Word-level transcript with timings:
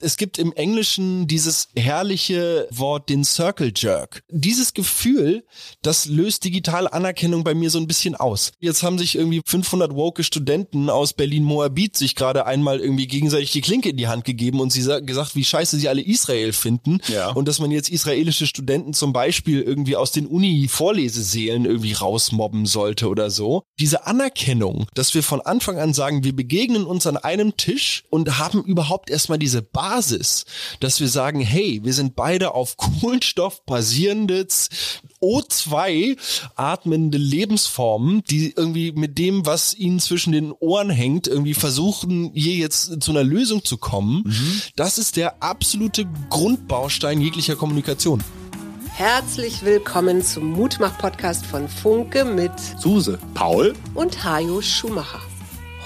Es 0.00 0.16
gibt 0.16 0.38
im 0.38 0.52
Englischen 0.52 1.26
dieses 1.26 1.70
herrliche 1.74 2.68
Wort, 2.70 3.08
den 3.08 3.24
Circle 3.24 3.72
Jerk. 3.74 4.22
Dieses 4.30 4.72
Gefühl, 4.72 5.44
das 5.82 6.06
löst 6.06 6.44
digitale 6.44 6.92
Anerkennung 6.92 7.42
bei 7.42 7.52
mir 7.52 7.68
so 7.68 7.80
ein 7.80 7.88
bisschen 7.88 8.14
aus. 8.14 8.52
Jetzt 8.60 8.84
haben 8.84 8.96
sich 8.96 9.16
irgendwie 9.16 9.40
500 9.44 9.92
woke 9.96 10.22
Studenten 10.22 10.88
aus 10.88 11.14
Berlin-Moabit 11.14 11.96
sich 11.96 12.14
gerade 12.14 12.46
einmal 12.46 12.78
irgendwie 12.78 13.08
gegenseitig 13.08 13.50
die 13.50 13.60
Klinke 13.60 13.88
in 13.88 13.96
die 13.96 14.06
Hand 14.06 14.24
gegeben 14.24 14.60
und 14.60 14.70
sie 14.70 14.82
gesagt, 15.02 15.34
wie 15.34 15.44
scheiße 15.44 15.76
sie 15.76 15.88
alle 15.88 16.02
Israel 16.02 16.52
finden. 16.52 17.00
Ja. 17.08 17.30
Und 17.32 17.48
dass 17.48 17.58
man 17.58 17.72
jetzt 17.72 17.88
israelische 17.88 18.46
Studenten 18.46 18.94
zum 18.94 19.12
Beispiel 19.12 19.62
irgendwie 19.62 19.96
aus 19.96 20.12
den 20.12 20.26
Uni-Vorlesesälen 20.26 21.64
irgendwie 21.64 21.94
rausmobben 21.94 22.66
sollte 22.66 23.08
oder 23.08 23.30
so. 23.30 23.64
Diese 23.80 24.06
Anerkennung, 24.06 24.86
dass 24.94 25.14
wir 25.14 25.24
von 25.24 25.40
Anfang 25.40 25.78
an 25.78 25.92
sagen, 25.92 26.22
wir 26.22 26.36
begegnen 26.36 26.84
uns 26.84 27.04
an 27.08 27.16
einem 27.16 27.56
Tisch 27.56 28.04
und 28.10 28.38
haben 28.38 28.62
überhaupt 28.62 29.10
erstmal 29.10 29.40
diese 29.40 29.60
Basis, 29.60 29.87
dass 30.80 31.00
wir 31.00 31.08
sagen, 31.08 31.40
hey, 31.40 31.80
wir 31.82 31.92
sind 31.92 32.16
beide 32.16 32.54
auf 32.54 32.76
Kohlenstoff 32.76 33.64
basierendes 33.64 34.68
O2 35.20 36.16
atmende 36.56 37.18
Lebensformen, 37.18 38.22
die 38.28 38.52
irgendwie 38.56 38.92
mit 38.92 39.18
dem, 39.18 39.46
was 39.46 39.74
ihnen 39.74 40.00
zwischen 40.00 40.32
den 40.32 40.52
Ohren 40.52 40.90
hängt, 40.90 41.26
irgendwie 41.26 41.54
versuchen, 41.54 42.30
hier 42.34 42.54
jetzt 42.54 43.02
zu 43.02 43.10
einer 43.10 43.24
Lösung 43.24 43.64
zu 43.64 43.76
kommen. 43.78 44.22
Mhm. 44.26 44.62
Das 44.76 44.98
ist 44.98 45.16
der 45.16 45.42
absolute 45.42 46.06
Grundbaustein 46.30 47.20
jeglicher 47.20 47.56
Kommunikation. 47.56 48.22
Herzlich 48.98 49.62
willkommen 49.62 50.22
zum 50.24 50.50
Mutmach-Podcast 50.52 51.46
von 51.46 51.68
Funke 51.68 52.24
mit 52.24 52.50
Suse, 52.80 53.18
Paul 53.34 53.74
und 53.94 54.24
Hajo 54.24 54.60
Schumacher. 54.60 55.27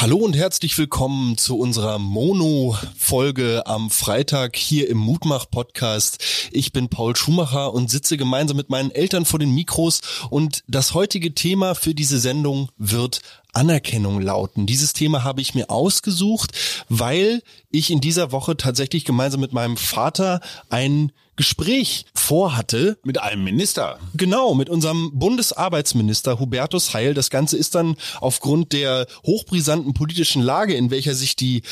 Hallo 0.00 0.16
und 0.16 0.34
herzlich 0.34 0.78
willkommen 0.78 1.36
zu 1.36 1.58
unserer 1.58 1.98
Mono-Folge 1.98 3.66
am 3.66 3.90
Freitag 3.90 4.56
hier 4.56 4.88
im 4.88 4.96
Mutmach-Podcast. 4.96 6.48
Ich 6.52 6.72
bin 6.72 6.88
Paul 6.88 7.14
Schumacher 7.16 7.74
und 7.74 7.90
sitze 7.90 8.16
gemeinsam 8.16 8.56
mit 8.56 8.70
meinen 8.70 8.90
Eltern 8.92 9.26
vor 9.26 9.38
den 9.38 9.54
Mikros 9.54 10.00
und 10.30 10.64
das 10.66 10.94
heutige 10.94 11.34
Thema 11.34 11.74
für 11.74 11.94
diese 11.94 12.18
Sendung 12.18 12.70
wird 12.78 13.20
Anerkennung 13.52 14.22
lauten. 14.22 14.64
Dieses 14.64 14.94
Thema 14.94 15.22
habe 15.22 15.42
ich 15.42 15.54
mir 15.54 15.68
ausgesucht, 15.68 16.52
weil 16.88 17.42
ich 17.70 17.90
in 17.90 18.00
dieser 18.00 18.32
Woche 18.32 18.56
tatsächlich 18.56 19.04
gemeinsam 19.04 19.42
mit 19.42 19.52
meinem 19.52 19.76
Vater 19.76 20.40
ein 20.70 21.12
Gespräch 21.40 22.04
vorhatte. 22.14 22.98
Mit 23.02 23.18
einem 23.18 23.44
Minister. 23.44 23.98
Genau, 24.12 24.52
mit 24.52 24.68
unserem 24.68 25.10
Bundesarbeitsminister 25.14 26.38
Hubertus 26.38 26.92
Heil. 26.92 27.14
Das 27.14 27.30
Ganze 27.30 27.56
ist 27.56 27.74
dann 27.74 27.96
aufgrund 28.20 28.74
der 28.74 29.06
hochbrisanten 29.24 29.94
politischen 29.94 30.42
Lage, 30.42 30.74
in 30.74 30.90
welcher 30.90 31.14
sich 31.14 31.36
die 31.36 31.62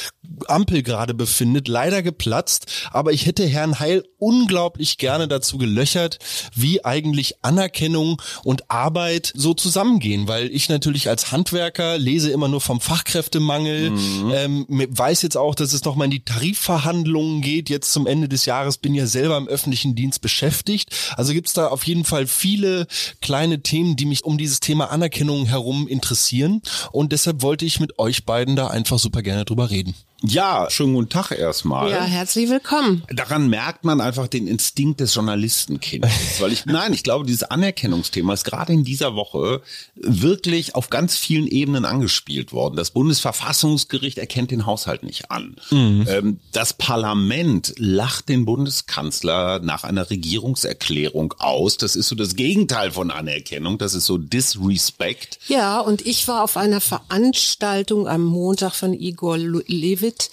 Ampel 0.46 0.82
gerade 0.82 1.12
befindet, 1.12 1.68
leider 1.68 2.02
geplatzt. 2.02 2.64
Aber 2.92 3.12
ich 3.12 3.26
hätte 3.26 3.46
Herrn 3.46 3.78
Heil 3.78 4.04
unglaublich 4.16 4.96
gerne 4.96 5.28
dazu 5.28 5.58
gelöchert, 5.58 6.18
wie 6.54 6.82
eigentlich 6.84 7.44
Anerkennung 7.44 8.22
und 8.44 8.70
Arbeit 8.70 9.32
so 9.36 9.52
zusammengehen, 9.52 10.28
weil 10.28 10.50
ich 10.50 10.70
natürlich 10.70 11.10
als 11.10 11.30
Handwerker 11.30 11.98
lese 11.98 12.30
immer 12.30 12.48
nur 12.48 12.62
vom 12.62 12.80
Fachkräftemangel, 12.80 13.90
mhm. 13.90 14.32
ähm, 14.34 14.66
weiß 14.68 15.20
jetzt 15.22 15.36
auch, 15.36 15.54
dass 15.54 15.74
es 15.74 15.84
nochmal 15.84 16.06
in 16.06 16.12
die 16.12 16.24
Tarifverhandlungen 16.24 17.42
geht. 17.42 17.68
Jetzt 17.68 17.92
zum 17.92 18.06
Ende 18.06 18.30
des 18.30 18.46
Jahres 18.46 18.78
bin 18.78 18.94
ja 18.94 19.06
selber 19.06 19.36
im 19.36 19.48
öffentlichen 19.58 19.96
Dienst 19.96 20.20
beschäftigt. 20.20 20.94
Also 21.16 21.32
gibt 21.32 21.48
es 21.48 21.52
da 21.52 21.66
auf 21.66 21.84
jeden 21.84 22.04
Fall 22.04 22.28
viele 22.28 22.86
kleine 23.20 23.60
Themen, 23.60 23.96
die 23.96 24.06
mich 24.06 24.24
um 24.24 24.38
dieses 24.38 24.60
Thema 24.60 24.92
Anerkennung 24.92 25.46
herum 25.46 25.88
interessieren. 25.88 26.62
Und 26.92 27.10
deshalb 27.10 27.42
wollte 27.42 27.64
ich 27.64 27.80
mit 27.80 27.98
euch 27.98 28.24
beiden 28.24 28.54
da 28.54 28.68
einfach 28.68 29.00
super 29.00 29.22
gerne 29.22 29.44
drüber 29.44 29.70
reden. 29.70 29.96
Ja, 30.24 30.66
schönen 30.68 30.94
guten 30.94 31.10
Tag 31.10 31.30
erstmal. 31.30 31.92
Ja, 31.92 32.02
herzlich 32.02 32.50
willkommen. 32.50 33.04
Daran 33.08 33.48
merkt 33.48 33.84
man 33.84 34.00
einfach 34.00 34.26
den 34.26 34.48
Instinkt 34.48 34.98
des 34.98 35.14
Journalistenkindes, 35.14 36.40
weil 36.40 36.52
ich 36.52 36.66
nein, 36.66 36.92
ich 36.92 37.04
glaube, 37.04 37.24
dieses 37.24 37.44
Anerkennungsthema 37.44 38.34
ist 38.34 38.42
gerade 38.42 38.72
in 38.72 38.82
dieser 38.82 39.14
Woche 39.14 39.62
wirklich 39.94 40.74
auf 40.74 40.90
ganz 40.90 41.16
vielen 41.16 41.46
Ebenen 41.46 41.84
angespielt 41.84 42.52
worden. 42.52 42.74
Das 42.74 42.90
Bundesverfassungsgericht 42.90 44.18
erkennt 44.18 44.50
den 44.50 44.66
Haushalt 44.66 45.04
nicht 45.04 45.30
an. 45.30 45.54
Mhm. 45.70 46.06
Ähm, 46.08 46.40
das 46.50 46.72
Parlament 46.72 47.74
lacht 47.76 48.28
den 48.28 48.44
Bundeskanzler 48.44 49.60
nach 49.60 49.84
einer 49.84 50.10
Regierungserklärung 50.10 51.34
aus. 51.38 51.76
Das 51.76 51.94
ist 51.94 52.08
so 52.08 52.16
das 52.16 52.34
Gegenteil 52.34 52.90
von 52.90 53.12
Anerkennung. 53.12 53.78
Das 53.78 53.94
ist 53.94 54.06
so 54.06 54.18
Disrespect. 54.18 55.38
Ja, 55.46 55.78
und 55.78 56.04
ich 56.04 56.26
war 56.26 56.42
auf 56.42 56.56
einer 56.56 56.80
Veranstaltung 56.80 58.08
am 58.08 58.24
Montag 58.24 58.74
von 58.74 58.94
Igor 58.94 59.38
Levit 59.38 60.07
David 60.08 60.30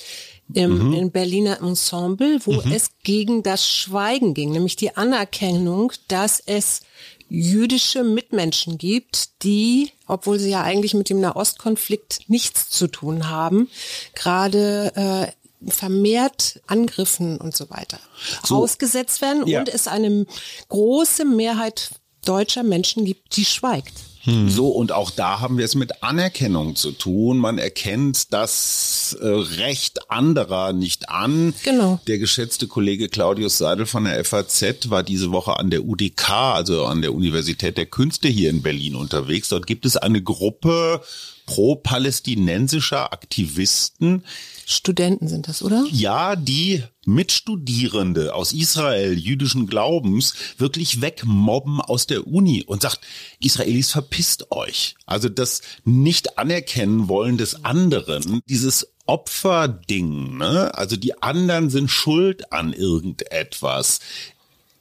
im, 0.54 0.90
mhm. 0.90 0.94
im 0.94 1.12
Berliner 1.12 1.60
Ensemble, 1.62 2.40
wo 2.46 2.54
mhm. 2.54 2.72
es 2.72 2.92
gegen 3.04 3.42
das 3.42 3.68
Schweigen 3.68 4.34
ging, 4.34 4.52
nämlich 4.52 4.76
die 4.76 4.96
Anerkennung, 4.96 5.92
dass 6.08 6.40
es 6.40 6.82
jüdische 7.28 8.04
Mitmenschen 8.04 8.78
gibt, 8.78 9.44
die, 9.44 9.92
obwohl 10.06 10.40
sie 10.40 10.52
ja 10.52 10.62
eigentlich 10.62 10.94
mit 10.94 11.10
dem 11.10 11.20
Nahostkonflikt 11.20 12.30
nichts 12.30 12.70
zu 12.70 12.88
tun 12.88 13.28
haben, 13.30 13.70
gerade 14.14 15.34
äh, 15.66 15.72
vermehrt 15.72 16.62
Angriffen 16.68 17.38
und 17.38 17.56
so 17.56 17.72
weiter 17.72 18.00
so. 18.44 18.58
ausgesetzt 18.58 19.22
werden 19.22 19.48
ja. 19.48 19.60
und 19.60 19.70
es 19.70 19.88
eine 19.88 20.28
große 20.70 21.26
Mehrheit 21.26 21.90
deutscher 22.24 22.62
Menschen 22.62 23.06
gibt, 23.06 23.36
die 23.36 23.46
schweigt. 23.46 23.94
Hm. 24.26 24.50
So, 24.50 24.70
und 24.70 24.92
auch 24.92 25.12
da 25.12 25.40
haben 25.40 25.58
wir 25.58 25.66
es 25.66 25.76
mit 25.76 26.04
Anerkennung 26.04 26.76
zu 26.76 26.92
tun. 26.92 27.38
Man 27.38 27.58
erkennt 27.58 28.34
das 28.34 29.16
äh, 29.22 29.26
Recht 29.26 30.10
anderer 30.10 30.74
nicht 30.74 31.10
an. 31.10 31.54
Genau. 31.64 32.00
Der 32.08 32.18
geschätzte 32.18 32.68
Kollege 32.68 33.08
Claudius 33.08 33.60
Seidel 33.60 33.86
von 33.86 34.06
der 34.06 34.24
FAZ 34.26 34.90
war 34.90 35.04
diese 35.04 35.32
Woche 35.32 35.58
an 35.58 35.70
der 35.70 35.86
UDK, 35.86 36.30
also 36.30 36.86
an 36.86 37.02
der 37.02 37.14
Universität 37.14 37.78
der 37.78 37.86
Künste 37.86 38.28
hier 38.28 38.50
in 38.50 38.64
Berlin 38.64 38.96
unterwegs. 38.96 39.50
Dort 39.50 39.68
gibt 39.68 39.86
es 39.86 39.96
eine 39.96 40.22
Gruppe 40.22 41.02
pro-palästinensischer 41.46 43.14
Aktivisten. 43.14 44.24
Studenten 44.66 45.28
sind 45.28 45.48
das, 45.48 45.62
oder? 45.62 45.86
Ja, 45.92 46.36
die 46.36 46.84
Mitstudierende 47.06 48.34
aus 48.34 48.52
Israel 48.52 49.14
jüdischen 49.14 49.68
Glaubens 49.68 50.34
wirklich 50.58 51.02
wegmobben 51.02 51.82
aus 51.82 52.08
der 52.08 52.26
Uni 52.26 52.64
und 52.64 52.82
sagt, 52.82 53.02
Israelis 53.40 53.92
verpisst 53.92 54.52
euch. 54.52 54.96
Also 55.06 55.30
das 55.30 55.62
nicht 55.84 56.40
anerkennen 56.40 57.08
wollen 57.08 57.38
des 57.38 57.64
anderen, 57.64 58.42
dieses 58.48 58.88
Opferding, 59.06 60.38
ne? 60.38 60.74
Also 60.74 60.96
die 60.96 61.22
anderen 61.22 61.70
sind 61.70 61.92
schuld 61.92 62.52
an 62.52 62.74
irgendetwas 62.74 64.00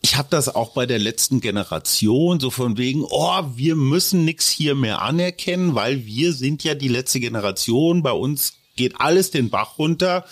ich 0.05 0.17
habe 0.17 0.29
das 0.31 0.55
auch 0.55 0.75
bei 0.75 0.85
der 0.85 0.99
letzten 0.99 1.41
Generation, 1.41 2.39
so 2.39 2.51
von 2.51 2.77
wegen, 2.77 3.05
oh, 3.09 3.43
wir 3.57 3.75
müssen 3.75 4.27
nix 4.27 4.51
hier 4.51 4.75
mehr 4.75 5.01
anerkennen, 5.01 5.75
weil 5.75 6.05
wir 6.05 6.35
sind 6.35 6.63
ja 6.63 6.75
die 6.75 6.89
letzte 6.89 7.21
Generation, 7.21 8.03
bei 8.03 8.13
uns 8.13 8.53
geht 8.77 9.01
alles 9.01 9.31
den 9.31 9.51
Bach 9.51 9.79
runter. 9.79 10.25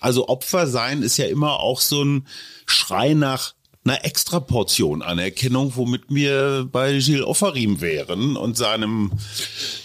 Also 0.00 0.28
Opfer 0.28 0.66
sein 0.66 1.02
ist 1.02 1.16
ja 1.16 1.26
immer 1.26 1.60
auch 1.60 1.80
so 1.80 2.04
ein 2.04 2.26
Schrei 2.66 3.14
nach 3.14 3.55
einer 3.86 4.04
extra 4.04 4.40
Portion 4.40 5.02
Anerkennung, 5.02 5.76
womit 5.76 6.02
wir 6.08 6.68
bei 6.70 6.98
Gilles 6.98 7.24
Offarim 7.24 7.80
wären 7.80 8.36
und 8.36 8.56
seinem 8.56 9.12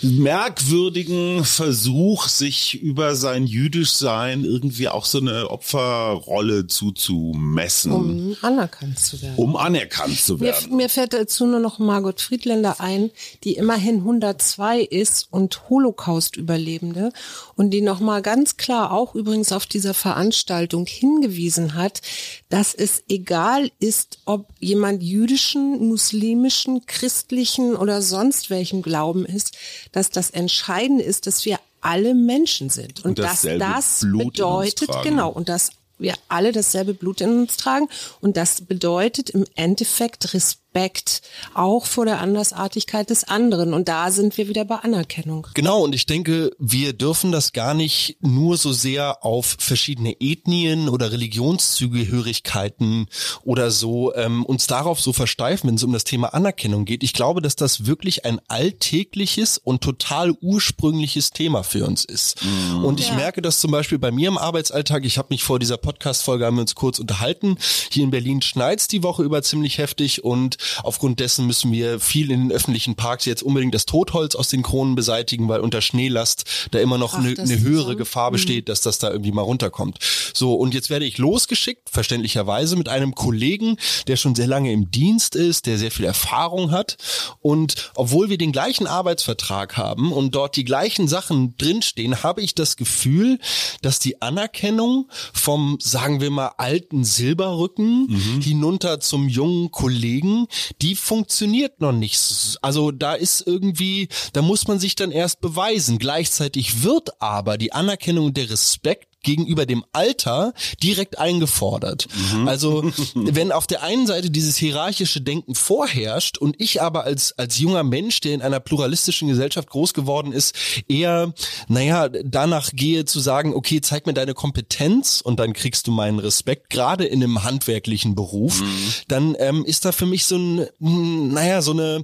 merkwürdigen 0.01 1.45
Versuch, 1.45 2.27
sich 2.27 2.81
über 2.81 3.15
sein 3.15 3.45
Jüdischsein 3.45 4.43
irgendwie 4.43 4.89
auch 4.89 5.05
so 5.05 5.19
eine 5.19 5.49
Opferrolle 5.49 6.67
zuzumessen. 6.67 7.91
Um 7.91 8.37
anerkannt 8.41 8.99
zu 8.99 9.21
werden. 9.21 9.35
Um 9.35 9.55
anerkannt 9.55 10.19
zu 10.19 10.39
werden. 10.39 10.69
Mir, 10.69 10.77
mir 10.77 10.89
fällt 10.89 11.13
dazu 11.13 11.45
nur 11.45 11.59
noch 11.59 11.77
Margot 11.77 12.19
Friedländer 12.21 12.79
ein, 12.79 13.11
die 13.43 13.53
immerhin 13.53 13.97
102 13.97 14.81
ist 14.81 15.27
und 15.29 15.69
Holocaust-Überlebende 15.69 17.11
und 17.55 17.69
die 17.69 17.81
nochmal 17.81 18.21
ganz 18.21 18.57
klar 18.57 18.91
auch 18.91 19.13
übrigens 19.13 19.51
auf 19.51 19.65
dieser 19.67 19.93
Veranstaltung 19.93 20.87
hingewiesen 20.87 21.75
hat, 21.75 22.01
dass 22.49 22.73
es 22.73 23.03
egal 23.07 23.71
ist, 23.79 23.90
ist, 23.91 24.19
ob 24.23 24.47
jemand 24.61 25.03
jüdischen, 25.03 25.85
muslimischen, 25.89 26.85
christlichen 26.85 27.75
oder 27.75 28.01
sonst 28.01 28.49
welchen 28.49 28.81
Glauben 28.81 29.25
ist, 29.25 29.57
dass 29.91 30.09
das 30.09 30.29
Entscheidende 30.29 31.03
ist, 31.03 31.27
dass 31.27 31.43
wir 31.43 31.59
alle 31.81 32.15
Menschen 32.15 32.69
sind. 32.69 33.03
Und, 33.03 33.19
und 33.19 33.19
dass 33.19 33.41
das 33.41 33.99
Blut 33.99 34.35
bedeutet, 34.35 34.89
genau, 35.03 35.29
und 35.29 35.49
dass 35.49 35.71
wir 35.97 36.13
alle 36.29 36.53
dasselbe 36.53 36.93
Blut 36.93 37.19
in 37.19 37.41
uns 37.41 37.57
tragen. 37.57 37.89
Und 38.21 38.37
das 38.37 38.61
bedeutet 38.61 39.29
im 39.29 39.45
Endeffekt 39.55 40.33
Respekt 40.33 40.70
Respekt, 40.73 41.21
auch 41.53 41.85
vor 41.85 42.05
der 42.05 42.21
Andersartigkeit 42.21 43.09
des 43.09 43.25
anderen. 43.25 43.73
Und 43.73 43.87
da 43.89 44.09
sind 44.11 44.37
wir 44.37 44.47
wieder 44.47 44.63
bei 44.65 44.75
Anerkennung. 44.77 45.47
Genau, 45.53 45.83
und 45.83 45.93
ich 45.93 46.05
denke, 46.05 46.51
wir 46.59 46.93
dürfen 46.93 47.31
das 47.31 47.51
gar 47.51 47.73
nicht 47.73 48.17
nur 48.21 48.57
so 48.57 48.71
sehr 48.71 49.25
auf 49.25 49.57
verschiedene 49.59 50.15
Ethnien 50.19 50.87
oder 50.87 51.11
Religionszugehörigkeiten 51.11 53.07
oder 53.43 53.69
so 53.71 54.15
ähm, 54.15 54.45
uns 54.45 54.67
darauf 54.67 55.01
so 55.01 55.11
versteifen, 55.11 55.67
wenn 55.67 55.75
es 55.75 55.83
um 55.83 55.91
das 55.91 56.05
Thema 56.05 56.33
Anerkennung 56.33 56.85
geht. 56.85 57.03
Ich 57.03 57.13
glaube, 57.13 57.41
dass 57.41 57.55
das 57.57 57.85
wirklich 57.85 58.25
ein 58.25 58.39
alltägliches 58.47 59.57
und 59.57 59.81
total 59.81 60.31
ursprüngliches 60.41 61.31
Thema 61.31 61.63
für 61.63 61.85
uns 61.85 62.05
ist. 62.05 62.43
Mhm. 62.43 62.85
Und 62.85 62.99
ich 63.01 63.09
ja. 63.09 63.15
merke 63.15 63.41
das 63.41 63.59
zum 63.59 63.71
Beispiel 63.71 63.99
bei 63.99 64.11
mir 64.11 64.29
im 64.29 64.37
Arbeitsalltag. 64.37 65.03
Ich 65.05 65.17
habe 65.17 65.27
mich 65.31 65.43
vor 65.43 65.59
dieser 65.59 65.77
Podcast-Folge 65.77 66.45
haben 66.45 66.55
wir 66.55 66.61
uns 66.61 66.75
kurz 66.75 66.99
unterhalten. 66.99 67.57
Hier 67.91 68.03
in 68.03 68.11
Berlin 68.11 68.41
schneit's 68.41 68.87
die 68.87 69.03
Woche 69.03 69.23
über 69.23 69.43
ziemlich 69.43 69.77
heftig 69.77 70.23
und 70.23 70.57
aufgrund 70.83 71.19
dessen 71.19 71.47
müssen 71.47 71.71
wir 71.71 71.99
viel 71.99 72.31
in 72.31 72.47
den 72.47 72.51
öffentlichen 72.51 72.95
Parks 72.95 73.25
jetzt 73.25 73.43
unbedingt 73.43 73.73
das 73.73 73.85
Totholz 73.85 74.35
aus 74.35 74.47
den 74.47 74.63
Kronen 74.63 74.95
beseitigen, 74.95 75.47
weil 75.47 75.61
unter 75.61 75.81
Schneelast 75.81 76.45
da 76.71 76.79
immer 76.79 76.97
noch 76.97 77.13
eine, 77.13 77.37
eine 77.37 77.59
höhere 77.59 77.91
so? 77.91 77.97
Gefahr 77.97 78.31
besteht, 78.31 78.65
mhm. 78.65 78.71
dass 78.71 78.81
das 78.81 78.99
da 78.99 79.11
irgendwie 79.11 79.31
mal 79.31 79.41
runterkommt. 79.41 79.99
So, 80.33 80.55
und 80.55 80.73
jetzt 80.73 80.89
werde 80.89 81.05
ich 81.05 81.17
losgeschickt, 81.17 81.89
verständlicherweise, 81.89 82.75
mit 82.75 82.89
einem 82.89 83.15
Kollegen, 83.15 83.77
der 84.07 84.15
schon 84.15 84.35
sehr 84.35 84.47
lange 84.47 84.71
im 84.71 84.91
Dienst 84.91 85.35
ist, 85.35 85.65
der 85.65 85.77
sehr 85.77 85.91
viel 85.91 86.05
Erfahrung 86.05 86.71
hat. 86.71 86.97
Und 87.39 87.91
obwohl 87.95 88.29
wir 88.29 88.37
den 88.37 88.51
gleichen 88.51 88.87
Arbeitsvertrag 88.87 89.77
haben 89.77 90.11
und 90.11 90.35
dort 90.35 90.55
die 90.55 90.63
gleichen 90.63 91.07
Sachen 91.07 91.57
drinstehen, 91.57 92.23
habe 92.23 92.41
ich 92.41 92.55
das 92.55 92.77
Gefühl, 92.77 93.39
dass 93.81 93.99
die 93.99 94.21
Anerkennung 94.21 95.09
vom, 95.33 95.77
sagen 95.81 96.21
wir 96.21 96.31
mal, 96.31 96.53
alten 96.57 97.03
Silberrücken 97.03 98.07
mhm. 98.07 98.41
hinunter 98.41 98.99
zum 98.99 99.27
jungen 99.27 99.71
Kollegen, 99.71 100.47
die 100.81 100.95
funktioniert 100.95 101.81
noch 101.81 101.91
nicht. 101.91 102.57
Also 102.61 102.91
da 102.91 103.13
ist 103.13 103.45
irgendwie, 103.45 104.09
da 104.33 104.41
muss 104.41 104.67
man 104.67 104.79
sich 104.79 104.95
dann 104.95 105.11
erst 105.11 105.41
beweisen. 105.41 105.99
Gleichzeitig 105.99 106.83
wird 106.83 107.21
aber 107.21 107.57
die 107.57 107.73
Anerkennung 107.73 108.33
der 108.33 108.49
Respekt 108.49 109.10
gegenüber 109.23 109.65
dem 109.65 109.85
Alter 109.93 110.53
direkt 110.81 111.19
eingefordert. 111.19 112.07
Mhm. 112.33 112.47
Also 112.47 112.91
wenn 113.15 113.51
auf 113.51 113.67
der 113.67 113.83
einen 113.83 114.07
Seite 114.07 114.29
dieses 114.29 114.57
hierarchische 114.57 115.21
Denken 115.21 115.55
vorherrscht 115.55 116.37
und 116.37 116.59
ich 116.59 116.81
aber 116.81 117.03
als, 117.03 117.37
als 117.37 117.59
junger 117.59 117.83
Mensch, 117.83 118.19
der 118.21 118.33
in 118.33 118.41
einer 118.41 118.59
pluralistischen 118.59 119.27
Gesellschaft 119.27 119.69
groß 119.69 119.93
geworden 119.93 120.31
ist, 120.31 120.55
eher, 120.87 121.33
naja, 121.67 122.09
danach 122.09 122.71
gehe 122.73 123.05
zu 123.05 123.19
sagen, 123.19 123.53
okay, 123.53 123.81
zeig 123.81 124.07
mir 124.07 124.13
deine 124.13 124.33
Kompetenz 124.33 125.21
und 125.21 125.39
dann 125.39 125.53
kriegst 125.53 125.87
du 125.87 125.91
meinen 125.91 126.19
Respekt, 126.19 126.69
gerade 126.69 127.05
in 127.05 127.23
einem 127.23 127.43
handwerklichen 127.43 128.15
Beruf, 128.15 128.61
mhm. 128.61 128.93
dann 129.07 129.35
ähm, 129.39 129.65
ist 129.65 129.85
da 129.85 129.91
für 129.91 130.05
mich 130.05 130.25
so 130.25 130.37
ein, 130.37 130.67
naja, 130.79 131.61
so 131.61 131.71
eine, 131.71 132.03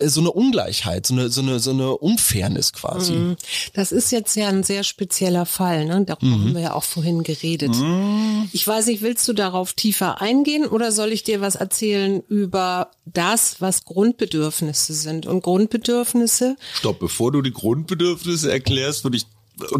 so 0.00 0.20
eine 0.20 0.30
Ungleichheit, 0.30 1.06
so 1.06 1.14
eine, 1.14 1.28
so 1.28 1.42
eine, 1.42 1.58
so 1.60 1.70
eine 1.70 1.96
Unfairness 1.96 2.72
quasi. 2.72 3.12
Mhm. 3.12 3.36
Das 3.74 3.92
ist 3.92 4.12
jetzt 4.12 4.34
ja 4.36 4.48
ein 4.48 4.62
sehr 4.62 4.84
spezieller 4.84 5.46
Fall, 5.46 5.84
ne? 5.86 6.04
Darum 6.04 6.53
haben 6.54 6.62
wir 6.62 6.68
ja 6.68 6.74
auch 6.74 6.84
vorhin 6.84 7.24
geredet. 7.24 7.74
Mm. 7.74 8.44
Ich 8.52 8.66
weiß 8.66 8.86
nicht, 8.86 9.02
willst 9.02 9.26
du 9.26 9.32
darauf 9.32 9.72
tiefer 9.72 10.20
eingehen 10.20 10.66
oder 10.66 10.92
soll 10.92 11.10
ich 11.12 11.24
dir 11.24 11.40
was 11.40 11.56
erzählen 11.56 12.22
über 12.28 12.90
das, 13.04 13.60
was 13.60 13.84
Grundbedürfnisse 13.84 14.94
sind? 14.94 15.26
Und 15.26 15.42
Grundbedürfnisse? 15.42 16.56
Stopp, 16.74 17.00
bevor 17.00 17.32
du 17.32 17.42
die 17.42 17.52
Grundbedürfnisse 17.52 18.52
erklärst, 18.52 19.04
würde 19.04 19.16
ich 19.16 19.26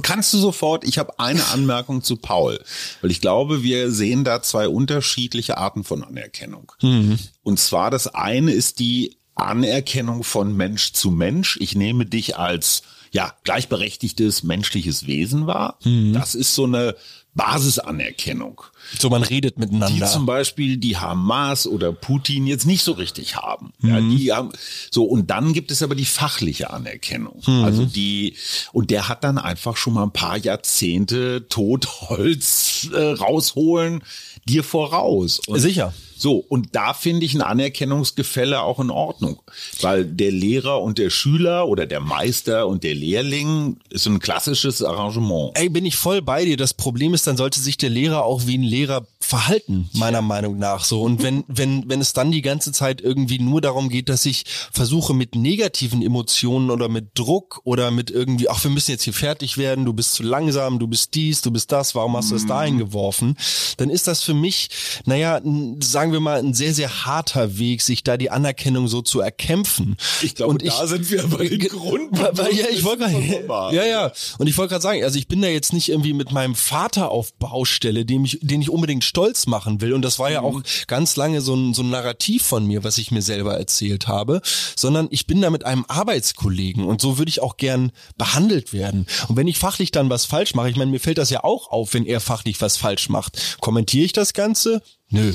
kannst 0.02 0.32
du 0.32 0.38
sofort, 0.38 0.84
ich 0.84 0.98
habe 0.98 1.18
eine 1.18 1.44
Anmerkung 1.52 2.02
zu 2.02 2.16
Paul, 2.16 2.60
weil 3.00 3.10
ich 3.10 3.20
glaube, 3.20 3.64
wir 3.64 3.90
sehen 3.90 4.22
da 4.22 4.40
zwei 4.40 4.68
unterschiedliche 4.68 5.58
Arten 5.58 5.82
von 5.82 6.04
Anerkennung. 6.04 6.72
Mhm. 6.80 7.18
Und 7.42 7.58
zwar 7.58 7.90
das 7.90 8.06
eine 8.08 8.52
ist 8.52 8.78
die 8.78 9.16
Anerkennung 9.34 10.22
von 10.22 10.56
Mensch 10.56 10.92
zu 10.92 11.10
Mensch. 11.10 11.56
Ich 11.60 11.74
nehme 11.74 12.06
dich 12.06 12.36
als 12.36 12.82
ja, 13.14 13.32
gleichberechtigtes 13.44 14.42
menschliches 14.42 15.06
Wesen 15.06 15.46
war. 15.46 15.78
Mhm. 15.84 16.12
Das 16.12 16.34
ist 16.34 16.52
so 16.56 16.64
eine 16.64 16.96
Basisanerkennung. 17.34 18.62
So 18.98 19.08
man 19.08 19.22
redet 19.22 19.56
miteinander. 19.56 20.06
Die 20.06 20.12
zum 20.12 20.26
Beispiel 20.26 20.78
die 20.78 20.96
Hamas 20.96 21.68
oder 21.68 21.92
Putin 21.92 22.46
jetzt 22.48 22.66
nicht 22.66 22.82
so 22.82 22.90
richtig 22.90 23.36
haben. 23.36 23.72
Mhm. 23.78 23.88
Ja, 23.88 24.00
die 24.00 24.32
haben 24.32 24.50
so 24.90 25.04
und 25.04 25.30
dann 25.30 25.52
gibt 25.52 25.70
es 25.70 25.80
aber 25.82 25.94
die 25.94 26.04
fachliche 26.04 26.70
Anerkennung. 26.70 27.40
Mhm. 27.46 27.64
Also 27.64 27.84
die 27.84 28.34
und 28.72 28.90
der 28.90 29.08
hat 29.08 29.22
dann 29.22 29.38
einfach 29.38 29.76
schon 29.76 29.94
mal 29.94 30.02
ein 30.02 30.12
paar 30.12 30.36
Jahrzehnte 30.36 31.46
Totholz 31.48 32.88
äh, 32.92 33.12
rausholen 33.12 34.02
dir 34.44 34.64
voraus. 34.64 35.38
Und 35.46 35.60
Sicher. 35.60 35.94
So, 36.16 36.36
und 36.36 36.74
da 36.74 36.94
finde 36.94 37.26
ich 37.26 37.34
ein 37.34 37.42
Anerkennungsgefälle 37.42 38.62
auch 38.62 38.80
in 38.80 38.90
Ordnung, 38.90 39.42
weil 39.80 40.04
der 40.04 40.30
Lehrer 40.30 40.80
und 40.82 40.98
der 40.98 41.10
Schüler 41.10 41.68
oder 41.68 41.86
der 41.86 42.00
Meister 42.00 42.66
und 42.66 42.84
der 42.84 42.94
Lehrling 42.94 43.78
ist 43.90 44.06
ein 44.06 44.20
klassisches 44.20 44.82
Arrangement. 44.82 45.52
Ey, 45.54 45.68
bin 45.68 45.84
ich 45.86 45.96
voll 45.96 46.22
bei 46.22 46.44
dir. 46.44 46.56
Das 46.56 46.74
Problem 46.74 47.14
ist, 47.14 47.26
dann 47.26 47.36
sollte 47.36 47.60
sich 47.60 47.76
der 47.76 47.90
Lehrer 47.90 48.24
auch 48.24 48.46
wie 48.46 48.58
ein 48.58 48.62
Lehrer 48.62 49.06
verhalten, 49.20 49.88
meiner 49.94 50.22
Meinung 50.22 50.58
nach 50.58 50.84
so. 50.84 51.02
Und 51.02 51.22
wenn, 51.22 51.44
wenn, 51.48 51.88
wenn 51.88 52.00
es 52.00 52.12
dann 52.12 52.30
die 52.30 52.42
ganze 52.42 52.72
Zeit 52.72 53.00
irgendwie 53.00 53.38
nur 53.38 53.60
darum 53.60 53.88
geht, 53.88 54.08
dass 54.08 54.26
ich 54.26 54.44
versuche 54.72 55.14
mit 55.14 55.34
negativen 55.34 56.02
Emotionen 56.02 56.70
oder 56.70 56.88
mit 56.88 57.18
Druck 57.18 57.60
oder 57.64 57.90
mit 57.90 58.10
irgendwie, 58.10 58.48
ach, 58.48 58.62
wir 58.62 58.70
müssen 58.70 58.90
jetzt 58.90 59.04
hier 59.04 59.12
fertig 59.12 59.56
werden, 59.58 59.84
du 59.84 59.92
bist 59.92 60.14
zu 60.14 60.22
langsam, 60.22 60.78
du 60.78 60.86
bist 60.86 61.14
dies, 61.14 61.40
du 61.40 61.50
bist 61.50 61.72
das, 61.72 61.94
warum 61.94 62.16
hast 62.16 62.30
du 62.30 62.34
das 62.34 62.46
da 62.46 62.56
mhm. 62.56 62.60
eingeworfen? 62.60 63.36
Dann 63.78 63.90
ist 63.90 64.06
das 64.06 64.22
für 64.22 64.34
mich, 64.34 64.68
naja, 65.06 65.40
sagen 65.80 66.03
wir 66.12 66.14
wir 66.14 66.20
mal, 66.20 66.38
ein 66.38 66.54
sehr, 66.54 66.72
sehr 66.72 67.04
harter 67.04 67.58
Weg, 67.58 67.82
sich 67.82 68.02
da 68.02 68.16
die 68.16 68.30
Anerkennung 68.30 68.88
so 68.88 69.02
zu 69.02 69.20
erkämpfen. 69.20 69.96
Ich 70.22 70.34
glaube, 70.34 70.52
und 70.52 70.66
da 70.66 70.86
sind 70.86 71.10
wir 71.10 71.26
bei 71.28 71.46
den 71.48 71.68
Grund. 71.68 72.16
Ja, 72.16 72.66
ich 72.70 72.84
wollte 72.84 73.04
gerade, 73.04 73.74
ja, 73.76 73.84
ja. 73.84 74.12
Und 74.38 74.46
ich 74.46 74.56
wollte 74.56 74.70
gerade 74.70 74.82
sagen, 74.82 75.04
also 75.04 75.18
ich 75.18 75.28
bin 75.28 75.42
da 75.42 75.48
jetzt 75.48 75.72
nicht 75.72 75.90
irgendwie 75.90 76.14
mit 76.14 76.32
meinem 76.32 76.54
Vater 76.54 77.10
auf 77.10 77.34
Baustelle, 77.34 78.06
dem 78.06 78.24
ich, 78.24 78.38
den 78.40 78.62
ich 78.62 78.70
unbedingt 78.70 79.04
stolz 79.04 79.46
machen 79.46 79.80
will. 79.80 79.92
Und 79.92 80.02
das 80.02 80.18
war 80.18 80.30
ja 80.30 80.40
mhm. 80.40 80.46
auch 80.46 80.62
ganz 80.86 81.16
lange 81.16 81.40
so 81.40 81.54
ein, 81.54 81.74
so 81.74 81.82
ein 81.82 81.90
Narrativ 81.90 82.44
von 82.44 82.66
mir, 82.66 82.84
was 82.84 82.96
ich 82.98 83.10
mir 83.10 83.22
selber 83.22 83.58
erzählt 83.58 84.08
habe, 84.08 84.40
sondern 84.76 85.08
ich 85.10 85.26
bin 85.26 85.40
da 85.40 85.50
mit 85.50 85.66
einem 85.66 85.84
Arbeitskollegen 85.88 86.84
und 86.84 87.00
so 87.00 87.18
würde 87.18 87.28
ich 87.28 87.42
auch 87.42 87.56
gern 87.56 87.92
behandelt 88.16 88.72
werden. 88.72 89.06
Und 89.28 89.36
wenn 89.36 89.48
ich 89.48 89.58
fachlich 89.58 89.90
dann 89.90 90.10
was 90.10 90.24
falsch 90.24 90.54
mache, 90.54 90.70
ich 90.70 90.76
meine, 90.76 90.90
mir 90.90 91.00
fällt 91.00 91.18
das 91.18 91.30
ja 91.30 91.42
auch 91.42 91.70
auf, 91.70 91.94
wenn 91.94 92.06
er 92.06 92.20
fachlich 92.20 92.60
was 92.60 92.76
falsch 92.76 93.08
macht. 93.08 93.58
Kommentiere 93.60 94.04
ich 94.04 94.12
das 94.12 94.32
Ganze? 94.32 94.80
Nö. 95.10 95.34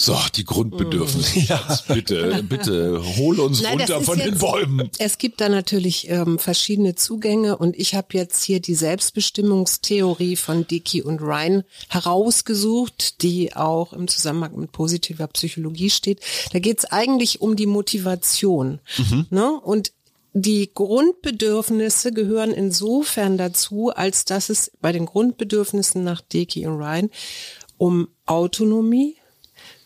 So, 0.00 0.16
die 0.34 0.44
Grundbedürfnisse. 0.44 1.40
Ja. 1.50 1.78
Bitte, 1.88 2.42
bitte, 2.48 3.02
hol 3.16 3.38
uns 3.38 3.60
Nein, 3.60 3.78
runter 3.78 4.00
von 4.00 4.18
jetzt, 4.18 4.28
den 4.28 4.38
Bäumen. 4.38 4.90
Es 4.98 5.18
gibt 5.18 5.40
da 5.42 5.48
natürlich 5.48 6.08
ähm, 6.08 6.38
verschiedene 6.38 6.94
Zugänge 6.94 7.58
und 7.58 7.78
ich 7.78 7.94
habe 7.94 8.08
jetzt 8.12 8.42
hier 8.42 8.60
die 8.60 8.74
Selbstbestimmungstheorie 8.74 10.36
von 10.36 10.66
Dickey 10.66 11.02
und 11.02 11.20
Ryan 11.20 11.64
herausgesucht, 11.88 13.20
die 13.22 13.54
auch 13.54 13.92
im 13.92 14.08
Zusammenhang 14.08 14.58
mit 14.58 14.72
positiver 14.72 15.26
Psychologie 15.26 15.90
steht. 15.90 16.20
Da 16.52 16.60
geht 16.60 16.78
es 16.78 16.84
eigentlich 16.86 17.42
um 17.42 17.54
die 17.54 17.66
Motivation. 17.66 18.80
Mhm. 18.96 19.26
Ne? 19.28 19.52
Und 19.60 19.92
die 20.32 20.70
Grundbedürfnisse 20.72 22.12
gehören 22.12 22.52
insofern 22.52 23.36
dazu, 23.36 23.90
als 23.90 24.24
dass 24.24 24.48
es 24.48 24.72
bei 24.80 24.92
den 24.92 25.04
Grundbedürfnissen 25.04 26.02
nach 26.04 26.22
Dickey 26.22 26.66
und 26.66 26.78
Ryan 26.78 27.10
um 27.76 28.08
Autonomie, 28.26 29.16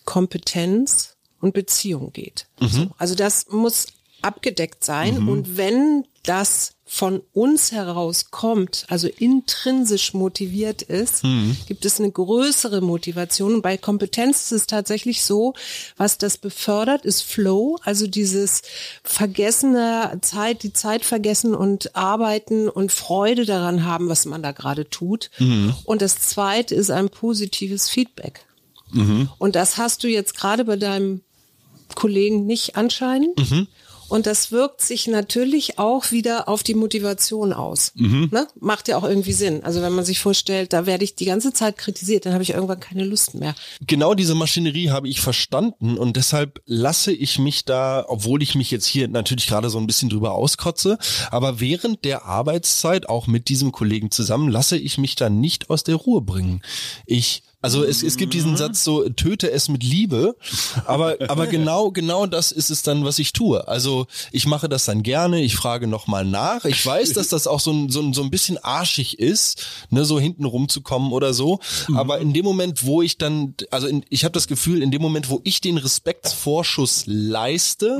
Kompetenz 0.04 1.16
und 1.40 1.54
Beziehung 1.54 2.12
geht. 2.12 2.46
Mhm. 2.60 2.92
Also 2.98 3.14
das 3.14 3.48
muss 3.50 3.86
abgedeckt 4.24 4.84
sein. 4.84 5.22
Mhm. 5.22 5.28
Und 5.28 5.56
wenn 5.56 6.06
das 6.22 6.72
von 6.86 7.22
uns 7.32 7.72
heraus 7.72 8.30
kommt, 8.30 8.86
also 8.88 9.08
intrinsisch 9.08 10.14
motiviert 10.14 10.82
ist, 10.82 11.24
mhm. 11.24 11.56
gibt 11.66 11.84
es 11.84 11.98
eine 11.98 12.10
größere 12.10 12.80
Motivation. 12.80 13.54
Und 13.54 13.62
bei 13.62 13.76
Kompetenz 13.76 14.44
ist 14.44 14.52
es 14.52 14.66
tatsächlich 14.66 15.24
so, 15.24 15.54
was 15.96 16.18
das 16.18 16.38
befördert, 16.38 17.04
ist 17.04 17.22
Flow, 17.22 17.78
also 17.82 18.06
dieses 18.06 18.62
vergessene 19.02 20.18
Zeit, 20.22 20.62
die 20.62 20.72
Zeit 20.72 21.04
vergessen 21.04 21.54
und 21.54 21.96
arbeiten 21.96 22.68
und 22.68 22.92
Freude 22.92 23.44
daran 23.44 23.84
haben, 23.84 24.08
was 24.08 24.24
man 24.24 24.42
da 24.42 24.52
gerade 24.52 24.88
tut. 24.88 25.30
Mhm. 25.38 25.74
Und 25.84 26.00
das 26.00 26.20
zweite 26.20 26.74
ist 26.74 26.90
ein 26.90 27.10
positives 27.10 27.88
Feedback. 27.88 28.46
Mhm. 28.94 29.28
Und 29.38 29.54
das 29.56 29.76
hast 29.76 30.02
du 30.02 30.08
jetzt 30.08 30.36
gerade 30.36 30.64
bei 30.64 30.76
deinem 30.76 31.20
Kollegen 31.94 32.46
nicht 32.46 32.76
anscheinend. 32.76 33.38
Mhm. 33.38 33.68
Und 34.08 34.26
das 34.26 34.52
wirkt 34.52 34.80
sich 34.82 35.06
natürlich 35.06 35.78
auch 35.78 36.10
wieder 36.12 36.48
auf 36.48 36.62
die 36.62 36.74
Motivation 36.74 37.52
aus. 37.52 37.92
Mhm. 37.94 38.28
Ne? 38.30 38.46
Macht 38.60 38.88
ja 38.88 38.96
auch 38.96 39.04
irgendwie 39.04 39.32
Sinn. 39.32 39.64
Also 39.64 39.82
wenn 39.82 39.94
man 39.94 40.04
sich 40.04 40.20
vorstellt, 40.20 40.72
da 40.72 40.86
werde 40.86 41.04
ich 41.04 41.16
die 41.16 41.24
ganze 41.24 41.52
Zeit 41.52 41.78
kritisiert, 41.78 42.26
dann 42.26 42.32
habe 42.32 42.42
ich 42.42 42.50
irgendwann 42.50 42.80
keine 42.80 43.04
Lust 43.04 43.34
mehr. 43.34 43.54
Genau 43.86 44.14
diese 44.14 44.34
Maschinerie 44.34 44.90
habe 44.90 45.08
ich 45.08 45.20
verstanden 45.20 45.96
und 45.96 46.16
deshalb 46.16 46.60
lasse 46.66 47.12
ich 47.12 47.38
mich 47.38 47.64
da, 47.64 48.04
obwohl 48.06 48.42
ich 48.42 48.54
mich 48.54 48.70
jetzt 48.70 48.86
hier 48.86 49.08
natürlich 49.08 49.46
gerade 49.46 49.70
so 49.70 49.78
ein 49.78 49.86
bisschen 49.86 50.10
drüber 50.10 50.32
auskotze, 50.32 50.98
aber 51.30 51.60
während 51.60 52.04
der 52.04 52.24
Arbeitszeit 52.24 53.08
auch 53.08 53.26
mit 53.26 53.48
diesem 53.48 53.72
Kollegen 53.72 54.10
zusammen 54.10 54.48
lasse 54.48 54.76
ich 54.76 54.98
mich 54.98 55.14
da 55.14 55.30
nicht 55.30 55.70
aus 55.70 55.82
der 55.82 55.96
Ruhe 55.96 56.20
bringen. 56.20 56.62
Ich 57.06 57.42
Also 57.64 57.82
es, 57.82 58.02
es 58.02 58.18
gibt 58.18 58.34
diesen 58.34 58.58
Satz 58.58 58.84
so, 58.84 59.08
töte 59.08 59.50
es 59.50 59.70
mit 59.70 59.82
Liebe, 59.82 60.36
aber, 60.84 61.16
aber 61.28 61.46
genau, 61.46 61.90
genau 61.90 62.26
das 62.26 62.52
ist 62.52 62.68
es 62.68 62.82
dann, 62.82 63.06
was 63.06 63.18
ich 63.18 63.32
tue. 63.32 63.66
Also 63.66 64.06
ich 64.32 64.44
mache 64.44 64.68
das 64.68 64.84
dann 64.84 65.02
gerne, 65.02 65.40
ich 65.40 65.56
frage 65.56 65.86
nochmal 65.86 66.26
nach. 66.26 66.66
Ich 66.66 66.84
weiß, 66.84 67.14
dass 67.14 67.28
das 67.28 67.46
auch 67.46 67.60
so 67.60 67.72
ein, 67.72 67.88
so 67.88 68.02
ein, 68.02 68.12
so 68.12 68.22
ein 68.22 68.30
bisschen 68.30 68.58
arschig 68.58 69.18
ist, 69.18 69.66
ne, 69.88 70.04
so 70.04 70.20
hinten 70.20 70.44
rumzukommen 70.44 71.10
oder 71.10 71.32
so. 71.32 71.58
Aber 71.94 72.18
in 72.18 72.34
dem 72.34 72.44
Moment, 72.44 72.84
wo 72.84 73.00
ich 73.00 73.16
dann, 73.16 73.54
also 73.70 73.86
in, 73.86 74.04
ich 74.10 74.24
habe 74.24 74.32
das 74.32 74.46
Gefühl, 74.46 74.82
in 74.82 74.90
dem 74.90 75.00
Moment, 75.00 75.30
wo 75.30 75.40
ich 75.44 75.62
den 75.62 75.78
Respektsvorschuss 75.78 77.04
leiste, 77.06 77.98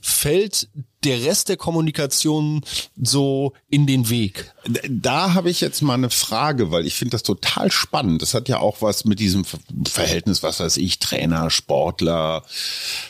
fällt 0.00 0.68
der 1.04 1.24
Rest 1.24 1.48
der 1.48 1.56
Kommunikation 1.56 2.62
so 3.00 3.52
in 3.68 3.86
den 3.86 4.08
Weg. 4.08 4.52
Da 4.88 5.34
habe 5.34 5.50
ich 5.50 5.60
jetzt 5.60 5.82
mal 5.82 5.94
eine 5.94 6.10
Frage, 6.10 6.70
weil 6.70 6.86
ich 6.86 6.94
finde 6.94 7.12
das 7.12 7.22
total 7.22 7.70
spannend. 7.72 8.22
Das 8.22 8.34
hat 8.34 8.48
ja 8.48 8.58
auch 8.58 8.82
was 8.82 9.04
mit 9.04 9.18
diesem 9.18 9.44
Ver- 9.44 9.58
Verhältnis, 9.88 10.42
was 10.42 10.60
weiß 10.60 10.76
ich, 10.76 10.98
Trainer, 10.98 11.50
Sportler, 11.50 12.44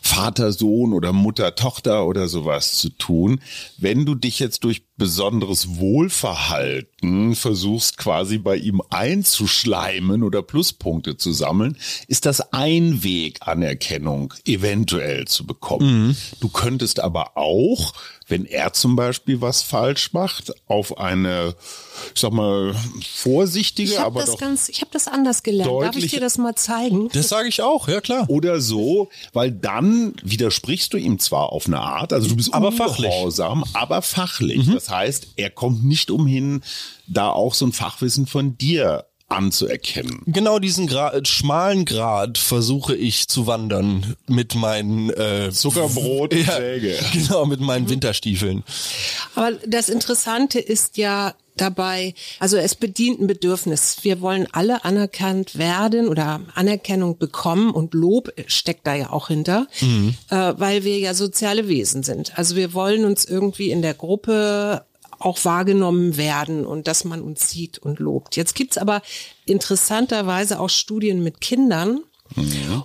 Vater, 0.00 0.52
Sohn 0.52 0.92
oder 0.92 1.12
Mutter, 1.12 1.54
Tochter 1.54 2.06
oder 2.06 2.28
sowas 2.28 2.75
zu 2.75 2.88
tun. 2.90 3.40
Wenn 3.76 4.06
du 4.06 4.14
dich 4.14 4.38
jetzt 4.38 4.64
durch 4.64 4.82
besonderes 4.96 5.76
Wohlverhalten 5.78 7.34
versuchst 7.34 7.99
quasi 7.99 8.38
bei 8.38 8.56
ihm 8.56 8.80
einzuschleimen 8.90 10.22
oder 10.22 10.42
Pluspunkte 10.42 11.16
zu 11.16 11.32
sammeln, 11.32 11.76
ist 12.06 12.25
das 12.25 12.52
ein 12.52 13.02
Weg, 13.02 13.38
Anerkennung 13.40 14.32
eventuell 14.46 15.26
zu 15.26 15.44
bekommen. 15.44 16.16
Du 16.40 16.49
könntest 16.49 17.00
aber 17.00 17.37
auch, 17.37 17.82
wenn 18.29 18.47
er 18.47 18.73
zum 18.73 18.97
Beispiel 18.97 19.41
was 19.41 19.62
falsch 19.62 20.12
macht, 20.12 20.53
auf 20.67 20.99
eine, 20.99 21.55
ich 22.15 22.21
sag 22.21 22.33
mal, 22.33 22.75
vorsichtige, 23.15 23.91
Ich 23.93 23.99
habe 23.99 24.07
aber 24.07 24.21
das 24.21 24.31
doch 24.31 24.39
ganz, 24.39 24.69
ich 24.69 24.81
habe 24.81 24.91
das 24.93 25.09
anders 25.09 25.43
gelernt. 25.43 25.71
Darf 25.83 25.97
ich 25.97 26.11
dir 26.11 26.21
das 26.21 26.39
mal 26.39 26.55
zeigen? 26.55 27.09
Das 27.12 27.29
sage 27.29 27.49
ich 27.49 27.61
auch, 27.62 27.89
ja 27.89 28.01
klar. 28.01 28.29
oder 28.29 28.61
so, 28.61 29.11
weil 29.33 29.51
dann 29.51 30.15
widersprichst 30.23 30.93
du 30.93 30.97
ihm 30.97 31.19
zwar 31.19 31.53
auf 31.53 31.67
eine 31.67 31.81
Art, 31.81 32.12
also 32.12 32.29
du 32.29 32.37
bist 32.37 32.55
Aber 32.55 32.73
fachlich. 32.73 33.11
ungehorsam, 33.11 33.65
aber 33.75 34.03
fachlich. 34.03 34.67
Das 34.73 34.89
heißt, 34.89 35.29
er 35.37 35.51
kommt 35.51 35.85
nicht 35.85 36.11
umhin, 36.11 36.62
da 37.07 37.31
auch 37.31 37.55
so 37.55 37.67
ein 37.67 37.73
Fachwissen 37.73 38.27
von 38.27 38.57
dir 38.57 39.07
anzuerkennen. 39.33 40.23
Genau 40.27 40.59
diesen 40.59 40.87
Gra 40.87 41.12
schmalen 41.25 41.85
Grad 41.85 42.39
versuche 42.39 42.95
ich 42.95 43.29
zu 43.29 43.47
wandern 43.47 44.17
mit 44.29 44.55
meinen 44.55 45.11
äh, 45.11 45.51
Zuckerbrot 45.53 46.33
und 46.35 46.41
ja, 46.47 46.57
Säge. 46.57 46.99
Genau, 47.12 47.47
mit 47.47 47.61
meinen 47.61 47.89
Winterstiefeln. 47.89 48.62
Aber 49.35 49.53
das 49.67 49.89
Interessante 49.89 50.59
ist 50.59 50.97
ja 50.97 51.35
dabei, 51.57 52.15
also 52.39 52.57
es 52.57 52.75
bedient 52.75 53.21
ein 53.21 53.27
Bedürfnis. 53.27 53.99
Wir 54.03 54.21
wollen 54.21 54.47
alle 54.53 54.85
anerkannt 54.85 55.59
werden 55.59 56.09
oder 56.09 56.41
Anerkennung 56.55 57.19
bekommen 57.19 57.71
und 57.71 57.95
Lob 57.95 58.33
steckt 58.47 58.87
da 58.87 58.95
ja 58.95 59.11
auch 59.11 59.29
hinter, 59.29 59.67
äh, 60.31 60.55
weil 60.57 60.85
wir 60.85 60.99
ja 60.99 61.15
soziale 61.15 61.69
Wesen 61.69 62.03
sind. 62.03 62.39
Also 62.39 62.57
wir 62.57 62.73
wollen 62.75 63.05
uns 63.05 63.25
irgendwie 63.25 63.71
in 63.71 63.83
der 63.83 63.95
Gruppe 63.95 64.85
auch 65.25 65.45
wahrgenommen 65.45 66.17
werden 66.17 66.67
und 66.67 66.88
dass 66.88 67.05
man 67.05 67.23
uns 67.23 67.49
sieht 67.49 67.79
und 67.79 67.99
lobt. 67.99 68.37
Jetzt 68.37 68.55
gibt's 68.55 68.79
aber 68.79 69.02
interessanterweise 69.47 70.61
auch 70.61 70.71
Studien 70.71 71.23
mit 71.23 71.41
Kindern, 71.41 72.00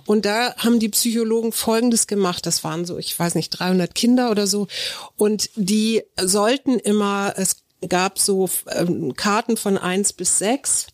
und 0.04 0.26
da 0.26 0.54
haben 0.56 0.78
die 0.78 0.88
Psychologen 0.88 1.52
Folgendes 1.52 2.06
gemacht. 2.06 2.44
Das 2.46 2.64
waren 2.64 2.84
so, 2.84 2.98
ich 2.98 3.18
weiß 3.18 3.34
nicht, 3.34 3.50
300 3.50 3.94
Kinder 3.94 4.30
oder 4.30 4.46
so. 4.46 4.68
Und 5.16 5.50
die 5.54 6.02
sollten 6.20 6.78
immer, 6.78 7.34
es 7.36 7.62
gab 7.86 8.18
so 8.18 8.48
ähm, 8.74 9.14
Karten 9.14 9.56
von 9.56 9.78
eins 9.78 10.12
bis 10.12 10.38
sechs 10.38 10.88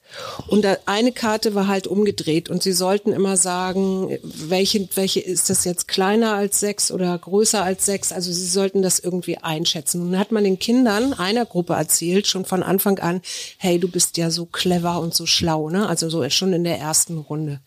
und 0.48 0.66
eine 0.86 1.12
Karte 1.12 1.54
war 1.54 1.66
halt 1.66 1.86
umgedreht 1.86 2.48
und 2.50 2.62
sie 2.62 2.72
sollten 2.72 3.12
immer 3.12 3.36
sagen, 3.36 4.18
welche, 4.22 4.88
welche 4.94 5.20
ist 5.20 5.50
das 5.50 5.64
jetzt 5.64 5.88
kleiner 5.88 6.34
als 6.34 6.60
sechs 6.60 6.90
oder 6.90 7.16
größer 7.18 7.62
als 7.62 7.86
sechs? 7.86 8.12
Also 8.12 8.32
sie 8.32 8.46
sollten 8.46 8.82
das 8.82 8.98
irgendwie 8.98 9.38
einschätzen. 9.38 10.02
Und 10.02 10.12
dann 10.12 10.20
hat 10.20 10.30
man 10.30 10.44
den 10.44 10.58
Kindern 10.58 11.14
einer 11.14 11.46
Gruppe 11.46 11.72
erzählt, 11.72 12.26
schon 12.26 12.44
von 12.44 12.62
Anfang 12.62 12.98
an, 12.98 13.22
hey, 13.56 13.78
du 13.78 13.88
bist 13.88 14.16
ja 14.18 14.30
so 14.30 14.46
clever 14.46 15.00
und 15.00 15.14
so 15.14 15.26
schlau, 15.26 15.70
ne? 15.70 15.88
Also 15.88 16.10
so 16.10 16.28
schon 16.28 16.52
in 16.52 16.64
der 16.64 16.78
ersten 16.78 17.18
Runde. 17.18 17.60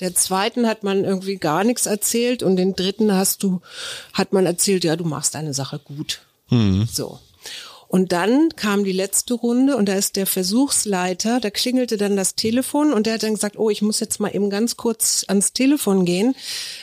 Der 0.00 0.14
zweiten 0.14 0.66
hat 0.66 0.82
man 0.82 1.04
irgendwie 1.04 1.36
gar 1.36 1.64
nichts 1.64 1.86
erzählt 1.86 2.42
und 2.42 2.56
den 2.56 2.74
dritten 2.74 3.12
hast 3.12 3.42
du, 3.42 3.60
hat 4.12 4.32
man 4.32 4.46
erzählt, 4.46 4.84
ja, 4.84 4.96
du 4.96 5.04
machst 5.04 5.34
deine 5.34 5.54
Sache 5.54 5.78
gut. 5.78 6.20
So. 6.92 7.18
Und 7.88 8.12
dann 8.12 8.50
kam 8.54 8.84
die 8.84 8.92
letzte 8.92 9.34
Runde 9.34 9.76
und 9.76 9.88
da 9.88 9.94
ist 9.94 10.16
der 10.16 10.26
Versuchsleiter, 10.26 11.40
da 11.40 11.50
klingelte 11.50 11.96
dann 11.96 12.16
das 12.16 12.34
Telefon 12.34 12.92
und 12.92 13.06
der 13.06 13.14
hat 13.14 13.22
dann 13.22 13.34
gesagt, 13.34 13.58
oh, 13.58 13.70
ich 13.70 13.80
muss 13.80 13.98
jetzt 13.98 14.20
mal 14.20 14.34
eben 14.34 14.50
ganz 14.50 14.76
kurz 14.76 15.24
ans 15.26 15.54
Telefon 15.54 16.04
gehen. 16.04 16.36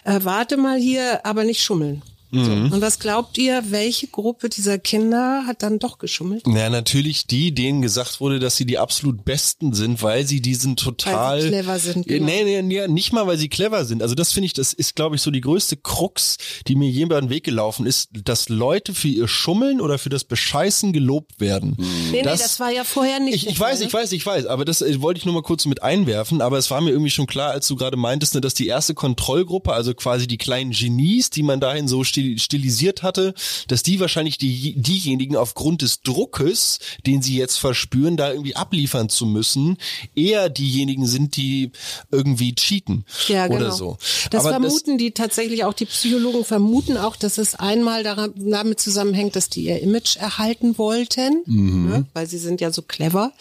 Äh, 0.03 0.21
warte 0.23 0.57
mal 0.57 0.77
hier, 0.77 1.23
aber 1.23 1.43
nicht 1.43 1.61
schummeln. 1.61 2.01
So. 2.43 2.51
Und 2.51 2.81
was 2.81 2.99
glaubt 2.99 3.37
ihr, 3.37 3.63
welche 3.69 4.07
Gruppe 4.07 4.49
dieser 4.49 4.77
Kinder 4.77 5.43
hat 5.47 5.63
dann 5.63 5.79
doch 5.79 5.97
geschummelt? 5.97 6.43
Ja, 6.47 6.69
natürlich 6.69 7.27
die, 7.27 7.53
denen 7.53 7.81
gesagt 7.81 8.19
wurde, 8.19 8.39
dass 8.39 8.55
sie 8.55 8.65
die 8.65 8.77
absolut 8.77 9.23
Besten 9.23 9.73
sind, 9.73 10.01
weil 10.03 10.25
sie 10.25 10.41
diesen 10.41 10.75
total 10.75 11.37
Weil 11.37 11.41
sie 11.41 11.47
clever 11.49 11.79
sind, 11.79 12.07
genau. 12.07 12.25
Nee, 12.25 12.43
nee, 12.43 12.61
nee, 12.61 12.87
nicht 12.87 13.13
mal, 13.13 13.27
weil 13.27 13.37
sie 13.37 13.49
clever 13.49 13.85
sind. 13.85 14.01
Also 14.01 14.15
das 14.15 14.33
finde 14.33 14.47
ich, 14.47 14.53
das 14.53 14.73
ist, 14.73 14.95
glaube 14.95 15.15
ich, 15.15 15.21
so 15.21 15.31
die 15.31 15.41
größte 15.41 15.77
Krux, 15.77 16.37
die 16.67 16.75
mir 16.75 16.89
je 16.89 17.03
über 17.03 17.19
den 17.21 17.29
Weg 17.29 17.43
gelaufen 17.43 17.85
ist, 17.85 18.09
dass 18.11 18.49
Leute 18.49 18.93
für 18.93 19.07
ihr 19.07 19.27
Schummeln 19.27 19.81
oder 19.81 19.97
für 19.97 20.09
das 20.09 20.23
Bescheißen 20.23 20.93
gelobt 20.93 21.39
werden. 21.39 21.75
Nee, 21.77 21.85
nee, 22.11 22.21
das 22.23 22.59
war 22.59 22.71
ja 22.71 22.83
vorher 22.83 23.19
nicht. 23.19 23.35
Ich, 23.35 23.47
ich 23.47 23.59
weiß, 23.59 23.77
Fall, 23.77 23.79
ne? 23.79 23.85
ich 23.85 23.93
weiß, 23.93 24.11
ich 24.11 24.25
weiß, 24.25 24.45
aber 24.47 24.65
das 24.65 24.81
äh, 24.81 25.01
wollte 25.01 25.19
ich 25.19 25.25
nur 25.25 25.33
mal 25.33 25.43
kurz 25.43 25.65
mit 25.65 25.83
einwerfen, 25.83 26.41
aber 26.41 26.57
es 26.57 26.71
war 26.71 26.81
mir 26.81 26.91
irgendwie 26.91 27.11
schon 27.11 27.27
klar, 27.27 27.51
als 27.51 27.67
du 27.67 27.75
gerade 27.75 27.97
meintest, 27.97 28.35
ne, 28.35 28.41
dass 28.41 28.53
die 28.53 28.67
erste 28.67 28.93
Kontrollgruppe, 28.93 29.73
also 29.73 29.93
quasi 29.93 30.27
die 30.27 30.37
kleinen 30.37 30.71
Genies, 30.71 31.29
die 31.29 31.43
man 31.43 31.59
dahin 31.59 31.87
so 31.87 32.03
stil 32.03 32.24
stilisiert 32.37 33.03
hatte, 33.03 33.33
dass 33.67 33.83
die 33.83 33.99
wahrscheinlich 33.99 34.37
die, 34.37 34.73
diejenigen 34.75 35.35
aufgrund 35.35 35.81
des 35.81 36.01
Druckes, 36.01 36.79
den 37.05 37.21
sie 37.21 37.37
jetzt 37.37 37.57
verspüren, 37.57 38.17
da 38.17 38.31
irgendwie 38.31 38.55
abliefern 38.55 39.09
zu 39.09 39.25
müssen, 39.25 39.77
eher 40.15 40.49
diejenigen 40.49 41.05
sind, 41.07 41.35
die 41.37 41.71
irgendwie 42.11 42.53
cheaten 42.55 43.05
Ja, 43.27 43.47
genau. 43.47 43.59
oder 43.59 43.71
so. 43.71 43.97
Das 44.31 44.45
aber 44.45 44.59
vermuten 44.59 44.97
die 44.97 45.11
tatsächlich 45.11 45.63
auch, 45.63 45.73
die 45.73 45.85
Psychologen 45.85 46.43
vermuten 46.45 46.97
auch, 46.97 47.15
dass 47.15 47.37
es 47.37 47.55
einmal 47.55 48.03
daran, 48.03 48.33
damit 48.35 48.79
zusammenhängt, 48.79 49.35
dass 49.35 49.49
die 49.49 49.63
ihr 49.65 49.81
Image 49.81 50.17
erhalten 50.17 50.77
wollten, 50.77 51.41
Mhm. 51.45 51.89
ne, 51.89 52.05
weil 52.13 52.27
sie 52.27 52.37
sind 52.37 52.61
ja 52.61 52.71
so 52.71 52.81
clever. 52.81 53.31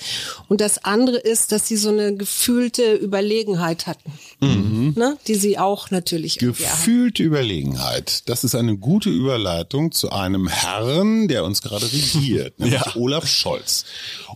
Und 0.49 0.61
das 0.61 0.85
andere 0.85 1.17
ist, 1.19 1.53
dass 1.53 1.69
sie 1.69 1.77
so 1.77 1.89
eine 1.91 2.15
gefühlte 2.15 2.95
Überlegenheit 2.95 3.87
hatten, 3.87 4.13
Mhm. 4.41 4.95
ne, 4.97 5.17
die 5.27 5.35
sie 5.35 5.59
auch 5.59 5.91
natürlich. 5.91 6.39
Gefühlte 6.39 7.23
Überlegenheit. 7.23 8.23
Das 8.29 8.45
ist 8.45 8.55
eine 8.69 8.79
gute 8.79 9.11
Überleitung 9.11 9.93
zu 9.93 10.11
einem 10.11 10.49
Herrn, 10.49 11.29
der 11.29 11.45
uns 11.45 11.63
gerade 11.63 11.87
regiert, 11.87 12.59
nämlich 12.59 12.81
Ja. 12.81 12.97
Olaf 12.97 13.27
Scholz. 13.27 13.85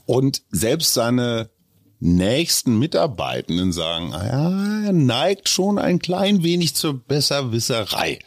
Und 0.06 0.42
selbst 0.50 0.94
seine 0.94 1.50
nächsten 2.00 2.78
Mitarbeitenden 2.78 3.72
sagen, 3.72 4.14
ah 4.14 4.24
ja, 4.24 4.86
er 4.86 4.92
neigt 4.92 5.48
schon 5.48 5.78
ein 5.78 5.98
klein 5.98 6.44
wenig 6.44 6.76
zur 6.76 6.94
Besserwisserei. 6.94 8.20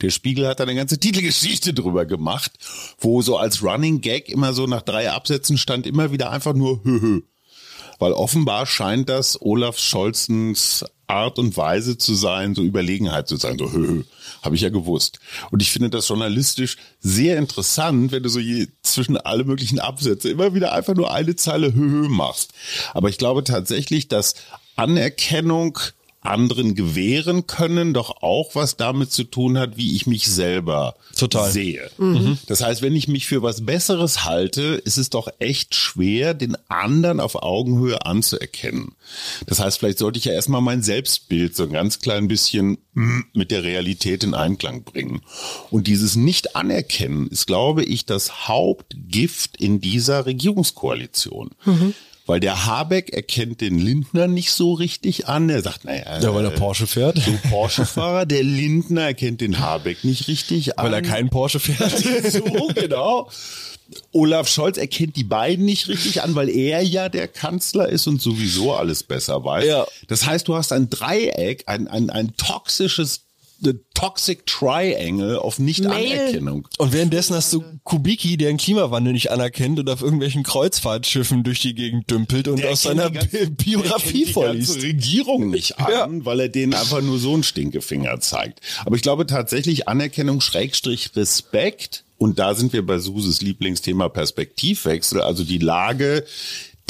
Der 0.00 0.10
Spiegel 0.10 0.46
hat 0.48 0.60
da 0.60 0.64
eine 0.64 0.74
ganze 0.74 0.98
Titelgeschichte 0.98 1.74
drüber 1.74 2.06
gemacht, 2.06 2.52
wo 2.98 3.20
so 3.20 3.36
als 3.36 3.62
Running 3.62 4.00
Gag 4.00 4.30
immer 4.30 4.54
so 4.54 4.66
nach 4.66 4.82
drei 4.82 5.10
Absätzen 5.10 5.58
stand 5.58 5.86
immer 5.86 6.10
wieder 6.10 6.30
einfach 6.30 6.54
nur 6.54 6.82
Höhö. 6.84 7.20
Weil 7.98 8.12
offenbar 8.12 8.64
scheint 8.64 9.08
das 9.08 9.40
Olaf 9.42 9.78
Scholzens 9.78 10.84
Art 11.08 11.38
und 11.38 11.56
Weise 11.56 11.98
zu 11.98 12.14
sein, 12.14 12.54
so 12.54 12.62
Überlegenheit 12.62 13.28
zu 13.28 13.36
sein, 13.36 13.58
so 13.58 13.72
höhö, 13.72 14.04
habe 14.42 14.54
ich 14.54 14.60
ja 14.60 14.68
gewusst. 14.68 15.18
Und 15.50 15.62
ich 15.62 15.72
finde 15.72 15.90
das 15.90 16.08
journalistisch 16.08 16.76
sehr 17.00 17.38
interessant, 17.38 18.12
wenn 18.12 18.22
du 18.22 18.28
so 18.28 18.38
je, 18.38 18.68
zwischen 18.82 19.16
alle 19.16 19.44
möglichen 19.44 19.80
Absätze 19.80 20.28
immer 20.30 20.54
wieder 20.54 20.72
einfach 20.72 20.94
nur 20.94 21.12
eine 21.12 21.34
Zeile 21.34 21.72
höhö 21.74 22.08
machst. 22.08 22.52
Aber 22.92 23.08
ich 23.08 23.18
glaube 23.18 23.42
tatsächlich, 23.42 24.08
dass 24.08 24.34
Anerkennung 24.76 25.78
anderen 26.20 26.74
gewähren 26.74 27.46
können, 27.46 27.94
doch 27.94 28.22
auch 28.22 28.54
was 28.54 28.76
damit 28.76 29.12
zu 29.12 29.24
tun 29.24 29.56
hat, 29.56 29.76
wie 29.76 29.94
ich 29.94 30.06
mich 30.06 30.26
selber 30.28 30.96
Total. 31.16 31.50
sehe. 31.50 31.90
Das 32.46 32.62
heißt, 32.62 32.82
wenn 32.82 32.96
ich 32.96 33.08
mich 33.08 33.26
für 33.26 33.42
was 33.42 33.64
Besseres 33.64 34.24
halte, 34.24 34.62
ist 34.84 34.96
es 34.96 35.10
doch 35.10 35.28
echt 35.38 35.74
schwer, 35.74 36.34
den 36.34 36.56
anderen 36.68 37.20
auf 37.20 37.36
Augenhöhe 37.36 38.04
anzuerkennen. 38.04 38.92
Das 39.46 39.60
heißt, 39.60 39.78
vielleicht 39.78 39.98
sollte 39.98 40.18
ich 40.18 40.24
ja 40.24 40.32
erstmal 40.32 40.60
mein 40.60 40.82
Selbstbild 40.82 41.54
so 41.54 41.64
ein 41.64 41.72
ganz 41.72 42.00
klein 42.00 42.28
bisschen 42.28 42.78
mm, 42.94 43.20
mit 43.32 43.50
der 43.50 43.62
Realität 43.62 44.24
in 44.24 44.34
Einklang 44.34 44.82
bringen. 44.82 45.22
Und 45.70 45.86
dieses 45.86 46.16
Nicht-Anerkennen 46.16 47.28
ist, 47.28 47.46
glaube 47.46 47.84
ich, 47.84 48.06
das 48.06 48.48
Hauptgift 48.48 49.56
in 49.56 49.80
dieser 49.80 50.26
Regierungskoalition. 50.26 51.50
Weil 52.28 52.40
der 52.40 52.66
Habeck 52.66 53.08
erkennt 53.14 53.62
den 53.62 53.78
Lindner 53.78 54.28
nicht 54.28 54.52
so 54.52 54.74
richtig 54.74 55.28
an. 55.28 55.48
Er 55.48 55.62
sagt, 55.62 55.86
naja, 55.86 56.20
ja, 56.20 56.34
weil 56.34 56.44
er 56.44 56.50
Porsche 56.50 56.86
fährt. 56.86 57.18
so 57.18 57.32
Porsche-Fahrer. 57.48 58.26
Der 58.26 58.42
Lindner 58.42 59.04
erkennt 59.04 59.40
den 59.40 59.58
Habeck 59.58 60.04
nicht 60.04 60.28
richtig 60.28 60.78
an. 60.78 60.84
Weil 60.84 60.92
er 60.92 61.00
keinen 61.00 61.30
Porsche 61.30 61.58
fährt. 61.58 61.90
so, 62.30 62.68
genau. 62.74 63.30
Olaf 64.12 64.46
Scholz 64.46 64.76
erkennt 64.76 65.16
die 65.16 65.24
beiden 65.24 65.64
nicht 65.64 65.88
richtig 65.88 66.22
an, 66.22 66.34
weil 66.34 66.50
er 66.50 66.82
ja 66.82 67.08
der 67.08 67.28
Kanzler 67.28 67.88
ist 67.88 68.06
und 68.06 68.20
sowieso 68.20 68.74
alles 68.74 69.04
besser 69.04 69.42
weiß. 69.42 69.64
Ja. 69.64 69.86
Das 70.08 70.26
heißt, 70.26 70.46
du 70.48 70.54
hast 70.54 70.70
ein 70.74 70.90
Dreieck, 70.90 71.64
ein, 71.64 71.88
ein, 71.88 72.10
ein 72.10 72.36
toxisches 72.36 73.22
Toxic 73.94 74.46
Triangle 74.46 75.36
auf 75.38 75.58
Nicht-Anerkennung. 75.58 76.68
Und 76.78 76.92
währenddessen 76.92 77.34
hast 77.34 77.52
du 77.52 77.64
Kubicki, 77.82 78.36
der 78.36 78.48
den 78.52 78.56
Klimawandel 78.56 79.12
nicht 79.12 79.30
anerkennt 79.32 79.80
und 79.80 79.90
auf 79.90 80.02
irgendwelchen 80.02 80.44
Kreuzfahrtschiffen 80.44 81.42
durch 81.42 81.60
die 81.60 81.74
Gegend 81.74 82.08
dümpelt 82.10 82.46
und 82.48 82.60
Der 82.62 82.70
aus 82.70 82.82
seiner 82.82 83.10
die 83.10 83.18
ganze- 83.18 83.50
Bi- 83.50 83.64
Biografie 83.64 84.12
der 84.12 84.22
kennt 84.24 84.34
vorliest. 84.34 84.68
Die 84.70 84.74
ganze 84.74 84.86
Regierung 84.86 85.50
nicht 85.50 85.78
an, 85.80 85.90
Ja. 86.20 86.24
weil 86.24 86.40
er 86.40 86.48
denen 86.48 86.74
einfach 86.74 87.00
nur 87.02 87.18
so 87.18 87.34
einen 87.34 87.42
Stinkefinger 87.42 88.20
zeigt. 88.20 88.60
Aber 88.86 88.94
ich 88.94 89.02
glaube 89.02 89.26
tatsächlich 89.26 89.88
Anerkennung 89.88 90.40
Schrägstrich 90.40 91.10
Respekt. 91.16 92.04
Und 92.16 92.38
da 92.40 92.54
sind 92.54 92.72
wir 92.72 92.84
bei 92.84 92.98
Suses 92.98 93.42
Lieblingsthema 93.42 94.08
Perspektivwechsel, 94.08 95.20
also 95.20 95.44
die 95.44 95.58
Lage, 95.58 96.24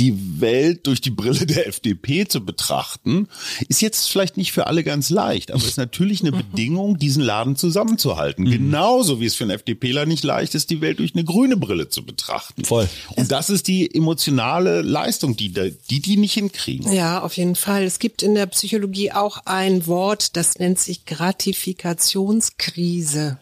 die 0.01 0.41
Welt 0.41 0.87
durch 0.87 1.01
die 1.01 1.11
Brille 1.11 1.47
der 1.47 1.67
FDP 1.67 2.27
zu 2.29 2.45
betrachten, 2.45 3.29
ist 3.69 3.81
jetzt 3.83 4.09
vielleicht 4.11 4.37
nicht 4.37 4.53
für 4.53 4.67
alle 4.67 4.85
ganz 4.85 5.11
leicht, 5.11 5.51
aber 5.51 5.65
ist 5.65 5.77
natürlich 5.77 6.21
eine 6.21 6.33
Bedingung, 6.33 6.99
diesen 6.99 7.23
Laden 7.23 7.57
zusammenzuhalten. 7.57 8.45
Genauso 8.45 9.21
wie 9.21 9.27
es 9.27 9.35
für 9.35 9.45
einen 9.45 9.51
FDPler 9.53 10.07
nicht 10.07 10.25
leicht 10.25 10.55
ist, 10.55 10.71
die 10.71 10.81
Welt 10.81 10.99
durch 11.01 11.15
eine 11.15 11.25
grüne 11.25 11.57
Brille 11.57 11.89
zu 11.89 12.05
betrachten. 12.05 12.65
Voll. 12.65 12.89
Und 13.17 13.31
das 13.33 13.51
ist 13.51 13.67
die 13.69 13.93
emotionale 13.95 14.83
Leistung, 14.83 15.37
die 15.37 15.53
da- 15.53 15.67
die, 15.91 16.01
die 16.01 16.17
nicht 16.17 16.35
hinkriegen. 16.35 16.93
Ja, 16.93 17.23
auf 17.23 17.37
jeden 17.37 17.57
Fall. 17.57 17.83
Es 17.85 17.99
gibt 17.99 18.23
in 18.23 18.35
der 18.35 18.47
Psychologie 18.47 19.13
auch 19.13 19.39
ein 19.47 19.87
Wort, 19.87 20.37
das 20.37 20.59
nennt 20.59 20.79
sich 20.79 21.05
Gratifikationskrise. 21.07 23.39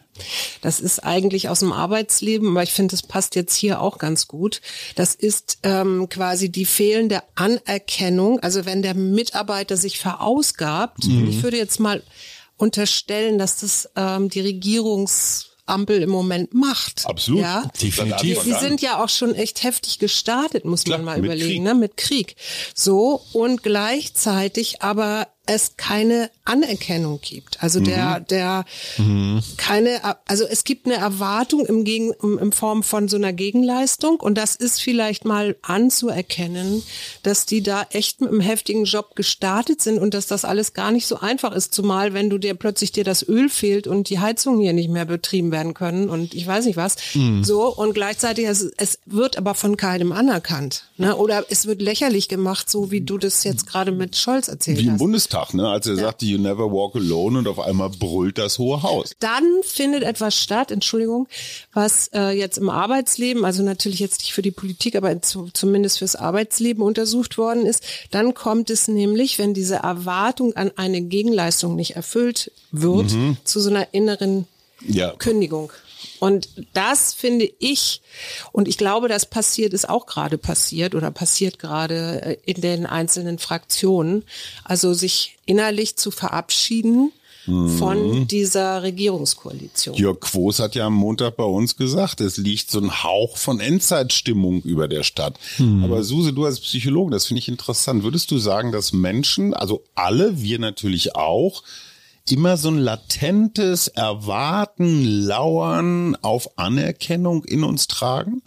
Das 0.61 0.79
ist 0.79 0.99
eigentlich 1.03 1.49
aus 1.49 1.59
dem 1.59 1.71
Arbeitsleben, 1.71 2.49
aber 2.49 2.63
ich 2.63 2.73
finde, 2.73 2.91
das 2.91 3.03
passt 3.03 3.35
jetzt 3.35 3.55
hier 3.55 3.81
auch 3.81 3.97
ganz 3.97 4.27
gut. 4.27 4.61
Das 4.95 5.15
ist 5.15 5.59
ähm, 5.63 6.07
quasi 6.09 6.49
die 6.49 6.65
fehlende 6.65 7.21
Anerkennung. 7.35 8.39
Also 8.39 8.65
wenn 8.65 8.81
der 8.81 8.93
Mitarbeiter 8.93 9.77
sich 9.77 9.99
verausgabt, 9.99 11.05
und 11.05 11.29
ich 11.29 11.43
würde 11.43 11.57
jetzt 11.57 11.79
mal 11.79 12.03
unterstellen, 12.57 13.37
dass 13.37 13.57
das 13.57 13.89
ähm, 13.95 14.29
die 14.29 14.41
Regierungsampel 14.41 16.01
im 16.01 16.09
Moment 16.09 16.53
macht. 16.53 17.05
Absolut. 17.05 17.41
Ja? 17.41 17.69
Definitiv. 17.81 18.43
Die, 18.43 18.49
die 18.49 18.55
sind 18.55 18.81
ja 18.81 19.03
auch 19.03 19.09
schon 19.09 19.35
echt 19.35 19.63
heftig 19.63 19.99
gestartet, 19.99 20.65
muss 20.65 20.83
Klar, 20.83 20.97
man 20.99 21.05
mal 21.05 21.19
überlegen, 21.19 21.47
Krieg. 21.49 21.61
ne? 21.61 21.75
mit 21.75 21.97
Krieg. 21.97 22.35
So 22.73 23.21
und 23.33 23.63
gleichzeitig 23.63 24.81
aber 24.81 25.27
es 25.47 25.77
keine 25.77 26.29
Anerkennung 26.45 27.19
gibt. 27.21 27.63
Also 27.63 27.79
der, 27.79 28.19
der 28.19 28.65
keine, 29.57 29.99
also 30.25 30.45
es 30.45 30.63
gibt 30.63 30.85
eine 30.85 30.95
Erwartung 30.95 31.65
im 31.65 31.83
Gegen, 31.83 32.13
im, 32.21 32.37
in 32.37 32.51
Form 32.51 32.83
von 32.83 33.07
so 33.07 33.17
einer 33.17 33.33
Gegenleistung 33.33 34.19
und 34.19 34.37
das 34.37 34.55
ist 34.55 34.81
vielleicht 34.81 35.25
mal 35.25 35.55
anzuerkennen, 35.61 36.83
dass 37.23 37.45
die 37.45 37.63
da 37.63 37.85
echt 37.91 38.21
mit 38.21 38.29
einem 38.29 38.41
heftigen 38.41 38.85
Job 38.85 39.15
gestartet 39.15 39.81
sind 39.81 39.97
und 39.97 40.13
dass 40.13 40.27
das 40.27 40.45
alles 40.45 40.73
gar 40.73 40.91
nicht 40.91 41.07
so 41.07 41.19
einfach 41.19 41.53
ist, 41.53 41.73
zumal 41.73 42.13
wenn 42.13 42.29
du 42.29 42.37
dir 42.37 42.53
plötzlich 42.53 42.91
dir 42.91 43.03
das 43.03 43.27
Öl 43.27 43.49
fehlt 43.49 43.87
und 43.87 44.09
die 44.09 44.19
Heizungen 44.19 44.61
hier 44.61 44.73
nicht 44.73 44.89
mehr 44.89 45.05
betrieben 45.05 45.51
werden 45.51 45.73
können 45.73 46.09
und 46.09 46.33
ich 46.33 46.45
weiß 46.45 46.65
nicht 46.65 46.77
was. 46.77 46.95
So 47.43 47.73
und 47.73 47.93
gleichzeitig 47.93 48.45
es, 48.45 48.71
es 48.77 48.99
wird 49.05 49.37
aber 49.37 49.55
von 49.55 49.77
keinem 49.77 50.11
anerkannt, 50.11 50.89
ne? 50.97 51.15
Oder 51.15 51.45
es 51.49 51.65
wird 51.65 51.81
lächerlich 51.81 52.27
gemacht, 52.27 52.69
so 52.69 52.91
wie 52.91 53.01
du 53.01 53.17
das 53.17 53.43
jetzt 53.43 53.65
gerade 53.67 53.91
mit 53.91 54.15
Scholz 54.15 54.47
erzählt 54.47 54.79
hast. 54.91 54.97
Bundestag, 54.97 55.36
ne? 55.53 55.67
als 55.69 55.87
er 55.87 55.95
sagte, 55.95 56.25
you 56.25 56.37
never 56.37 56.71
walk 56.71 56.95
alone 56.95 57.39
und 57.39 57.47
auf 57.47 57.59
einmal 57.59 57.89
brüllt 57.89 58.37
das 58.37 58.57
Hohe 58.59 58.81
Haus. 58.83 59.11
dann 59.19 59.43
findet 59.63 60.03
etwas 60.03 60.35
statt, 60.35 60.71
Entschuldigung, 60.71 61.27
was 61.73 62.09
äh, 62.13 62.31
jetzt 62.37 62.57
im 62.57 62.69
Arbeitsleben, 62.69 63.45
also 63.45 63.63
natürlich 63.63 63.99
jetzt 63.99 64.21
nicht 64.21 64.33
für 64.33 64.41
die 64.41 64.51
Politik, 64.51 64.95
aber 64.95 65.21
zu, 65.21 65.49
zumindest 65.53 65.99
fürs 65.99 66.15
Arbeitsleben 66.15 66.83
untersucht 66.83 67.37
worden 67.37 67.65
ist. 67.65 67.83
Dann 68.11 68.33
kommt 68.33 68.69
es 68.69 68.87
nämlich, 68.87 69.39
wenn 69.39 69.53
diese 69.53 69.75
Erwartung 69.77 70.55
an 70.55 70.71
eine 70.75 71.01
Gegenleistung 71.01 71.75
nicht 71.75 71.95
erfüllt 71.95 72.51
wird, 72.71 73.11
zu 73.43 73.59
so 73.59 73.69
einer 73.69 73.87
inneren 73.93 74.45
Ja. 74.85 75.11
Kündigung. 75.11 75.71
Und 76.19 76.49
das 76.73 77.13
finde 77.13 77.49
ich, 77.59 78.01
und 78.51 78.67
ich 78.67 78.77
glaube, 78.77 79.07
das 79.07 79.25
passiert, 79.25 79.73
ist 79.73 79.89
auch 79.89 80.05
gerade 80.05 80.37
passiert 80.37 80.95
oder 80.95 81.11
passiert 81.11 81.59
gerade 81.59 82.21
äh, 82.21 82.37
in 82.45 82.61
den 82.61 82.85
einzelnen 82.85 83.39
Fraktionen. 83.39 84.23
Also 84.63 84.93
sich 84.93 85.37
innerlich 85.45 85.95
zu 85.95 86.11
verabschieden 86.11 87.11
von 87.77 88.27
dieser 88.27 88.83
Regierungskoalition. 88.83 89.95
Jörg 89.95 90.19
Quos 90.19 90.59
hat 90.59 90.75
ja 90.75 90.87
am 90.87 90.95
Montag 90.95 91.37
bei 91.37 91.45
uns 91.45 91.77
gesagt, 91.77 92.19
es 92.19 92.35
liegt 92.35 92.69
so 92.69 92.79
ein 92.79 93.03
Hauch 93.03 93.37
von 93.37 93.61
Endzeitstimmung 93.61 94.61
über 94.63 94.89
der 94.89 95.03
Stadt. 95.03 95.39
Aber 95.81 96.03
Suse, 96.03 96.33
du 96.33 96.43
als 96.43 96.59
Psychologe, 96.59 97.11
das 97.11 97.25
finde 97.25 97.39
ich 97.39 97.47
interessant. 97.47 98.03
Würdest 98.03 98.31
du 98.31 98.37
sagen, 98.37 98.73
dass 98.73 98.91
Menschen, 98.91 99.53
also 99.53 99.81
alle, 99.95 100.41
wir 100.41 100.59
natürlich 100.59 101.15
auch, 101.15 101.63
immer 102.31 102.57
so 102.57 102.69
ein 102.69 102.77
latentes 102.77 103.87
Erwarten, 103.87 105.03
Lauern 105.03 106.15
auf 106.21 106.57
Anerkennung 106.57 107.43
in 107.45 107.63
uns 107.63 107.87
tragen? 107.87 108.41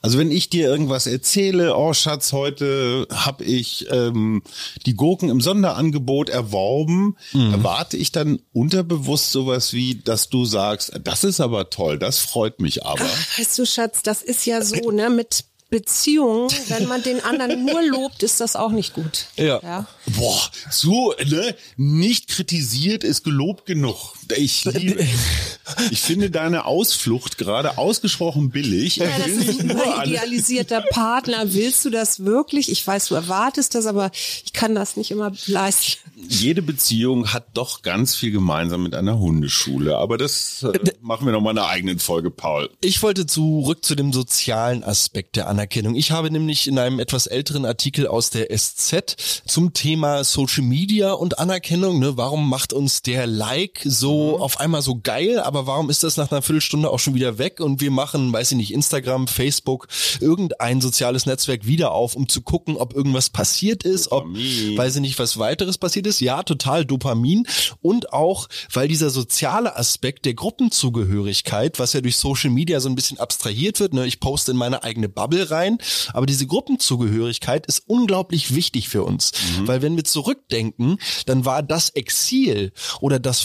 Also 0.00 0.18
wenn 0.18 0.30
ich 0.30 0.48
dir 0.48 0.68
irgendwas 0.68 1.06
erzähle, 1.06 1.76
oh 1.76 1.92
Schatz, 1.92 2.32
heute 2.32 3.06
habe 3.12 3.44
ich 3.44 3.86
ähm, 3.90 4.42
die 4.86 4.94
Gurken 4.94 5.28
im 5.28 5.40
Sonderangebot 5.40 6.28
erworben, 6.28 7.16
erwarte 7.32 7.96
ich 7.96 8.12
dann 8.12 8.40
unterbewusst 8.52 9.32
sowas 9.32 9.72
wie, 9.72 9.96
dass 9.96 10.28
du 10.28 10.44
sagst, 10.44 10.92
das 11.02 11.24
ist 11.24 11.40
aber 11.40 11.70
toll, 11.70 11.98
das 11.98 12.18
freut 12.18 12.60
mich 12.60 12.84
aber. 12.86 13.04
Weißt 13.38 13.58
du, 13.58 13.66
Schatz, 13.66 14.02
das 14.02 14.22
ist 14.22 14.46
ja 14.46 14.62
so, 14.62 14.90
ne, 14.90 15.10
mit 15.10 15.44
Beziehungen, 15.72 16.50
wenn 16.68 16.86
man 16.86 17.02
den 17.02 17.24
anderen 17.24 17.64
nur 17.64 17.82
lobt, 17.82 18.22
ist 18.22 18.40
das 18.40 18.54
auch 18.56 18.70
nicht 18.70 18.92
gut. 18.92 19.26
Ja. 19.36 19.58
ja? 19.62 19.86
Boah, 20.06 20.50
so, 20.70 21.14
ne? 21.26 21.56
Nicht 21.76 22.28
kritisiert 22.28 23.02
ist 23.02 23.24
gelobt 23.24 23.64
genug. 23.64 24.14
Ich 24.36 24.64
liebe, 24.64 25.06
ich 25.90 26.00
finde 26.00 26.30
deine 26.30 26.64
Ausflucht 26.64 27.38
gerade 27.38 27.78
ausgesprochen 27.78 28.50
billig. 28.50 28.96
Ja, 28.96 29.06
Ich 29.08 29.16
das 29.16 29.26
will 29.26 29.48
ist 29.48 29.64
nur 29.64 29.98
an, 29.98 30.08
idealisierter 30.08 30.82
Partner. 30.90 31.52
Willst 31.52 31.84
du 31.84 31.90
das 31.90 32.24
wirklich? 32.24 32.70
Ich 32.70 32.86
weiß, 32.86 33.08
du 33.08 33.14
erwartest 33.14 33.74
das, 33.74 33.86
aber 33.86 34.10
ich 34.44 34.52
kann 34.52 34.74
das 34.74 34.96
nicht 34.96 35.10
immer 35.10 35.32
leisten. 35.46 35.98
jede 36.28 36.62
Beziehung 36.62 37.32
hat 37.32 37.46
doch 37.54 37.82
ganz 37.82 38.14
viel 38.14 38.30
gemeinsam 38.30 38.82
mit 38.82 38.94
einer 38.94 39.18
Hundeschule. 39.18 39.96
Aber 39.96 40.18
das 40.18 40.62
äh, 40.62 40.78
machen 41.00 41.26
wir 41.26 41.32
noch 41.32 41.40
mal 41.40 41.50
in 41.52 41.58
einer 41.58 41.68
eigenen 41.68 41.98
Folge, 41.98 42.30
Paul. 42.30 42.70
Ich 42.82 43.02
wollte 43.02 43.26
zurück 43.26 43.84
zu 43.84 43.94
dem 43.94 44.12
sozialen 44.12 44.84
Aspekt 44.84 45.36
der 45.36 45.48
Anerkennung. 45.48 45.94
Ich 45.94 46.10
habe 46.10 46.30
nämlich 46.30 46.66
in 46.68 46.78
einem 46.78 46.98
etwas 47.00 47.26
älteren 47.26 47.64
Artikel 47.64 48.06
aus 48.06 48.30
der 48.30 48.48
SZ 48.56 49.16
zum 49.46 49.72
Thema 49.72 50.24
Social 50.24 50.62
Media 50.64 51.12
und 51.12 51.38
Anerkennung, 51.38 51.98
ne, 51.98 52.16
warum 52.16 52.48
macht 52.48 52.72
uns 52.72 53.02
der 53.02 53.26
Like 53.26 53.80
so 53.84 54.21
auf 54.30 54.60
einmal 54.60 54.82
so 54.82 55.00
geil, 55.02 55.40
aber 55.40 55.66
warum 55.66 55.90
ist 55.90 56.02
das 56.02 56.16
nach 56.16 56.30
einer 56.30 56.42
Viertelstunde 56.42 56.90
auch 56.90 56.98
schon 56.98 57.14
wieder 57.14 57.38
weg? 57.38 57.60
Und 57.60 57.80
wir 57.80 57.90
machen, 57.90 58.32
weiß 58.32 58.52
ich 58.52 58.56
nicht, 58.56 58.72
Instagram, 58.72 59.28
Facebook, 59.28 59.88
irgendein 60.20 60.80
soziales 60.80 61.26
Netzwerk 61.26 61.66
wieder 61.66 61.92
auf, 61.92 62.16
um 62.16 62.28
zu 62.28 62.42
gucken, 62.42 62.76
ob 62.76 62.94
irgendwas 62.94 63.30
passiert 63.30 63.84
ist, 63.84 64.10
ob, 64.10 64.24
Dopamin. 64.24 64.76
weiß 64.76 64.96
ich 64.96 65.00
nicht, 65.00 65.18
was 65.18 65.38
weiteres 65.38 65.78
passiert 65.78 66.06
ist. 66.06 66.20
Ja, 66.20 66.42
total 66.42 66.84
Dopamin. 66.84 67.46
Und 67.80 68.12
auch, 68.12 68.48
weil 68.72 68.88
dieser 68.88 69.10
soziale 69.10 69.76
Aspekt 69.76 70.24
der 70.24 70.34
Gruppenzugehörigkeit, 70.34 71.78
was 71.78 71.92
ja 71.92 72.00
durch 72.00 72.16
Social 72.16 72.50
Media 72.50 72.80
so 72.80 72.88
ein 72.88 72.94
bisschen 72.94 73.18
abstrahiert 73.18 73.80
wird, 73.80 73.94
ne, 73.94 74.06
ich 74.06 74.20
poste 74.20 74.52
in 74.52 74.56
meine 74.56 74.82
eigene 74.82 75.08
Bubble 75.08 75.50
rein, 75.50 75.78
aber 76.12 76.26
diese 76.26 76.46
Gruppenzugehörigkeit 76.46 77.66
ist 77.66 77.84
unglaublich 77.86 78.54
wichtig 78.54 78.88
für 78.88 79.04
uns, 79.04 79.32
weil 79.64 79.82
wenn 79.82 79.96
wir 79.96 80.04
zurückdenken, 80.04 80.98
dann 81.26 81.44
war 81.44 81.62
das 81.62 81.90
Exil 81.90 82.72
oder 83.00 83.18
das 83.18 83.40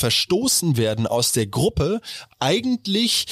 Verstoßenwerden 0.67 1.08
aus 1.08 1.32
der 1.32 1.47
Gruppe 1.47 2.01
eigentlich 2.39 3.25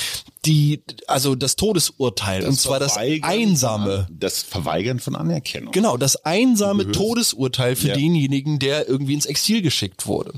die, 0.46 0.82
also 1.08 1.36
das 1.36 1.56
Todesurteil 1.56 2.46
und 2.46 2.54
zwar 2.60 2.80
das 2.80 2.94
Verweigern 2.94 3.30
einsame. 3.30 4.06
Von, 4.08 4.20
das 4.20 4.44
Verweigern 4.44 5.00
von 5.00 5.16
Anerkennung. 5.16 5.72
Genau, 5.72 5.98
das 5.98 6.18
einsame 6.26 6.92
Todesurteil 6.92 7.76
für 7.76 7.90
Ja. 7.90 7.96
denjenigen, 7.96 8.60
der 8.60 8.88
irgendwie 8.88 9.14
ins 9.14 9.26
Exil 9.26 9.62
geschickt 9.62 10.08
wurde. 10.08 10.34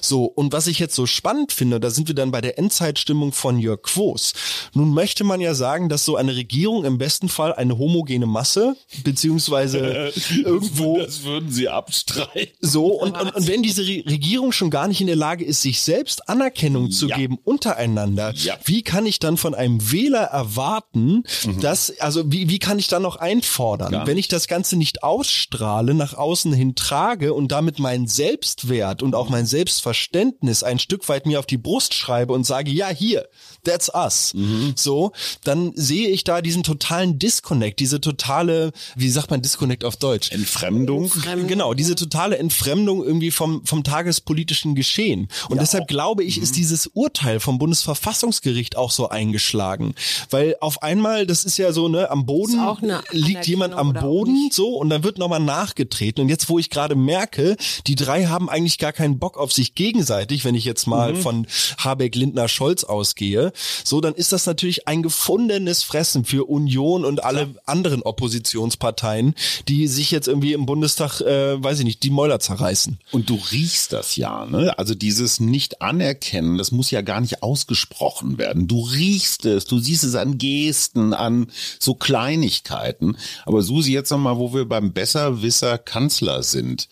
So, 0.00 0.24
und 0.24 0.52
was 0.52 0.66
ich 0.66 0.78
jetzt 0.78 0.94
so 0.94 1.06
spannend 1.06 1.52
finde, 1.52 1.80
da 1.80 1.90
sind 1.90 2.08
wir 2.08 2.14
dann 2.14 2.30
bei 2.30 2.40
der 2.40 2.58
Endzeitstimmung 2.58 3.32
von 3.32 3.58
Jörg 3.58 3.82
Quos. 3.82 4.32
Nun 4.74 4.92
möchte 4.92 5.24
man 5.24 5.40
ja 5.40 5.54
sagen, 5.54 5.88
dass 5.88 6.04
so 6.04 6.16
eine 6.16 6.34
Regierung 6.36 6.84
im 6.84 6.98
besten 6.98 7.28
Fall 7.28 7.52
eine 7.54 7.78
homogene 7.78 8.26
Masse, 8.26 8.76
beziehungsweise 9.04 10.12
irgendwo 10.44 10.98
Das 10.98 11.22
würden 11.22 11.50
sie 11.50 11.68
abstreiten. 11.68 12.52
so, 12.60 12.86
und, 12.86 13.16
und, 13.20 13.34
und 13.34 13.46
wenn 13.46 13.62
diese 13.62 13.82
Re 13.82 14.02
Regierung 14.06 14.52
schon 14.52 14.70
gar 14.70 14.88
nicht 14.88 15.00
in 15.00 15.06
der 15.06 15.16
Lage 15.16 15.44
ist, 15.44 15.62
sich 15.62 15.80
selbst 15.80 16.28
Anerkennung 16.28 16.90
zu 16.90 17.08
Ja. 17.08 17.16
geben 17.16 17.38
untereinander, 17.44 18.32
Ja. 18.36 18.54
wie 18.64 18.82
kann 18.82 19.06
ich 19.06 19.18
dann 19.18 19.36
von 19.44 19.54
einem 19.54 19.92
Wähler 19.92 20.22
erwarten, 20.22 21.24
Mhm. 21.44 21.60
dass, 21.60 21.92
also 22.00 22.32
wie, 22.32 22.48
wie 22.48 22.58
kann 22.58 22.78
ich 22.78 22.88
da 22.88 22.98
noch 22.98 23.16
einfordern? 23.16 23.92
Gar 23.92 24.06
Wenn 24.06 24.16
ich 24.16 24.28
das 24.28 24.48
Ganze 24.48 24.76
nicht 24.76 25.02
ausstrahle, 25.02 25.92
nach 25.92 26.14
außen 26.14 26.54
hin 26.54 26.74
trage 26.74 27.34
und 27.34 27.48
damit 27.52 27.78
meinen 27.78 28.06
Selbstwert 28.06 29.02
und 29.02 29.14
auch 29.14 29.28
mein 29.28 29.44
Selbstverständnis 29.44 30.62
ein 30.62 30.78
Stück 30.78 31.06
weit 31.10 31.26
mir 31.26 31.38
auf 31.38 31.44
die 31.46 31.58
Brust 31.58 31.92
schreibe 31.92 32.32
und 32.32 32.44
sage, 32.44 32.70
ja, 32.70 32.88
hier, 32.88 33.26
that's 33.64 33.90
us. 33.94 34.32
Mhm. 34.34 34.72
So, 34.76 35.12
dann 35.44 35.72
sehe 35.74 36.08
ich 36.08 36.24
da 36.24 36.40
diesen 36.40 36.62
totalen 36.62 37.18
Disconnect, 37.18 37.80
diese 37.80 38.00
totale, 38.00 38.72
wie 38.96 39.10
sagt 39.10 39.30
man 39.30 39.42
Disconnect 39.42 39.84
auf 39.84 39.96
Deutsch? 39.96 40.32
Entfremdung. 40.32 41.12
Genau, 41.46 41.74
diese 41.74 41.94
totale 41.96 42.38
Entfremdung 42.38 43.04
irgendwie 43.04 43.30
vom, 43.30 43.64
vom 43.66 43.84
tagespolitischen 43.84 44.74
Geschehen. 44.74 45.28
Und 45.50 45.60
deshalb 45.60 45.86
glaube 45.86 46.24
ich, 46.24 46.38
Mhm. 46.38 46.42
ist 46.44 46.56
dieses 46.56 46.86
Urteil 46.86 47.40
vom 47.40 47.58
Bundesverfassungsgericht 47.58 48.76
auch 48.76 48.90
so 48.90 49.08
eingeschlagen. 49.34 49.94
Weil 50.30 50.56
auf 50.60 50.82
einmal, 50.82 51.26
das 51.26 51.44
ist 51.44 51.58
ja 51.58 51.72
so, 51.72 51.88
ne, 51.88 52.10
am 52.10 52.26
Boden 52.26 52.54
Ist 52.54 52.60
auch 52.60 52.82
eine 52.82 53.02
liegt 53.10 53.46
jemand 53.46 53.74
am 53.74 53.92
Boden 53.92 54.50
so 54.52 54.68
und 54.76 54.90
dann 54.90 55.02
wird 55.02 55.18
nochmal 55.18 55.40
nachgetreten. 55.40 56.22
Und 56.22 56.28
jetzt, 56.28 56.48
wo 56.48 56.58
ich 56.58 56.70
gerade 56.70 56.94
merke, 56.94 57.56
die 57.86 57.96
drei 57.96 58.26
haben 58.26 58.48
eigentlich 58.48 58.78
gar 58.78 58.92
keinen 58.92 59.18
Bock 59.18 59.36
auf 59.36 59.52
sich 59.52 59.74
gegenseitig, 59.74 60.44
wenn 60.44 60.54
ich 60.54 60.64
jetzt 60.64 60.86
mal 60.86 61.12
Mhm. 61.14 61.16
von 61.16 61.46
Habeck, 61.78 62.14
Lindner, 62.14 62.48
Scholz 62.48 62.84
ausgehe, 62.84 63.52
so, 63.82 64.00
dann 64.00 64.14
ist 64.14 64.32
das 64.32 64.46
natürlich 64.46 64.86
ein 64.88 65.02
gefundenes 65.02 65.82
Fressen 65.82 66.24
für 66.24 66.44
Union 66.48 67.04
und 67.04 67.24
alle 67.24 67.54
anderen 67.66 68.02
Oppositionsparteien, 68.02 69.34
die 69.68 69.88
sich 69.88 70.10
jetzt 70.10 70.28
irgendwie 70.28 70.52
im 70.52 70.66
Bundestag, 70.66 71.20
äh, 71.20 71.62
weiß 71.62 71.80
ich 71.80 71.84
nicht, 71.84 72.02
die 72.02 72.10
Mäuler 72.10 72.38
zerreißen. 72.40 72.98
Und 73.12 73.28
du 73.28 73.34
riechst 73.50 73.92
das 73.92 74.16
ja, 74.16 74.46
ne? 74.46 74.78
Also 74.78 74.94
dieses 74.94 75.40
Nicht-Anerkennen, 75.40 76.58
das 76.58 76.70
muss 76.70 76.90
ja 76.90 77.02
gar 77.02 77.20
nicht 77.20 77.42
ausgesprochen 77.42 78.38
werden. 78.38 78.68
Du 78.68 78.82
riechst 78.82 79.23
es, 79.44 79.64
du 79.64 79.78
siehst 79.78 80.04
es 80.04 80.14
an 80.14 80.38
Gesten, 80.38 81.12
an 81.14 81.50
so 81.78 81.94
Kleinigkeiten. 81.94 83.16
Aber 83.46 83.62
Susi, 83.62 83.92
jetzt 83.92 84.10
nochmal, 84.10 84.38
wo 84.38 84.52
wir 84.54 84.66
beim 84.68 84.92
Besserwisser 84.92 85.78
Kanzler 85.78 86.42
sind. 86.42 86.88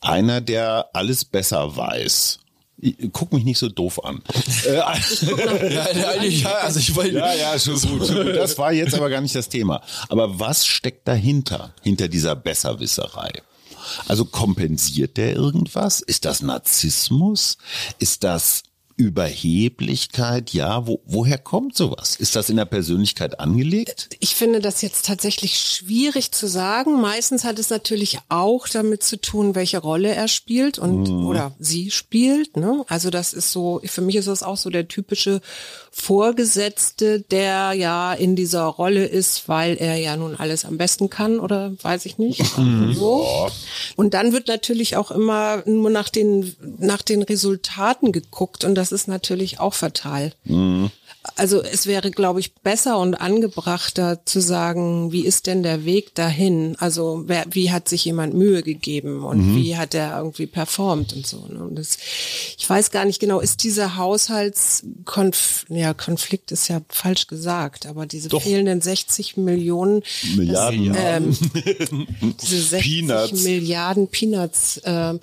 Einer, 0.00 0.40
der 0.40 0.88
alles 0.94 1.24
besser 1.24 1.76
weiß. 1.76 2.38
Ich- 2.78 2.96
Guck 3.12 3.32
mich 3.34 3.44
nicht 3.44 3.58
so 3.58 3.68
doof 3.68 4.02
an. 4.04 4.22
Ja, 4.64 4.94
ja, 5.92 6.22
ja, 6.24 6.50
also 6.62 6.78
ich 6.80 6.94
wollte, 6.94 7.16
Ja, 7.18 7.34
ja, 7.34 7.58
schon 7.58 7.74
gut, 7.80 8.06
schon 8.06 8.24
gut. 8.24 8.34
Das 8.36 8.56
war 8.58 8.72
jetzt 8.72 8.94
aber 8.94 9.10
gar 9.10 9.20
nicht 9.20 9.34
das 9.34 9.48
Thema. 9.48 9.82
Aber 10.08 10.38
was 10.40 10.66
steckt 10.66 11.06
dahinter, 11.06 11.74
hinter 11.82 12.08
dieser 12.08 12.34
Besserwisserei? 12.36 13.30
Also 14.08 14.24
kompensiert 14.24 15.16
der 15.16 15.34
irgendwas? 15.34 16.00
Ist 16.00 16.24
das 16.24 16.42
Narzissmus? 16.42 17.56
Ist 17.98 18.24
das 18.24 18.62
Überheblichkeit? 19.00 20.52
Ja, 20.52 20.86
wo, 20.86 21.00
woher 21.06 21.38
kommt 21.38 21.74
sowas? 21.74 22.16
Ist 22.16 22.36
das 22.36 22.50
in 22.50 22.56
der 22.56 22.66
Persönlichkeit 22.66 23.40
angelegt? 23.40 24.10
Ich 24.20 24.34
finde 24.34 24.60
das 24.60 24.82
jetzt 24.82 25.06
tatsächlich 25.06 25.56
schwierig 25.56 26.32
zu 26.32 26.46
sagen. 26.46 27.00
Meistens 27.00 27.44
hat 27.44 27.58
es 27.58 27.70
natürlich 27.70 28.18
auch 28.28 28.68
damit 28.68 29.02
zu 29.02 29.18
tun, 29.18 29.54
welche 29.54 29.78
Rolle 29.78 30.14
er 30.14 30.28
spielt 30.28 30.78
und 30.78 31.08
oder 31.08 31.52
sie 31.58 31.90
spielt. 31.90 32.58
Ne? 32.58 32.84
Also 32.88 33.08
das 33.08 33.32
ist 33.32 33.52
so, 33.52 33.80
für 33.86 34.02
mich 34.02 34.16
ist 34.16 34.28
das 34.28 34.42
auch 34.42 34.58
so 34.58 34.68
der 34.68 34.86
typische 34.86 35.40
Vorgesetzte, 35.90 37.20
der 37.20 37.72
ja 37.72 38.12
in 38.12 38.36
dieser 38.36 38.64
Rolle 38.64 39.06
ist, 39.06 39.48
weil 39.48 39.76
er 39.76 39.96
ja 39.96 40.16
nun 40.16 40.36
alles 40.36 40.64
am 40.66 40.76
besten 40.76 41.08
kann 41.08 41.40
oder 41.40 41.72
weiß 41.82 42.04
ich 42.04 42.18
nicht. 42.18 42.42
So. 42.90 43.48
Und 43.96 44.14
dann 44.14 44.32
wird 44.32 44.48
natürlich 44.48 44.96
auch 44.96 45.10
immer 45.10 45.62
nur 45.64 45.90
nach 45.90 46.08
den 46.08 46.54
nach 46.78 47.02
den 47.02 47.22
Resultaten 47.22 48.12
geguckt 48.12 48.64
und 48.64 48.74
das 48.74 48.89
ist 48.92 49.08
natürlich 49.08 49.60
auch 49.60 49.74
fatal. 49.74 50.32
Also 51.36 51.62
es 51.62 51.86
wäre, 51.86 52.10
glaube 52.10 52.40
ich, 52.40 52.54
besser 52.54 52.98
und 52.98 53.14
angebrachter 53.14 54.24
zu 54.24 54.40
sagen, 54.40 55.12
wie 55.12 55.26
ist 55.26 55.46
denn 55.46 55.62
der 55.62 55.84
Weg 55.84 56.14
dahin? 56.14 56.76
Also 56.78 57.24
wer, 57.26 57.44
wie 57.50 57.70
hat 57.70 57.88
sich 57.90 58.06
jemand 58.06 58.32
Mühe 58.34 58.62
gegeben 58.62 59.22
und 59.24 59.54
wie 59.54 59.76
hat 59.76 59.94
er 59.94 60.16
irgendwie 60.16 60.46
performt 60.46 61.12
und 61.12 61.26
so. 61.26 61.46
Ne? 61.46 61.62
Und 61.62 61.76
das, 61.76 61.98
ich 62.56 62.68
weiß 62.68 62.90
gar 62.90 63.04
nicht 63.04 63.20
genau, 63.20 63.40
ist 63.40 63.64
dieser 63.64 63.96
Haushaltskonflikt, 63.96 65.70
ja, 65.70 65.92
Konflikt 65.92 66.52
ist 66.52 66.68
ja 66.68 66.80
falsch 66.88 67.26
gesagt, 67.26 67.84
aber 67.86 68.06
diese 68.06 68.30
fehlenden 68.30 68.80
60 68.80 69.36
Millionen, 69.36 70.02
Milliarden. 70.36 70.94
ähm, 70.96 71.36
diese 72.42 72.60
60 72.60 72.80
Peanuts. 72.80 73.42
Milliarden 73.42 74.08
Peanuts, 74.08 74.80
ähm, 74.84 75.20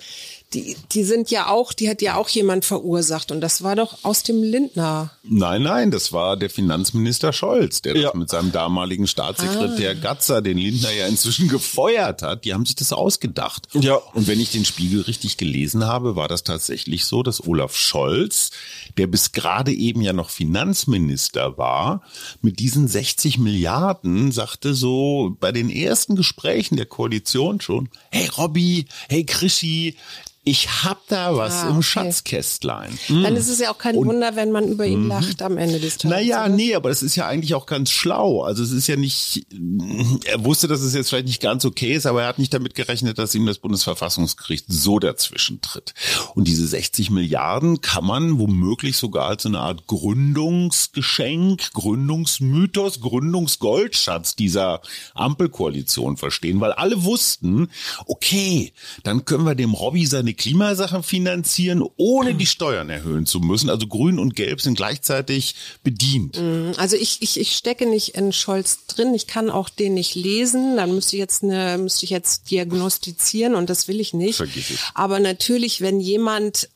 die, 0.54 0.76
die 0.92 1.04
sind 1.04 1.30
ja 1.30 1.48
auch, 1.48 1.74
die 1.74 1.90
hat 1.90 2.00
ja 2.00 2.16
auch 2.16 2.28
jemand 2.30 2.64
verursacht 2.64 3.30
und 3.32 3.42
das 3.42 3.62
war 3.62 3.76
doch 3.76 3.98
aus 4.04 4.22
dem 4.22 4.42
Lindner. 4.42 5.10
Nein, 5.22 5.62
nein, 5.62 5.90
das 5.90 6.12
war 6.12 6.38
der 6.38 6.48
Finanzminister 6.48 7.34
Scholz, 7.34 7.82
der 7.82 7.94
Ja. 7.96 8.02
das 8.08 8.14
mit 8.14 8.30
seinem 8.30 8.50
damaligen 8.50 9.06
Staatssekretär 9.06 9.94
Gatzer, 9.94 10.40
den 10.40 10.56
Lindner 10.56 10.90
ja 10.90 11.06
inzwischen 11.06 11.48
gefeuert 11.48 12.22
hat. 12.22 12.46
Die 12.46 12.54
haben 12.54 12.64
sich 12.64 12.76
das 12.76 12.94
ausgedacht. 12.94 13.68
Ja. 13.74 13.96
Und 14.14 14.26
wenn 14.26 14.40
ich 14.40 14.50
den 14.50 14.64
Spiegel 14.64 15.02
richtig 15.02 15.36
gelesen 15.36 15.84
habe, 15.86 16.16
war 16.16 16.28
das 16.28 16.44
tatsächlich 16.44 17.04
so, 17.04 17.22
dass 17.22 17.46
Olaf 17.46 17.76
Scholz, 17.76 18.50
der 18.96 19.06
bis 19.06 19.32
gerade 19.32 19.72
eben 19.72 20.00
ja 20.00 20.14
noch 20.14 20.30
Finanzminister 20.30 21.58
war, 21.58 22.02
mit 22.40 22.58
diesen 22.58 22.88
60 22.88 23.36
Milliarden 23.38 24.32
sagte 24.32 24.72
so 24.74 25.36
bei 25.40 25.52
den 25.52 25.68
ersten 25.68 26.16
Gesprächen 26.16 26.76
der 26.76 26.86
Koalition 26.86 27.60
schon, 27.60 27.90
hey 28.10 28.28
Robby, 28.28 28.86
hey 29.10 29.24
Krischi, 29.24 29.96
ich 30.48 30.84
hab 30.84 31.06
da 31.08 31.36
was 31.36 31.54
Ah, 31.54 31.68
im 31.68 31.76
okay. 31.76 31.82
Schatzkästlein. 31.82 32.98
Dann 33.08 33.36
ist 33.36 33.48
es 33.48 33.58
ja 33.58 33.70
auch 33.70 33.78
kein 33.78 33.96
Wunder, 33.96 34.34
wenn 34.34 34.50
man 34.50 34.66
über 34.68 34.86
ihn 34.86 35.06
lacht 35.08 35.42
am 35.42 35.58
Ende 35.58 35.78
des 35.78 35.98
Tages. 35.98 36.16
Naja, 36.16 36.44
oder? 36.46 36.54
nee, 36.54 36.74
aber 36.74 36.88
das 36.88 37.02
ist 37.02 37.16
ja 37.16 37.26
eigentlich 37.26 37.54
auch 37.54 37.66
ganz 37.66 37.90
schlau. 37.90 38.42
Also 38.42 38.62
es 38.62 38.72
ist 38.72 38.86
ja 38.86 38.96
nicht, 38.96 39.46
er 40.24 40.44
wusste, 40.44 40.68
dass 40.68 40.80
es 40.80 40.94
jetzt 40.94 41.10
vielleicht 41.10 41.26
nicht 41.26 41.42
ganz 41.42 41.64
okay 41.64 41.92
ist, 41.94 42.06
aber 42.06 42.22
er 42.22 42.28
hat 42.28 42.38
nicht 42.38 42.54
damit 42.54 42.74
gerechnet, 42.74 43.18
dass 43.18 43.34
ihm 43.34 43.44
das 43.44 43.58
Bundesverfassungsgericht 43.58 44.66
so 44.68 44.98
dazwischen 44.98 45.60
tritt. 45.60 45.92
Und 46.34 46.48
diese 46.48 46.66
60 46.66 47.10
Milliarden 47.10 47.80
kann 47.82 48.04
man 48.06 48.38
womöglich 48.38 48.96
sogar 48.96 49.26
als 49.26 49.44
eine 49.44 49.60
Art 49.60 49.86
Gründungsgeschenk, 49.86 51.72
Gründungsmythos, 51.72 53.00
Gründungsgoldschatz 53.00 54.34
dieser 54.36 54.80
Ampelkoalition 55.14 56.16
verstehen, 56.16 56.60
weil 56.60 56.72
alle 56.72 57.04
wussten, 57.04 57.68
okay, 58.06 58.72
dann 59.02 59.24
können 59.24 59.44
wir 59.44 59.54
dem 59.54 59.74
Robby 59.74 60.06
seine 60.06 60.34
Klimasachen 60.38 61.02
finanzieren, 61.02 61.84
ohne 61.96 62.34
die 62.34 62.46
Steuern 62.46 62.88
erhöhen 62.88 63.26
zu 63.26 63.40
müssen. 63.40 63.68
Also 63.68 63.86
Grün 63.86 64.18
und 64.18 64.34
Gelb 64.34 64.60
sind 64.60 64.76
gleichzeitig 64.76 65.54
bedient. 65.82 66.38
Also 66.78 66.96
ich, 66.96 67.20
ich, 67.20 67.38
ich 67.38 67.52
stecke 67.52 67.86
nicht 67.86 68.14
in 68.14 68.32
Scholz 68.32 68.86
drin. 68.86 69.14
Ich 69.14 69.26
kann 69.26 69.50
auch 69.50 69.68
den 69.68 69.94
nicht 69.94 70.14
lesen. 70.14 70.76
Dann 70.76 70.94
müsste 70.94 71.16
ich 71.16 71.20
jetzt 71.20 71.42
eine, 71.42 71.76
müsste 71.78 72.04
ich 72.04 72.10
jetzt 72.10 72.50
diagnostizieren 72.50 73.54
und 73.54 73.68
das 73.68 73.88
will 73.88 74.00
ich 74.00 74.14
nicht. 74.14 74.36
Vergiss 74.36 74.70
es. 74.70 74.80
Aber 74.94 75.20
natürlich, 75.20 75.80
wenn 75.80 76.00
jemand 76.00 76.70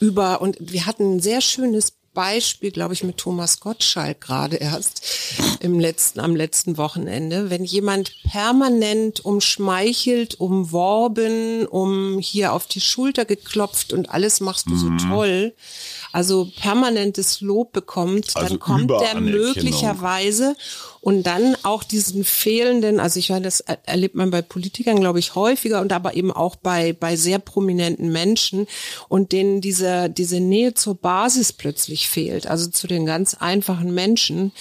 über, 0.00 0.42
und 0.42 0.56
wir 0.60 0.86
hatten 0.86 1.16
ein 1.16 1.20
sehr 1.20 1.40
schönes 1.40 1.92
Beispiel, 2.14 2.70
glaube 2.70 2.94
ich, 2.94 3.04
mit 3.04 3.18
Thomas 3.18 3.60
Gottschalk 3.60 4.20
gerade 4.20 4.56
erst 4.56 5.02
im 5.60 5.78
letzten, 5.78 6.20
am 6.20 6.34
letzten 6.34 6.76
Wochenende. 6.76 7.50
Wenn 7.50 7.64
jemand 7.64 8.12
permanent 8.22 9.24
umschmeichelt, 9.24 10.40
umworben, 10.40 11.66
um 11.66 12.18
hier 12.20 12.52
auf 12.52 12.66
die 12.66 12.80
Schulter 12.80 13.24
geklopft 13.24 13.92
und 13.92 14.10
alles 14.10 14.40
machst 14.40 14.66
du 14.68 14.76
so 14.76 14.90
toll, 15.08 15.54
also 16.14 16.48
permanentes 16.60 17.40
Lob 17.40 17.72
bekommt, 17.72 18.26
Also 18.36 18.48
dann 18.50 18.58
kommt 18.60 18.90
der 19.00 19.14
möglicherweise 19.64 20.56
und 21.00 21.24
dann 21.24 21.56
auch 21.64 21.82
diesen 21.82 22.24
fehlenden, 22.24 23.00
also 23.00 23.18
ich 23.18 23.28
meine, 23.30 23.44
das 23.44 23.60
er- 23.60 23.78
erlebt 23.84 24.14
man 24.14 24.30
bei 24.30 24.40
Politikern, 24.40 25.00
glaube 25.00 25.18
ich, 25.18 25.34
häufiger 25.34 25.80
und 25.80 25.92
aber 25.92 26.14
eben 26.14 26.30
auch 26.32 26.56
bei, 26.56 26.92
bei 26.94 27.16
sehr 27.16 27.38
prominenten 27.40 28.12
Menschen 28.12 28.66
und 29.08 29.32
denen 29.32 29.60
diese, 29.60 30.08
diese 30.08 30.38
Nähe 30.40 30.72
zur 30.74 30.94
Basis 30.94 31.52
plötzlich 31.52 32.08
fehlt, 32.08 32.46
also 32.46 32.70
zu 32.70 32.86
den 32.86 33.06
ganz 33.06 33.34
einfachen 33.34 33.92
Menschen, 33.92 34.52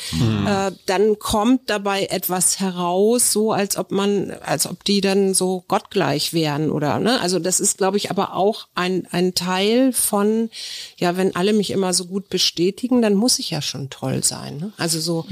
äh, 0.47 0.71
dann 0.87 1.19
kommt 1.19 1.69
dabei 1.69 2.05
etwas 2.07 2.59
heraus, 2.59 3.31
so 3.31 3.51
als 3.51 3.77
ob 3.77 3.91
man, 3.91 4.31
als 4.43 4.65
ob 4.65 4.83
die 4.83 5.01
dann 5.01 5.33
so 5.35 5.63
gottgleich 5.67 6.33
wären 6.33 6.71
oder, 6.71 6.97
ne? 6.99 7.21
Also 7.21 7.37
das 7.39 7.59
ist, 7.59 7.77
glaube 7.77 7.97
ich, 7.97 8.09
aber 8.09 8.33
auch 8.35 8.67
ein, 8.73 9.07
ein 9.11 9.35
Teil 9.35 9.93
von, 9.93 10.49
ja, 10.97 11.15
wenn 11.15 11.35
alle 11.35 11.42
mich 11.51 11.71
immer 11.71 11.93
so 11.93 12.05
gut 12.05 12.29
bestätigen, 12.29 13.01
dann 13.01 13.15
muss 13.15 13.39
ich 13.39 13.49
ja 13.49 13.61
schon 13.61 13.89
toll 13.89 14.23
sein, 14.23 14.57
ne? 14.57 14.71
Also 14.77 15.01
so, 15.01 15.25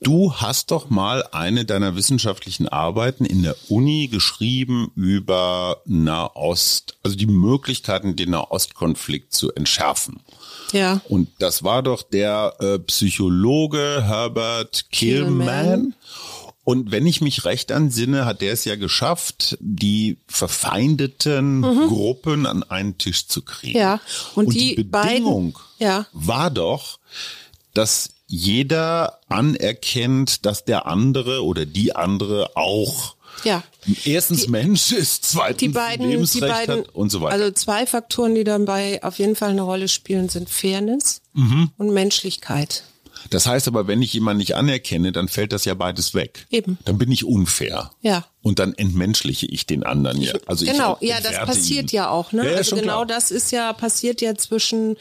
Du 0.00 0.34
hast 0.34 0.70
doch 0.70 0.90
mal 0.90 1.24
eine 1.32 1.64
deiner 1.64 1.96
wissenschaftlichen 1.96 2.68
Arbeiten 2.68 3.24
in 3.24 3.42
der 3.42 3.56
Uni 3.68 4.08
geschrieben 4.08 4.92
über 4.94 5.78
Nahost, 5.86 6.96
also 7.02 7.16
die 7.16 7.26
Möglichkeiten, 7.26 8.14
den 8.14 8.30
Nahostkonflikt 8.30 9.32
zu 9.32 9.50
entschärfen. 9.54 10.20
ja. 10.72 11.00
Und 11.08 11.28
das 11.38 11.64
war 11.64 11.82
doch 11.82 12.02
der 12.02 12.54
äh, 12.60 12.78
Psychologe 12.80 14.02
Herbert 14.04 14.86
Killman. 14.92 15.46
Killman. 15.46 15.94
Und 16.64 16.90
wenn 16.90 17.06
ich 17.06 17.20
mich 17.20 17.44
recht 17.44 17.70
ansinne, 17.72 18.24
hat 18.24 18.40
der 18.40 18.52
es 18.54 18.64
ja 18.64 18.76
geschafft, 18.76 19.56
die 19.60 20.16
verfeindeten 20.26 21.62
Gruppen 21.88 22.46
an 22.46 22.62
einen 22.62 22.96
Tisch 22.98 23.26
zu 23.28 23.42
kriegen. 23.42 23.74
Mhm. 23.78 23.82
Ja, 23.82 24.00
und 24.34 24.52
die, 24.54 24.74
die 24.76 24.84
Bedingung 24.84 25.52
beiden- 25.52 25.64
ja. 25.78 26.06
war 26.12 26.50
doch, 26.50 26.98
dass 27.74 28.10
jeder 28.26 29.18
anerkennt, 29.28 30.46
dass 30.46 30.64
der 30.64 30.86
andere 30.86 31.44
oder 31.44 31.66
die 31.66 31.94
andere 31.94 32.56
auch 32.56 33.16
ja. 33.44 33.62
erstens 34.04 34.44
die, 34.44 34.50
Mensch 34.50 34.90
ist, 34.92 35.24
zweitens 35.24 35.58
die 35.58 35.68
beiden, 35.68 36.08
Lebensrecht 36.08 36.44
die 36.44 36.66
beiden, 36.66 36.78
hat 36.86 36.94
und 36.94 37.10
so 37.10 37.20
weiter. 37.20 37.34
Also 37.34 37.50
zwei 37.52 37.84
Faktoren, 37.86 38.34
die 38.34 38.44
dabei 38.44 39.02
auf 39.02 39.18
jeden 39.18 39.36
Fall 39.36 39.50
eine 39.50 39.62
Rolle 39.62 39.88
spielen, 39.88 40.28
sind 40.30 40.48
Fairness 40.48 41.20
Mhm. 41.34 41.70
und 41.76 41.92
Menschlichkeit. 41.92 42.84
Das 43.30 43.46
heißt 43.46 43.68
aber, 43.68 43.86
wenn 43.86 44.02
ich 44.02 44.12
jemanden 44.12 44.38
nicht 44.38 44.56
anerkenne, 44.56 45.12
dann 45.12 45.28
fällt 45.28 45.52
das 45.52 45.64
ja 45.64 45.74
beides 45.74 46.14
weg. 46.14 46.46
Eben. 46.50 46.78
Dann 46.84 46.98
bin 46.98 47.10
ich 47.10 47.24
unfair. 47.24 47.90
Ja. 48.00 48.26
Und 48.44 48.60
dann 48.60 48.74
entmenschliche 48.74 49.46
ich 49.46 49.66
den 49.66 49.82
anderen 49.82 50.20
ja. 50.20 50.34
Also 50.46 50.64
genau, 50.66 50.98
ja, 51.00 51.16
das 51.20 51.38
passiert 51.46 51.92
ihn. 51.92 51.96
ja 51.96 52.10
auch, 52.10 52.30
ne? 52.32 52.44
Ja, 52.44 52.50
ja, 52.52 52.56
also 52.58 52.76
genau 52.76 53.04
klar. 53.04 53.06
das 53.06 53.30
ist 53.32 53.50
ja 53.50 53.72
passiert 53.72 54.20
ja 54.20 54.36
zwischen 54.36 54.96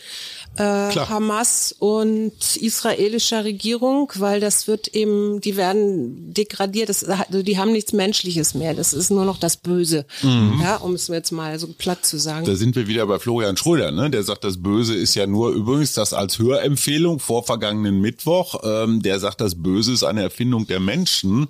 äh, 0.56 0.90
Klar. 0.90 1.10
Hamas 1.10 1.76
und 1.78 2.32
israelischer 2.56 3.44
Regierung, 3.44 4.12
weil 4.16 4.40
das 4.40 4.68
wird 4.68 4.88
eben, 4.90 5.42
die 5.42 5.58
werden 5.58 6.34
degradiert, 6.34 6.90
das, 6.90 7.04
also 7.04 7.44
die 7.44 7.58
haben 7.58 7.72
nichts 7.74 7.92
Menschliches 7.92 8.54
mehr, 8.54 8.74
das 8.74 8.94
ist 8.94 9.10
nur 9.10 9.26
noch 9.26 9.38
das 9.38 9.58
Böse, 9.58 10.06
Mhm. 10.22 10.60
ja, 10.62 10.78
um 10.78 10.94
es 10.94 11.08
jetzt 11.10 11.32
mal 11.32 11.60
so 11.60 11.68
platt 11.68 12.06
zu 12.06 12.18
sagen. 12.18 12.46
Da 12.46 12.56
sind 12.56 12.76
wir 12.76 12.88
wieder 12.88 13.06
bei 13.08 13.20
Florian 13.20 13.58
Schröder, 13.58 13.92
ne? 13.92 14.10
Der 14.10 14.24
sagt, 14.24 14.44
das 14.44 14.62
Böse 14.62 14.96
ist 14.96 15.16
ja 15.16 15.28
nur 15.28 15.52
übrigens 15.52 15.94
das 15.94 16.14
als 16.14 16.40
Hörempfehlung 16.40 17.20
vor 17.20 17.44
vergangenen 17.44 18.00
Mittwoch. 18.00 18.62
Ähm, 18.64 19.02
der 19.02 19.20
sagt, 19.20 19.42
das 19.42 19.56
Böse 19.62 19.92
ist 19.92 20.04
eine 20.04 20.22
Erfindung 20.22 20.66
der 20.68 20.80
Menschen, 20.80 21.48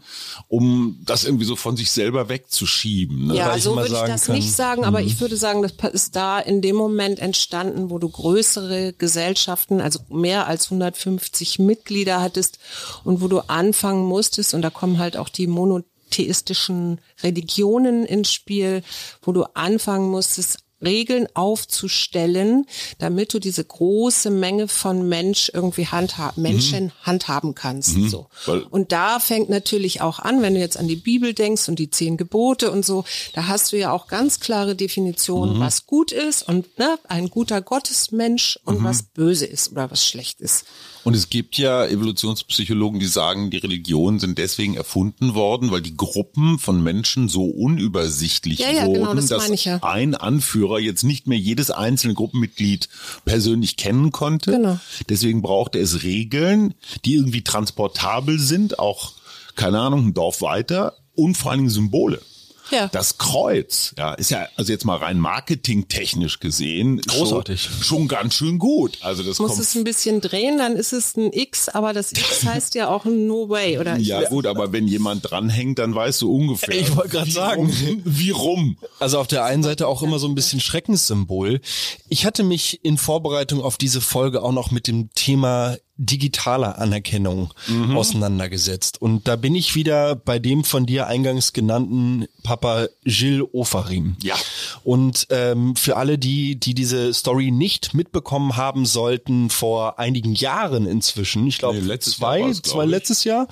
um 0.47 0.97
das 1.05 1.25
irgendwie 1.25 1.45
so 1.45 1.55
von 1.55 1.75
sich 1.77 1.82
selber 1.91 2.29
wegzuschieben. 2.29 3.27
Ne? 3.27 3.35
Ja, 3.35 3.49
weil 3.49 3.59
so 3.59 3.75
würde 3.75 3.93
ich 3.93 3.99
das 3.99 4.25
kann, 4.25 4.35
nicht 4.35 4.51
sagen, 4.51 4.83
aber 4.83 5.01
ich 5.01 5.19
würde 5.19 5.37
sagen, 5.37 5.61
das 5.61 5.93
ist 5.93 6.15
da 6.15 6.39
in 6.39 6.61
dem 6.61 6.75
Moment 6.75 7.19
entstanden, 7.19 7.89
wo 7.89 7.99
du 7.99 8.09
größere 8.09 8.93
Gesellschaften, 8.93 9.81
also 9.81 9.99
mehr 10.09 10.47
als 10.47 10.65
150 10.65 11.59
Mitglieder 11.59 12.21
hattest 12.21 12.59
und 13.03 13.21
wo 13.21 13.27
du 13.27 13.39
anfangen 13.39 14.05
musstest, 14.05 14.53
und 14.53 14.61
da 14.61 14.69
kommen 14.69 14.99
halt 14.99 15.17
auch 15.17 15.29
die 15.29 15.47
monotheistischen 15.47 16.99
Religionen 17.21 18.05
ins 18.05 18.31
Spiel, 18.31 18.83
wo 19.21 19.31
du 19.31 19.43
anfangen 19.53 20.09
musstest, 20.09 20.59
Regeln 20.83 21.27
aufzustellen, 21.33 22.65
damit 22.99 23.33
du 23.33 23.39
diese 23.39 23.63
große 23.63 24.29
Menge 24.29 24.67
von 24.67 25.07
Mensch 25.07 25.49
irgendwie 25.53 25.87
handha 25.87 26.33
Menschen 26.35 26.91
handhaben 27.01 27.55
kannst. 27.55 27.95
So. 28.09 28.27
Weil- 28.45 28.63
Und 28.69 28.91
da 28.91 29.19
fängt 29.19 29.49
natürlich 29.49 30.01
auch 30.01 30.19
an, 30.19 30.41
wenn 30.41 30.53
du 30.53 30.59
jetzt 30.59 30.77
an 30.77 30.87
die 30.87 30.95
Bibel 30.95 31.33
denkst 31.33 31.67
und 31.69 31.79
die 31.79 31.89
zehn 31.89 32.17
Gebote 32.17 32.71
und 32.71 32.85
so, 32.85 33.03
da 33.33 33.47
hast 33.47 33.71
du 33.71 33.77
ja 33.77 33.91
auch 33.91 34.07
ganz 34.07 34.39
klare 34.39 34.75
Definitionen, 34.75 35.59
was 35.59 35.85
gut 35.85 36.11
ist 36.11 36.47
und 36.47 36.77
ne, 36.77 36.97
ein 37.07 37.29
guter 37.29 37.61
Gottesmensch 37.61 38.59
und 38.65 38.83
was 38.83 39.03
böse 39.03 39.45
ist 39.45 39.71
oder 39.71 39.89
was 39.91 40.05
schlecht 40.05 40.41
ist. 40.41 40.65
Und 41.03 41.15
es 41.15 41.29
gibt 41.29 41.57
ja 41.57 41.85
Evolutionspsychologen, 41.85 42.99
die 42.99 43.07
sagen, 43.07 43.49
die 43.49 43.57
Religionen 43.57 44.19
sind 44.19 44.37
deswegen 44.37 44.75
erfunden 44.75 45.33
worden, 45.33 45.71
weil 45.71 45.81
die 45.81 45.97
Gruppen 45.97 46.59
von 46.59 46.81
Menschen 46.81 47.27
so 47.27 47.45
unübersichtlich 47.45 48.59
Ja, 48.59 48.71
ja, 48.71 48.85
wurden, 48.85 49.01
genau, 49.01 49.13
das 49.13 49.27
dass 49.27 49.63
ja. 49.65 49.79
ein 49.83 50.15
Anführer 50.15 50.79
jetzt 50.79 51.03
nicht 51.03 51.27
mehr 51.27 51.37
jedes 51.37 51.71
einzelne 51.71 52.13
Gruppenmitglied 52.13 52.87
persönlich 53.25 53.75
kennen 53.75 54.11
konnte. 54.11 54.51
Genau. 54.51 54.79
Deswegen 55.09 55.41
brauchte 55.41 55.79
es 55.79 56.03
Regeln, 56.03 56.73
die 57.03 57.15
irgendwie 57.15 57.43
transportabel 57.43 58.39
sind, 58.39 58.79
auch, 58.79 59.13
keine 59.55 59.79
Ahnung, 59.79 60.07
ein 60.07 60.13
Dorf 60.13 60.41
weiter 60.41 60.93
und 61.15 61.35
vor 61.35 61.51
allen 61.51 61.61
Dingen 61.61 61.69
Symbole. 61.69 62.21
Ja. 62.71 62.87
Das 62.87 63.17
Kreuz, 63.17 63.93
ja, 63.97 64.13
ist 64.13 64.31
ja, 64.31 64.47
also 64.55 64.71
jetzt 64.71 64.85
mal 64.85 64.97
rein 64.97 65.19
marketingtechnisch 65.19 66.39
gesehen, 66.39 67.01
Großartig. 67.01 67.61
Schon, 67.61 67.83
schon 67.83 68.07
ganz 68.07 68.35
schön 68.35 68.59
gut. 68.59 68.97
Also 69.01 69.23
das 69.23 69.39
Muss 69.39 69.49
kommt 69.51 69.61
es 69.61 69.75
ein 69.75 69.83
bisschen 69.83 70.21
drehen, 70.21 70.57
dann 70.57 70.75
ist 70.75 70.93
es 70.93 71.15
ein 71.15 71.31
X, 71.33 71.69
aber 71.69 71.93
das 71.93 72.11
X 72.11 72.43
heißt 72.45 72.75
ja 72.75 72.89
auch 72.89 73.05
ein 73.05 73.27
No 73.27 73.49
Way 73.49 73.79
oder 73.79 73.97
ich 73.97 74.07
Ja 74.07 74.21
weiß 74.21 74.29
gut, 74.29 74.45
aber 74.47 74.71
wenn 74.71 74.87
jemand 74.87 75.29
dranhängt, 75.29 75.79
dann 75.79 75.93
weißt 75.93 76.21
du 76.21 76.33
ungefähr. 76.33 76.75
Ich 76.79 76.95
wollte 76.95 77.09
gerade 77.09 77.31
sagen. 77.31 77.61
rum- 77.65 78.01
Wie 78.05 78.29
rum? 78.31 78.77
Also 78.99 79.19
auf 79.19 79.27
der 79.27 79.45
einen 79.45 79.63
Seite 79.63 79.87
auch 79.87 80.01
immer 80.03 80.19
so 80.19 80.27
ein 80.27 80.35
bisschen 80.35 80.59
Schreckenssymbol. 80.59 81.61
Ich 82.09 82.25
hatte 82.25 82.43
mich 82.43 82.83
in 82.83 82.97
Vorbereitung 82.97 83.61
auf 83.61 83.77
diese 83.77 84.01
Folge 84.01 84.41
auch 84.43 84.51
noch 84.51 84.71
mit 84.71 84.87
dem 84.87 85.09
Thema 85.13 85.77
digitaler 85.97 86.79
Anerkennung 86.79 87.53
auseinandergesetzt. 87.93 89.01
Und 89.01 89.27
da 89.27 89.35
bin 89.35 89.55
ich 89.55 89.75
wieder 89.75 90.15
bei 90.15 90.39
dem 90.39 90.63
von 90.63 90.85
dir 90.85 91.07
eingangs 91.07 91.53
genannten 91.53 92.25
Papa 92.43 92.87
Gilles 93.05 93.47
Ofarim. 93.53 94.15
Ja. 94.21 94.35
Und 94.83 95.27
ähm, 95.29 95.75
für 95.75 95.97
alle, 95.97 96.17
die, 96.17 96.55
die 96.59 96.73
diese 96.73 97.13
Story 97.13 97.51
nicht 97.51 97.93
mitbekommen 97.93 98.57
haben 98.57 98.85
sollten, 98.85 99.49
vor 99.49 99.99
einigen 99.99 100.33
Jahren 100.33 100.85
inzwischen, 100.85 101.45
ich 101.47 101.59
glaube 101.59 101.79
Nee, 101.79 101.87
letztes 101.87 102.17
Jahr 102.17 102.31
zwei, 102.31 102.41
war's, 102.41 102.61
glaub 102.61 102.73
zwei 102.73 102.83
ich. 102.85 102.89
letztes 102.89 103.23
Jahr, 103.23 103.47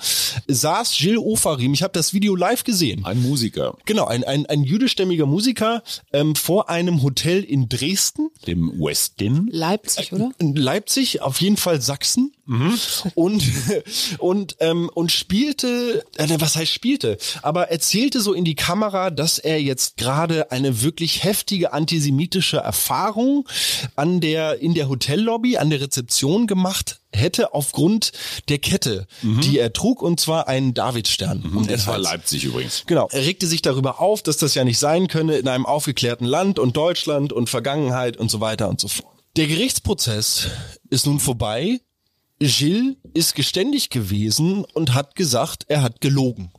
saß 0.48 0.96
Gilles 0.98 1.18
Ofarim, 1.20 1.74
ich 1.74 1.82
habe 1.82 1.92
das 1.92 2.12
Video 2.12 2.34
live 2.34 2.64
gesehen. 2.64 3.04
Ein 3.04 3.22
Musiker, 3.22 3.76
Genau, 3.84 4.06
ein, 4.06 4.24
ein, 4.24 4.46
ein 4.46 4.62
jüdischstämmiger 4.64 5.26
Musiker 5.26 5.82
ähm, 6.12 6.34
vor 6.34 6.68
einem 6.68 7.02
Hotel 7.02 7.42
in 7.44 7.68
Dresden, 7.68 8.30
dem 8.46 8.72
Westin. 8.80 9.48
Leipzig, 9.50 10.12
oder? 10.12 10.32
in 10.38 10.54
Leipzig, 10.56 11.22
auf 11.22 11.40
jeden 11.40 11.56
Fall 11.56 11.80
Sachsen 11.80 12.32
und 13.14 13.42
und 14.18 14.56
ähm, 14.60 14.90
und 14.94 15.12
spielte, 15.12 16.04
äh, 16.16 16.28
was 16.38 16.56
heißt 16.56 16.72
spielte, 16.72 17.18
aber 17.42 17.70
erzählte 17.70 18.20
so 18.20 18.32
in 18.32 18.44
die 18.44 18.54
Kamera, 18.54 19.10
dass 19.10 19.38
er 19.38 19.60
jetzt 19.60 19.96
gerade 19.96 20.50
eine 20.50 20.82
wirklich 20.82 21.24
heftige 21.24 21.72
antisemitische 21.72 22.58
Erfahrung 22.58 23.48
an 23.96 24.20
der 24.20 24.60
in 24.60 24.74
der 24.74 24.88
Hotellobby, 24.88 25.56
an 25.56 25.70
der 25.70 25.80
Rezeption 25.80 26.46
gemacht 26.46 27.00
hätte 27.14 27.52
aufgrund 27.54 28.12
der 28.48 28.58
Kette, 28.58 29.06
die 29.22 29.58
er 29.58 29.72
trug 29.72 30.02
und 30.02 30.18
zwar 30.18 30.48
einen 30.48 30.74
Davidstern. 30.74 31.42
um 31.42 31.66
den 31.66 31.76
Das 31.76 31.86
war. 31.86 31.98
Leipzig 31.98 32.44
übrigens. 32.44 32.84
Genau. 32.86 33.08
Er 33.10 33.24
regte 33.26 33.46
sich 33.46 33.62
darüber 33.62 34.00
auf, 34.00 34.22
dass 34.22 34.38
das 34.38 34.54
ja 34.54 34.64
nicht 34.64 34.78
sein 34.78 35.08
könne 35.08 35.36
in 35.36 35.46
einem 35.48 35.66
aufgeklärten 35.66 36.24
Land 36.24 36.58
und 36.58 36.76
Deutschland 36.76 37.32
und 37.32 37.50
Vergangenheit 37.50 38.16
und 38.16 38.30
so 38.30 38.40
weiter 38.40 38.68
und 38.68 38.80
so 38.80 38.88
fort. 38.88 39.12
Der 39.36 39.46
Gerichtsprozess 39.46 40.48
ist 40.90 41.06
nun 41.06 41.20
vorbei. 41.20 41.80
Gilles 42.46 42.96
ist 43.14 43.34
geständig 43.34 43.90
gewesen 43.90 44.64
und 44.72 44.94
hat 44.94 45.14
gesagt, 45.14 45.64
er 45.68 45.82
hat 45.82 46.00
gelogen. 46.00 46.50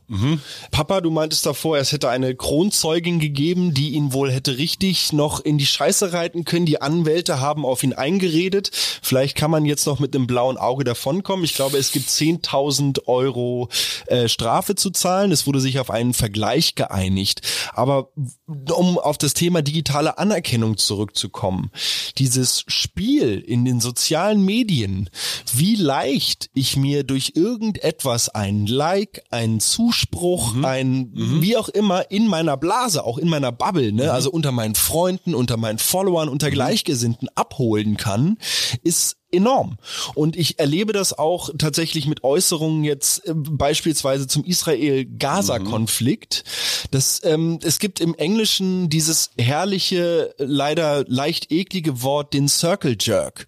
Papa, 0.70 1.00
du 1.00 1.10
meintest 1.10 1.46
davor, 1.46 1.78
es 1.78 1.90
hätte 1.90 2.08
eine 2.08 2.34
Kronzeugin 2.34 3.18
gegeben, 3.18 3.74
die 3.74 3.90
ihn 3.90 4.12
wohl 4.12 4.30
hätte 4.30 4.58
richtig 4.58 5.12
noch 5.12 5.40
in 5.40 5.58
die 5.58 5.66
Scheiße 5.66 6.12
reiten 6.12 6.44
können. 6.44 6.66
Die 6.66 6.80
Anwälte 6.80 7.40
haben 7.40 7.64
auf 7.64 7.82
ihn 7.82 7.94
eingeredet. 7.94 8.70
Vielleicht 9.02 9.36
kann 9.36 9.50
man 9.50 9.64
jetzt 9.64 9.86
noch 9.86 9.98
mit 9.98 10.14
einem 10.14 10.26
blauen 10.26 10.56
Auge 10.56 10.84
davonkommen. 10.84 11.44
Ich 11.44 11.54
glaube, 11.54 11.78
es 11.78 11.90
gibt 11.90 12.08
10.000 12.08 13.06
Euro 13.06 13.68
äh, 14.06 14.28
Strafe 14.28 14.74
zu 14.74 14.90
zahlen. 14.90 15.32
Es 15.32 15.46
wurde 15.46 15.60
sich 15.60 15.80
auf 15.80 15.90
einen 15.90 16.14
Vergleich 16.14 16.74
geeinigt. 16.74 17.40
Aber 17.72 18.10
um 18.46 18.98
auf 18.98 19.18
das 19.18 19.34
Thema 19.34 19.62
digitale 19.62 20.18
Anerkennung 20.18 20.76
zurückzukommen, 20.76 21.70
dieses 22.18 22.64
Spiel 22.68 23.40
in 23.40 23.64
den 23.64 23.80
sozialen 23.80 24.44
Medien, 24.44 25.10
wie 25.54 25.73
leicht 25.74 26.50
ich 26.54 26.76
mir 26.76 27.04
durch 27.04 27.32
irgendetwas 27.34 28.28
ein 28.28 28.66
Like, 28.66 29.22
einen 29.30 29.60
Zuspruch, 29.60 30.54
ein 30.62 31.10
wie 31.14 31.56
auch 31.56 31.68
immer 31.68 32.10
in 32.10 32.28
meiner 32.28 32.56
Blase, 32.56 33.04
auch 33.04 33.18
in 33.18 33.28
meiner 33.28 33.52
Bubble, 33.52 33.92
ne, 33.92 34.12
also 34.12 34.30
unter 34.30 34.52
meinen 34.52 34.74
Freunden, 34.74 35.34
unter 35.34 35.56
meinen 35.56 35.78
Followern, 35.78 36.28
unter 36.28 36.50
Gleichgesinnten 36.50 37.28
abholen 37.34 37.96
kann, 37.96 38.38
ist 38.82 39.16
enorm. 39.34 39.78
Und 40.14 40.36
ich 40.36 40.58
erlebe 40.58 40.92
das 40.92 41.18
auch 41.18 41.50
tatsächlich 41.58 42.06
mit 42.06 42.24
Äußerungen 42.24 42.84
jetzt 42.84 43.26
äh, 43.26 43.34
beispielsweise 43.34 44.26
zum 44.26 44.44
Israel-Gaza-Konflikt. 44.44 46.44
Das, 46.90 47.20
ähm, 47.24 47.58
es 47.62 47.78
gibt 47.78 48.00
im 48.00 48.14
Englischen 48.14 48.88
dieses 48.88 49.30
herrliche, 49.38 50.34
leider 50.38 51.04
leicht 51.06 51.50
eklige 51.50 52.02
Wort, 52.02 52.34
den 52.34 52.48
Circle 52.48 52.96
Jerk. 53.00 53.46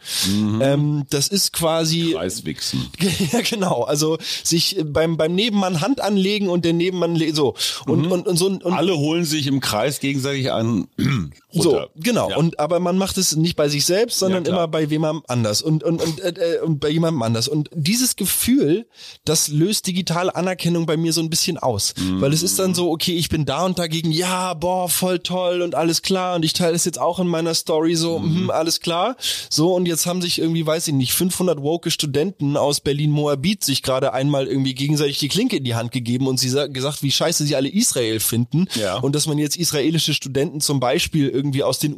Ähm, 0.60 1.04
das 1.10 1.28
ist 1.28 1.52
quasi 1.52 2.12
Preiswichsen. 2.14 2.86
ja, 3.32 3.40
genau. 3.40 3.82
Also 3.82 4.18
sich 4.42 4.76
beim, 4.84 5.16
beim 5.16 5.34
Nebenmann 5.34 5.80
Hand 5.80 6.00
anlegen 6.00 6.48
und 6.48 6.64
der 6.64 6.72
Nebenmann 6.72 7.16
so. 7.32 7.54
Und, 7.86 8.06
und, 8.06 8.26
und 8.26 8.36
so 8.36 8.46
und 8.46 8.64
Alle 8.64 8.96
holen 8.96 9.24
sich 9.24 9.46
im 9.46 9.60
Kreis 9.60 10.00
gegenseitig 10.00 10.52
an. 10.52 10.88
so, 11.52 11.86
genau. 11.96 12.30
Ja. 12.30 12.36
Und 12.36 12.58
aber 12.58 12.80
man 12.80 12.98
macht 12.98 13.18
es 13.18 13.36
nicht 13.36 13.56
bei 13.56 13.68
sich 13.68 13.84
selbst, 13.84 14.18
sondern 14.18 14.44
Ja, 14.44 14.50
immer 14.50 14.68
bei 14.68 14.82
jemandem 14.82 15.24
anders 15.28 15.62
und 15.62 15.75
und 15.82 16.00
und, 16.02 16.20
äh, 16.20 16.56
äh, 16.56 16.60
und 16.60 16.80
bei 16.80 16.88
jemandem 16.90 17.22
anders. 17.22 17.48
Und 17.48 17.68
dieses 17.74 18.16
Gefühl, 18.16 18.86
das 19.24 19.48
löst 19.48 19.86
digitale 19.86 20.34
Anerkennung 20.34 20.86
bei 20.86 20.96
mir 20.96 21.12
so 21.12 21.20
ein 21.20 21.30
bisschen 21.30 21.58
aus, 21.58 21.94
weil 22.18 22.32
es 22.32 22.42
ist 22.42 22.58
dann 22.58 22.74
so, 22.74 22.90
okay, 22.90 23.14
ich 23.16 23.28
bin 23.28 23.44
da 23.44 23.64
und 23.64 23.78
dagegen, 23.78 24.10
ja, 24.12 24.54
boah, 24.54 24.88
voll 24.88 25.18
toll 25.18 25.62
und 25.62 25.74
alles 25.74 26.02
klar 26.02 26.36
und 26.36 26.44
ich 26.44 26.52
teile 26.52 26.74
es 26.76 26.84
jetzt 26.84 26.98
auch 27.00 27.18
in 27.18 27.26
meiner 27.28 27.54
Story 27.54 27.94
so, 27.96 28.18
mhm. 28.18 28.50
alles 28.50 28.80
klar. 28.80 29.16
So 29.50 29.74
und 29.74 29.86
jetzt 29.86 30.06
haben 30.06 30.22
sich 30.22 30.38
irgendwie, 30.38 30.66
weiß 30.66 30.88
ich 30.88 30.94
nicht, 30.94 31.12
500 31.12 31.60
woke 31.62 31.90
Studenten 31.90 32.56
aus 32.56 32.80
Berlin 32.80 33.10
Moabit 33.10 33.64
sich 33.64 33.82
gerade 33.82 34.12
einmal 34.12 34.46
irgendwie 34.46 34.74
gegenseitig 34.74 35.18
die 35.18 35.28
Klinke 35.28 35.56
in 35.56 35.64
die 35.64 35.74
Hand 35.74 35.92
gegeben 35.92 36.26
und 36.26 36.38
sie 36.38 36.48
sa- 36.48 36.66
gesagt, 36.66 37.02
wie 37.02 37.10
scheiße 37.12 37.44
sie 37.44 37.56
alle 37.56 37.68
Israel 37.68 38.20
finden 38.20 38.66
Ja. 38.74 38.98
und 38.98 39.14
dass 39.14 39.26
man 39.26 39.38
jetzt 39.38 39.56
israelische 39.56 40.14
Studenten 40.14 40.60
zum 40.60 40.80
Beispiel 40.80 41.28
irgendwie 41.28 41.62
aus 41.62 41.78
den 41.78 41.94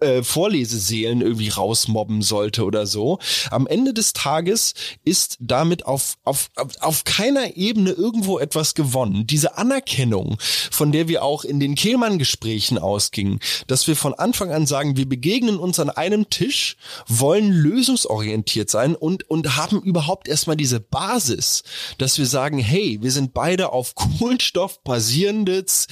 Uni-Vorlesesälen 0.00 1.20
irgendwie 1.20 1.48
rausmobben 1.48 2.22
sollte 2.22 2.64
oder 2.64 2.79
oder 2.80 2.86
so. 2.86 3.18
Am 3.50 3.66
Ende 3.66 3.92
des 3.92 4.12
Tages 4.14 4.74
ist 5.04 5.36
damit 5.38 5.84
auf, 5.84 6.16
auf, 6.24 6.50
auf 6.80 7.04
keiner 7.04 7.56
Ebene 7.56 7.90
irgendwo 7.90 8.38
etwas 8.38 8.74
gewonnen. 8.74 9.26
Diese 9.26 9.58
Anerkennung, 9.58 10.38
von 10.70 10.92
der 10.92 11.08
wir 11.08 11.22
auch 11.22 11.44
in 11.44 11.60
den 11.60 11.74
Kehlmann-Gesprächen 11.74 12.78
ausgingen, 12.78 13.38
dass 13.66 13.86
wir 13.86 13.96
von 13.96 14.14
Anfang 14.14 14.50
an 14.50 14.66
sagen, 14.66 14.96
wir 14.96 15.08
begegnen 15.08 15.58
uns 15.58 15.78
an 15.78 15.90
einem 15.90 16.30
Tisch, 16.30 16.76
wollen 17.06 17.52
lösungsorientiert 17.52 18.70
sein 18.70 18.94
und, 18.94 19.28
und 19.28 19.56
haben 19.56 19.82
überhaupt 19.82 20.28
erstmal 20.28 20.56
diese 20.56 20.80
Basis, 20.80 21.62
dass 21.98 22.18
wir 22.18 22.26
sagen, 22.26 22.58
hey, 22.58 22.98
wir 23.02 23.10
sind 23.10 23.34
beide 23.34 23.72
auf 23.72 23.94
Kohlenstoff 24.00 24.82
basierendes 24.82 25.86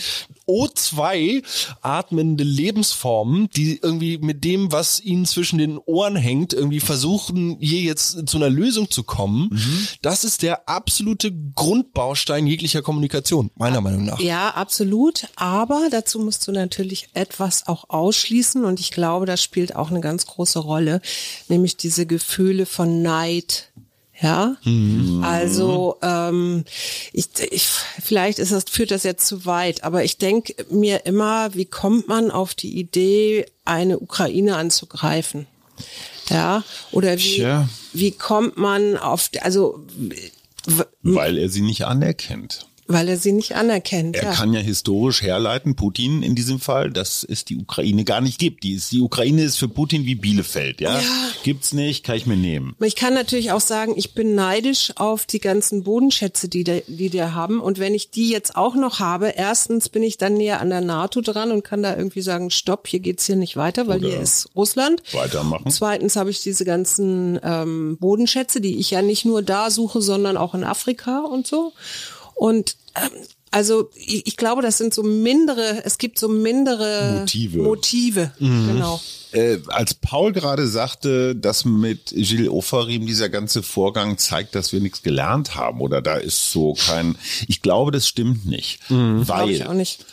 O2 0.48 1.42
atmende 1.82 2.44
Lebensformen, 2.44 3.48
die 3.54 3.78
irgendwie 3.82 4.18
mit 4.18 4.44
dem, 4.44 4.72
was 4.72 5.00
ihnen 5.00 5.26
zwischen 5.26 5.58
den 5.58 5.78
Ohren 5.78 6.16
hängt, 6.16 6.52
irgendwie 6.52 6.80
versuchen, 6.80 7.56
hier 7.60 7.82
jetzt 7.82 8.28
zu 8.28 8.38
einer 8.38 8.50
Lösung 8.50 8.90
zu 8.90 9.02
kommen. 9.02 9.50
Mhm. 9.52 9.88
Das 10.02 10.24
ist 10.24 10.42
der 10.42 10.68
absolute 10.68 11.32
Grundbaustein 11.54 12.46
jeglicher 12.46 12.82
Kommunikation, 12.82 13.50
meiner 13.56 13.80
Meinung 13.80 14.04
nach. 14.04 14.20
Ja, 14.20 14.50
absolut. 14.50 15.28
Aber 15.36 15.88
dazu 15.90 16.18
musst 16.18 16.46
du 16.48 16.52
natürlich 16.52 17.08
etwas 17.12 17.66
auch 17.66 17.90
ausschließen 17.90 18.64
und 18.64 18.80
ich 18.80 18.90
glaube, 18.90 19.26
das 19.26 19.42
spielt 19.42 19.76
auch 19.76 19.90
eine 19.90 20.00
ganz 20.00 20.26
große 20.26 20.58
Rolle, 20.58 21.00
nämlich 21.48 21.76
diese 21.76 22.06
Gefühle 22.06 22.66
von 22.66 23.02
Neid, 23.02 23.67
ja, 24.20 24.56
mhm. 24.64 25.22
also 25.22 25.96
ähm, 26.02 26.64
ich, 27.12 27.28
ich, 27.50 27.68
vielleicht 28.02 28.38
ist 28.38 28.52
das 28.52 28.64
führt 28.68 28.90
das 28.90 29.04
jetzt 29.04 29.26
zu 29.26 29.46
weit, 29.46 29.84
aber 29.84 30.02
ich 30.02 30.18
denke 30.18 30.54
mir 30.70 31.06
immer, 31.06 31.54
wie 31.54 31.66
kommt 31.66 32.08
man 32.08 32.30
auf 32.30 32.54
die 32.54 32.78
Idee, 32.78 33.46
eine 33.64 33.98
Ukraine 33.98 34.56
anzugreifen? 34.56 35.46
Ja, 36.30 36.64
oder 36.90 37.16
wie 37.16 37.38
ja. 37.38 37.68
wie 37.92 38.10
kommt 38.10 38.56
man 38.56 38.96
auf 38.96 39.30
also 39.40 39.84
weil 41.02 41.38
er 41.38 41.48
sie 41.48 41.62
nicht 41.62 41.86
anerkennt. 41.86 42.66
Weil 42.88 43.08
er 43.08 43.18
sie 43.18 43.32
nicht 43.32 43.54
anerkennt. 43.54 44.16
Er 44.16 44.24
ja. 44.24 44.32
kann 44.32 44.52
ja 44.52 44.60
historisch 44.60 45.22
herleiten, 45.22 45.76
Putin 45.76 46.22
in 46.22 46.34
diesem 46.34 46.58
Fall, 46.58 46.90
dass 46.90 47.22
es 47.22 47.44
die 47.44 47.56
Ukraine 47.56 48.04
gar 48.04 48.20
nicht 48.20 48.38
gibt. 48.38 48.64
Die, 48.64 48.72
ist, 48.72 48.90
die 48.92 49.00
Ukraine 49.00 49.42
ist 49.42 49.58
für 49.58 49.68
Putin 49.68 50.06
wie 50.06 50.14
Bielefeld, 50.14 50.80
ja? 50.80 50.98
ja. 50.98 51.04
Gibt's 51.42 51.72
nicht, 51.72 52.04
kann 52.04 52.16
ich 52.16 52.26
mir 52.26 52.36
nehmen. 52.36 52.74
Ich 52.80 52.96
kann 52.96 53.14
natürlich 53.14 53.52
auch 53.52 53.60
sagen, 53.60 53.92
ich 53.96 54.14
bin 54.14 54.34
neidisch 54.34 54.92
auf 54.96 55.26
die 55.26 55.38
ganzen 55.38 55.84
Bodenschätze, 55.84 56.48
die 56.48 56.64
die, 56.64 56.82
die 56.86 57.10
die 57.10 57.22
haben. 57.22 57.60
Und 57.60 57.78
wenn 57.78 57.94
ich 57.94 58.10
die 58.10 58.30
jetzt 58.30 58.56
auch 58.56 58.74
noch 58.74 59.00
habe, 59.00 59.28
erstens 59.28 59.88
bin 59.88 60.02
ich 60.02 60.16
dann 60.16 60.34
näher 60.34 60.60
an 60.60 60.70
der 60.70 60.80
NATO 60.80 61.20
dran 61.20 61.52
und 61.52 61.64
kann 61.64 61.82
da 61.82 61.96
irgendwie 61.96 62.22
sagen, 62.22 62.50
stopp, 62.50 62.88
hier 62.88 63.00
geht's 63.00 63.26
hier 63.26 63.36
nicht 63.36 63.56
weiter, 63.56 63.86
weil 63.86 63.98
Oder 63.98 64.08
hier 64.08 64.20
ist 64.20 64.48
Russland. 64.56 65.02
Weitermachen. 65.12 65.70
Zweitens 65.70 66.16
habe 66.16 66.30
ich 66.30 66.42
diese 66.42 66.64
ganzen 66.64 67.38
ähm, 67.42 67.98
Bodenschätze, 67.98 68.60
die 68.60 68.78
ich 68.78 68.90
ja 68.90 69.02
nicht 69.02 69.24
nur 69.24 69.42
da 69.42 69.70
suche, 69.70 70.00
sondern 70.00 70.36
auch 70.36 70.54
in 70.54 70.64
Afrika 70.64 71.20
und 71.20 71.46
so. 71.46 71.72
Und 72.38 72.76
ähm, 72.94 73.10
also 73.50 73.90
ich, 73.94 74.26
ich, 74.26 74.36
glaube, 74.36 74.62
das 74.62 74.78
sind 74.78 74.92
so 74.92 75.02
mindere, 75.02 75.84
es 75.84 75.98
gibt 75.98 76.18
so 76.18 76.28
mindere 76.28 77.20
Motive. 77.20 77.58
Motive, 77.58 78.32
mhm. 78.38 78.68
genau. 78.68 79.00
Äh, 79.32 79.58
als 79.68 79.94
Paul 79.94 80.32
gerade 80.32 80.66
sagte, 80.66 81.34
dass 81.34 81.64
mit 81.64 82.12
Gilles 82.14 82.48
Ofarim 82.48 83.06
dieser 83.06 83.28
ganze 83.28 83.62
Vorgang 83.62 84.18
zeigt, 84.18 84.54
dass 84.54 84.72
wir 84.72 84.80
nichts 84.80 85.02
gelernt 85.02 85.54
haben 85.54 85.80
oder 85.80 86.00
da 86.00 86.14
ist 86.14 86.50
so 86.52 86.74
kein, 86.74 87.16
ich 87.46 87.60
glaube, 87.60 87.90
das 87.90 88.06
stimmt 88.06 88.46
nicht, 88.46 88.90
mhm. 88.90 89.26
weil 89.26 89.74
nicht. 89.74 90.04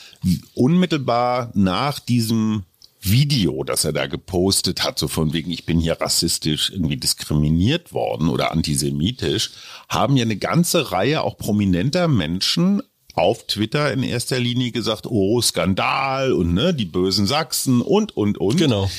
unmittelbar 0.53 1.51
nach 1.53 1.99
diesem 1.99 2.63
Video, 3.05 3.63
das 3.63 3.85
er 3.85 3.93
da 3.93 4.07
gepostet 4.07 4.83
hat, 4.83 4.99
so 4.99 5.07
von 5.07 5.33
wegen, 5.33 5.51
ich 5.51 5.65
bin 5.65 5.79
hier 5.79 5.99
rassistisch 5.99 6.71
irgendwie 6.71 6.97
diskriminiert 6.97 7.93
worden 7.93 8.29
oder 8.29 8.51
antisemitisch, 8.51 9.51
haben 9.89 10.17
ja 10.17 10.23
eine 10.23 10.37
ganze 10.37 10.91
Reihe 10.91 11.21
auch 11.21 11.37
prominenter 11.37 12.07
Menschen 12.07 12.81
auf 13.13 13.47
Twitter 13.47 13.93
in 13.93 14.03
erster 14.03 14.39
Linie 14.39 14.71
gesagt, 14.71 15.07
oh, 15.07 15.41
Skandal 15.41 16.33
und 16.33 16.53
ne, 16.53 16.73
die 16.73 16.85
bösen 16.85 17.27
Sachsen 17.27 17.81
und, 17.81 18.15
und, 18.15 18.37
und. 18.37 18.57
Genau. 18.57 18.89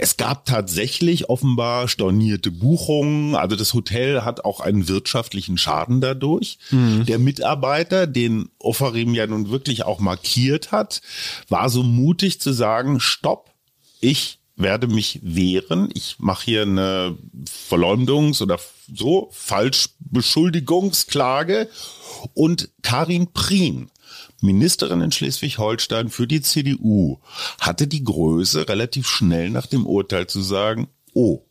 Es 0.00 0.16
gab 0.16 0.46
tatsächlich 0.46 1.28
offenbar 1.28 1.88
stornierte 1.88 2.52
Buchungen. 2.52 3.34
Also 3.34 3.56
das 3.56 3.74
Hotel 3.74 4.24
hat 4.24 4.44
auch 4.44 4.60
einen 4.60 4.86
wirtschaftlichen 4.86 5.58
Schaden 5.58 6.00
dadurch. 6.00 6.58
Mhm. 6.70 7.04
Der 7.06 7.18
Mitarbeiter, 7.18 8.06
den 8.06 8.48
Offarim 8.60 9.12
ja 9.14 9.26
nun 9.26 9.50
wirklich 9.50 9.84
auch 9.84 9.98
markiert 9.98 10.70
hat, 10.70 11.02
war 11.48 11.68
so 11.68 11.82
mutig 11.82 12.40
zu 12.40 12.52
sagen, 12.52 13.00
stopp, 13.00 13.50
ich 14.00 14.38
werde 14.54 14.86
mich 14.86 15.18
wehren. 15.22 15.90
Ich 15.94 16.14
mache 16.18 16.44
hier 16.44 16.62
eine 16.62 17.16
Verleumdungs- 17.68 18.40
oder 18.42 18.60
so 18.94 19.30
Falschbeschuldigungsklage. 19.32 21.68
Und 22.34 22.68
Karin 22.82 23.32
Prien, 23.32 23.90
Ministerin 24.40 25.00
in 25.00 25.12
Schleswig-Holstein 25.12 26.08
für 26.08 26.26
die 26.26 26.42
CDU, 26.42 27.18
hatte 27.60 27.86
die 27.86 28.04
Größe, 28.04 28.68
relativ 28.68 29.08
schnell 29.08 29.50
nach 29.50 29.66
dem 29.66 29.86
Urteil 29.86 30.26
zu 30.26 30.42
sagen, 30.42 30.88
oh, 31.14 31.42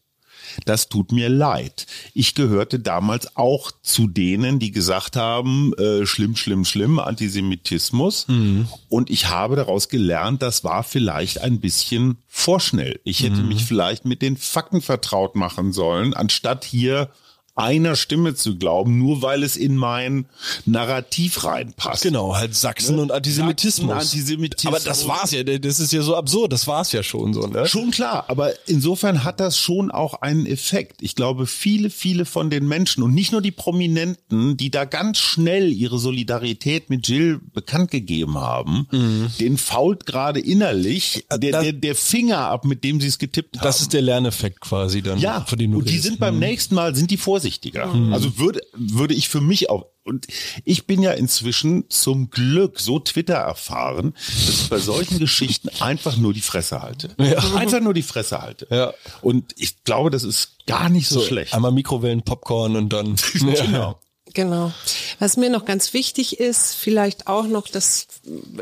das 0.66 0.90
tut 0.90 1.12
mir 1.12 1.30
leid. 1.30 1.86
Ich 2.14 2.36
gehörte 2.36 2.80
damals 2.80 3.36
auch 3.36 3.72
zu 3.82 4.08
denen, 4.08 4.60
die 4.60 4.72
gesagt 4.72 5.16
haben, 5.16 5.74
äh, 5.74 6.06
schlimm, 6.06 6.36
schlimm, 6.36 6.66
schlimm, 6.66 7.00
Antisemitismus. 7.00 8.28
Mhm. 8.28 8.68
Und 8.90 9.10
ich 9.10 9.28
habe 9.28 9.56
daraus 9.56 9.90
gelernt, 9.90 10.42
das 10.42 10.64
war 10.64 10.84
vielleicht 10.84 11.42
ein 11.42 11.60
bisschen 11.60 12.18
vorschnell. 12.28 13.00
Ich 13.04 13.24
hätte 13.24 13.42
mhm. 13.42 13.50
mich 13.50 13.66
vielleicht 13.66 14.06
mit 14.06 14.22
den 14.22 14.38
Fakten 14.38 14.82
vertraut 14.82 15.36
machen 15.36 15.74
sollen, 15.74 16.14
anstatt 16.14 16.64
hier 16.64 17.10
einer 17.58 17.96
Stimme 17.96 18.36
zu 18.36 18.58
glauben, 18.58 19.00
nur 19.00 19.22
weil 19.22 19.44
es 19.44 19.58
in 19.58 19.76
mein 19.76 20.26
Narrativ 20.66 21.44
reinpasst. 21.44 22.04
Genau, 22.04 22.36
halt 22.36 22.56
Sachsen 22.56 22.98
ne? 22.98 23.02
und 23.02 23.12
Antisemitismus. 23.12 23.90
Sachsen, 23.90 24.20
Antisemitismus. 24.20 24.74
Aber 24.74 24.84
das 24.84 25.08
war's 25.08 25.32
ja, 25.32 25.44
das 25.44 25.80
ist 25.80 25.92
ja 25.92 26.02
so 26.04 26.16
absurd, 26.16 26.54
das 26.54 26.68
war's 26.68 26.92
ja 26.92 27.02
schon 27.02 27.34
so, 27.34 27.48
ne? 27.48 27.66
Schon 27.66 27.92
klar, 27.92 28.26
aber 28.28 28.54
insofern 28.68 29.24
hat 29.24 29.40
das 29.40 29.58
schon 29.58 29.90
auch 29.90 30.22
einen 30.22 30.46
Effekt. 30.46 31.02
Ich 31.02 31.16
glaube, 31.16 31.48
viele, 31.48 31.90
viele 31.90 32.26
von 32.26 32.52
den 32.52 32.68
Menschen 32.68 33.02
und 33.02 33.16
nicht 33.16 33.32
nur 33.32 33.42
die 33.42 33.52
Prominenten, 33.52 34.56
die 34.56 34.70
da 34.70 34.86
ganz 34.86 35.18
schnell 35.18 35.74
ihre 35.74 35.98
Solidarität 35.98 36.92
mit 36.92 37.08
Jill 37.08 37.40
bekannt 37.54 37.90
gegeben 37.90 38.38
haben, 38.38 38.88
mhm. 38.92 39.32
den 39.40 39.58
fault 39.58 40.06
gerade 40.06 40.40
innerlich 40.40 41.26
der, 41.34 41.62
der, 41.62 41.74
der 41.74 41.96
Finger 41.96 42.38
ab, 42.38 42.66
mit 42.66 42.84
dem 42.84 43.02
sie 43.02 43.08
es 43.08 43.18
getippt 43.18 43.58
haben. 43.58 43.64
Das 43.64 43.82
ist 43.82 43.94
der 43.94 44.04
Lerneffekt 44.04 44.62
quasi 44.62 45.02
dann. 45.02 45.18
Ja, 45.18 45.44
und 45.50 45.60
die 45.60 45.66
redest. 45.66 46.04
sind 46.04 46.20
beim 46.20 46.36
mhm. 46.36 46.42
nächsten 46.42 46.76
Mal, 46.76 46.96
sind 46.96 47.10
die 47.10 47.18
vorsichtig 47.18 47.47
vorsichtiger. 47.48 47.88
Mhm. 47.88 48.14
Also 48.14 48.38
würde, 48.38 48.62
würde 48.74 49.14
ich 49.14 49.30
für 49.30 49.42
mich 49.42 49.70
auch, 49.70 49.86
und 50.04 50.28
ich 50.64 50.86
bin 50.86 51.02
ja 51.02 51.12
inzwischen 51.12 51.90
zum 51.90 52.30
Glück 52.30 52.80
so 52.80 53.00
Twitter 53.00 53.36
erfahren, 53.36 54.14
dass 54.14 54.50
ich 54.50 54.70
bei 54.70 54.78
solchen 54.78 55.20
Geschichten 55.20 55.70
einfach 55.82 56.18
nur 56.18 56.34
die 56.34 56.42
Fresse 56.42 56.82
halte. 56.82 57.10
Ja. 57.20 57.38
Einfach 57.56 57.82
nur 57.82 57.94
die 57.94 58.04
Fresse 58.04 58.42
halte. 58.42 58.68
Ja. 58.70 58.94
Und 59.22 59.54
ich 59.58 59.84
glaube, 59.84 60.10
das 60.10 60.24
ist 60.24 60.66
gar 60.66 60.90
nicht 60.90 61.08
so, 61.08 61.20
so 61.20 61.26
schlecht. 61.26 61.54
Einmal 61.54 61.72
Mikrowellen, 61.72 62.22
Popcorn 62.22 62.76
und 62.76 62.90
dann. 62.90 63.16
genau. 63.34 64.00
Genau. 64.34 64.72
Was 65.20 65.38
mir 65.38 65.50
noch 65.50 65.66
ganz 65.66 65.94
wichtig 65.94 66.40
ist, 66.40 66.76
vielleicht 66.76 67.28
auch 67.28 67.48
noch, 67.48 67.68
das 67.68 68.08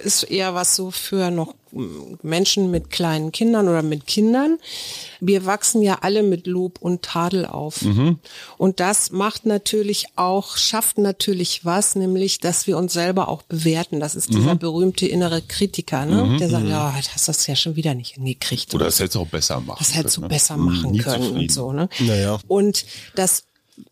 ist 0.04 0.23
eher 0.23 0.54
was 0.54 0.75
so 0.75 0.91
für 0.91 1.32
noch 1.32 1.54
Menschen 2.21 2.71
mit 2.71 2.89
kleinen 2.89 3.34
Kindern 3.34 3.67
oder 3.67 3.82
mit 3.82 4.08
Kindern. 4.08 4.58
Wir 5.19 5.45
wachsen 5.45 5.82
ja 5.82 5.99
alle 6.01 6.23
mit 6.23 6.47
Lob 6.47 6.78
und 6.80 7.01
Tadel 7.01 7.45
auf. 7.45 7.82
Mhm. 7.82 8.19
Und 8.58 8.80
das 8.80 9.12
macht 9.12 9.45
natürlich 9.45 10.06
auch, 10.15 10.56
schafft 10.56 10.97
natürlich 10.97 11.65
was, 11.65 11.95
nämlich, 11.95 12.39
dass 12.39 12.67
wir 12.67 12.78
uns 12.78 12.93
selber 12.93 13.28
auch 13.28 13.41
bewerten. 13.41 13.99
Das 13.99 14.15
ist 14.15 14.30
dieser 14.30 14.54
mhm. 14.54 14.60
berühmte 14.60 15.06
innere 15.08 15.41
Kritiker, 15.41 16.06
ne? 16.06 16.23
Mhm. 16.23 16.38
der 16.38 16.49
sagt, 16.49 16.67
ja, 16.67 16.89
oh, 16.89 16.97
hast 17.13 17.28
das 17.28 17.47
ja 17.47 17.56
schon 17.56 17.75
wieder 17.75 17.93
nicht 17.93 18.15
hingekriegt. 18.15 18.73
Oder 18.73 18.86
das 18.86 18.99
hättest 18.99 19.15
du 19.15 19.21
auch 19.21 19.28
besser 19.28 19.60
machen 19.60 19.78
Das 19.80 19.95
hättest 19.95 20.17
du 20.17 20.21
ne? 20.21 20.28
besser 20.30 20.58
machen 20.58 20.97
können 20.99 21.32
und 21.36 21.51
so. 21.51 21.73
Ne? 21.73 21.89
Naja. 21.99 22.39
Und 22.47 22.86
das 23.15 23.44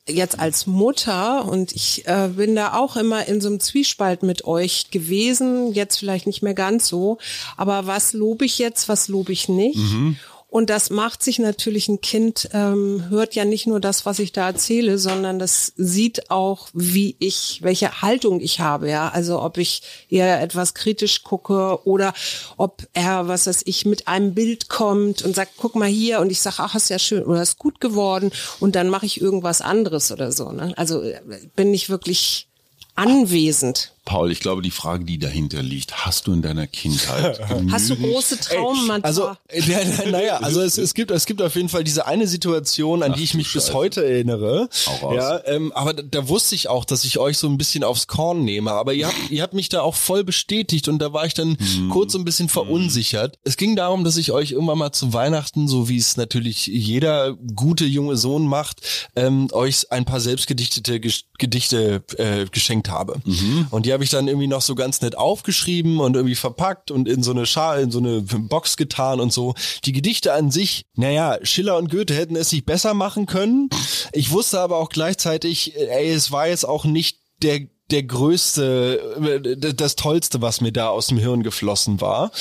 jetzt 0.08 0.40
als 0.40 0.68
Mutter 0.68 1.46
und 1.46 1.74
ich 1.74 2.08
äh, 2.08 2.30
bin 2.36 2.56
da 2.56 2.74
auch 2.74 2.96
immer 2.96 3.28
in 3.28 3.42
so 3.42 3.50
einem 3.50 3.60
Zwiespalt 3.60 4.24
mit 4.24 4.46
euch 4.46 4.92
gewesen, 4.92 5.74
jetzt 5.74 5.98
vielleicht 5.98 6.28
nicht 6.28 6.42
mehr 6.42 6.54
ganz 6.54 6.88
so, 6.88 7.18
aber 7.58 7.88
was 7.88 8.14
lobe 8.14 8.46
ich 8.46 8.60
jetzt, 8.60 8.90
was 8.90 9.08
lobe 9.08 9.32
ich 9.32 9.50
nicht? 9.50 9.78
Mhm. 9.78 10.18
Und 10.54 10.70
das 10.70 10.92
macht 10.92 11.24
sich 11.24 11.40
natürlich 11.40 11.88
ein 11.88 12.00
Kind, 12.00 12.48
ähm, 12.54 13.06
hört 13.10 13.34
ja 13.34 13.44
nicht 13.44 13.66
nur 13.66 13.80
das, 13.80 14.06
was 14.06 14.20
ich 14.20 14.34
da 14.34 14.46
erzähle, 14.46 15.00
sondern 15.00 15.40
das 15.40 15.74
sieht 15.78 16.30
auch, 16.30 16.68
wie 16.76 17.16
ich, 17.18 17.62
welche 17.64 18.04
Haltung 18.04 18.40
ich 18.40 18.60
habe, 18.60 18.88
ja. 18.88 19.10
Also 19.10 19.42
ob 19.42 19.58
ich 19.58 19.82
eher 20.12 20.44
etwas 20.44 20.76
kritisch 20.76 21.24
gucke 21.24 21.80
oder 21.88 22.14
ob 22.56 22.84
er, 22.94 23.28
was 23.28 23.48
weiß 23.48 23.64
ich, 23.66 23.86
mit 23.86 24.08
einem 24.08 24.36
Bild 24.36 24.70
kommt 24.70 25.24
und 25.24 25.36
sagt, 25.36 25.54
guck 25.58 25.74
mal 25.74 25.90
hier 25.90 26.20
und 26.20 26.32
ich 26.32 26.40
sage, 26.40 26.58
ach, 26.60 26.76
ist 26.76 26.92
ja 26.92 27.00
schön 27.00 27.24
oder 27.24 27.42
ist 27.42 27.58
gut 27.58 27.82
geworden 27.82 28.32
und 28.60 28.76
dann 28.76 28.90
mache 28.90 29.08
ich 29.08 29.20
irgendwas 29.20 29.60
anderes 29.60 30.12
oder 30.12 30.32
so. 30.32 30.52
Ne? 30.52 30.72
Also 30.78 31.02
äh, 31.02 31.20
bin 31.56 31.74
ich 31.74 31.90
wirklich 31.90 32.48
anwesend. 32.94 33.93
Paul, 34.06 34.32
ich 34.32 34.40
glaube, 34.40 34.62
die 34.62 34.72
Frage, 34.72 35.06
die 35.06 35.18
dahinter 35.18 35.62
liegt, 35.64 36.06
hast 36.06 36.28
du 36.28 36.34
in 36.34 36.42
deiner 36.42 36.68
Kindheit 36.68 37.40
Hast 37.72 37.90
du 37.90 37.96
große 37.96 38.40
Traumen 38.40 38.88
manchmal? 38.88 39.02
Also, 39.02 39.30
äh, 39.48 39.62
ja, 39.62 39.80
naja, 40.10 40.38
also 40.38 40.62
es, 40.62 40.78
es 40.78 40.94
gibt 40.94 41.12
es 41.12 41.26
gibt 41.26 41.42
auf 41.42 41.56
jeden 41.56 41.70
Fall 41.70 41.84
diese 41.84 42.06
eine 42.06 42.28
Situation, 42.28 43.02
an 43.04 43.12
Ach, 43.14 43.16
die 43.16 43.24
ich 43.24 43.34
mich 43.34 43.52
bis 43.54 43.66
Scheiße. 43.66 43.74
heute 43.74 44.06
erinnere. 44.06 44.68
Ja, 45.14 45.42
ähm, 45.46 45.72
aber 45.74 45.94
da, 45.94 46.04
da 46.04 46.28
wusste 46.28 46.56
ich 46.56 46.68
auch, 46.68 46.86
dass 46.86 47.06
ich 47.06 47.18
euch 47.18 47.38
so 47.38 47.48
ein 47.48 47.58
bisschen 47.58 47.84
aufs 47.84 48.08
Korn 48.08 48.44
nehme. 48.44 48.72
Aber 48.72 48.94
ihr 48.94 49.08
habt, 49.08 49.30
ihr 49.30 49.42
habt 49.42 49.54
mich 49.54 49.70
da 49.70 49.82
auch 49.82 49.96
voll 49.96 50.24
bestätigt 50.24 50.88
und 50.88 51.00
da 51.00 51.14
war 51.14 51.26
ich 51.26 51.34
dann 51.34 51.58
Mhm. 51.60 51.90
kurz 51.90 52.12
so 52.14 52.18
ein 52.20 52.26
bisschen 52.26 52.50
verunsichert. 52.50 53.38
Es 53.44 53.58
ging 53.58 53.76
darum, 53.76 54.04
dass 54.04 54.18
ich 54.18 54.32
euch 54.32 54.52
irgendwann 54.52 54.78
mal 54.78 54.92
zu 54.92 55.14
Weihnachten, 55.14 55.68
so 55.68 55.88
wie 55.88 55.98
es 55.98 56.18
natürlich 56.18 56.68
jeder 56.68 57.34
gute 57.56 57.86
junge 57.86 58.18
Sohn 58.18 58.46
macht, 58.48 58.82
ähm, 59.16 59.48
euch 59.52 59.92
ein 59.92 60.06
paar 60.06 60.20
selbstgedichtete 60.20 61.00
Gedichte 61.38 62.04
äh, 62.18 62.46
geschenkt 62.52 62.90
habe. 62.90 63.22
Mhm. 63.26 63.68
Und 63.70 63.86
habe 63.94 64.04
ich 64.04 64.10
dann 64.10 64.28
irgendwie 64.28 64.48
noch 64.48 64.62
so 64.62 64.76
ganz 64.76 65.02
nett 65.02 65.18
aufgeschrieben 65.18 66.00
und 66.00 66.16
irgendwie 66.16 66.36
verpackt 66.36 66.92
und 66.92 67.08
in 67.08 67.24
so 67.24 67.32
eine 67.32 67.46
Schale, 67.46 67.82
in 67.82 67.92
so 67.92 68.00
eine 68.00 68.22
Box 68.22 68.78
getan 68.78 69.20
und 69.20 69.32
so. 69.32 69.56
Die 69.86 69.94
Gedichte 69.94 70.34
an 70.34 70.52
sich, 70.52 70.86
naja, 70.96 71.38
Schiller 71.44 71.78
und 71.78 71.90
Goethe 71.90 72.16
hätten 72.16 72.36
es 72.36 72.50
sich 72.50 72.66
besser 72.66 72.94
machen 72.94 73.26
können. 73.26 73.70
Ich 74.12 74.32
wusste 74.32 74.60
aber 74.60 74.78
auch 74.78 74.90
gleichzeitig, 74.90 75.76
äh, 75.76 75.88
ey, 75.88 76.12
es 76.12 76.32
war 76.32 76.48
jetzt 76.48 76.68
auch 76.68 76.86
nicht 76.86 77.20
der 77.42 77.62
der 77.94 78.04
größte, 78.04 79.44
äh, 79.46 79.74
das 79.74 79.96
tollste, 79.96 80.42
was 80.42 80.60
mir 80.62 80.72
da 80.72 80.90
aus 80.90 81.08
dem 81.08 81.18
Hirn 81.18 81.44
geflossen 81.44 82.02
war. 82.02 82.32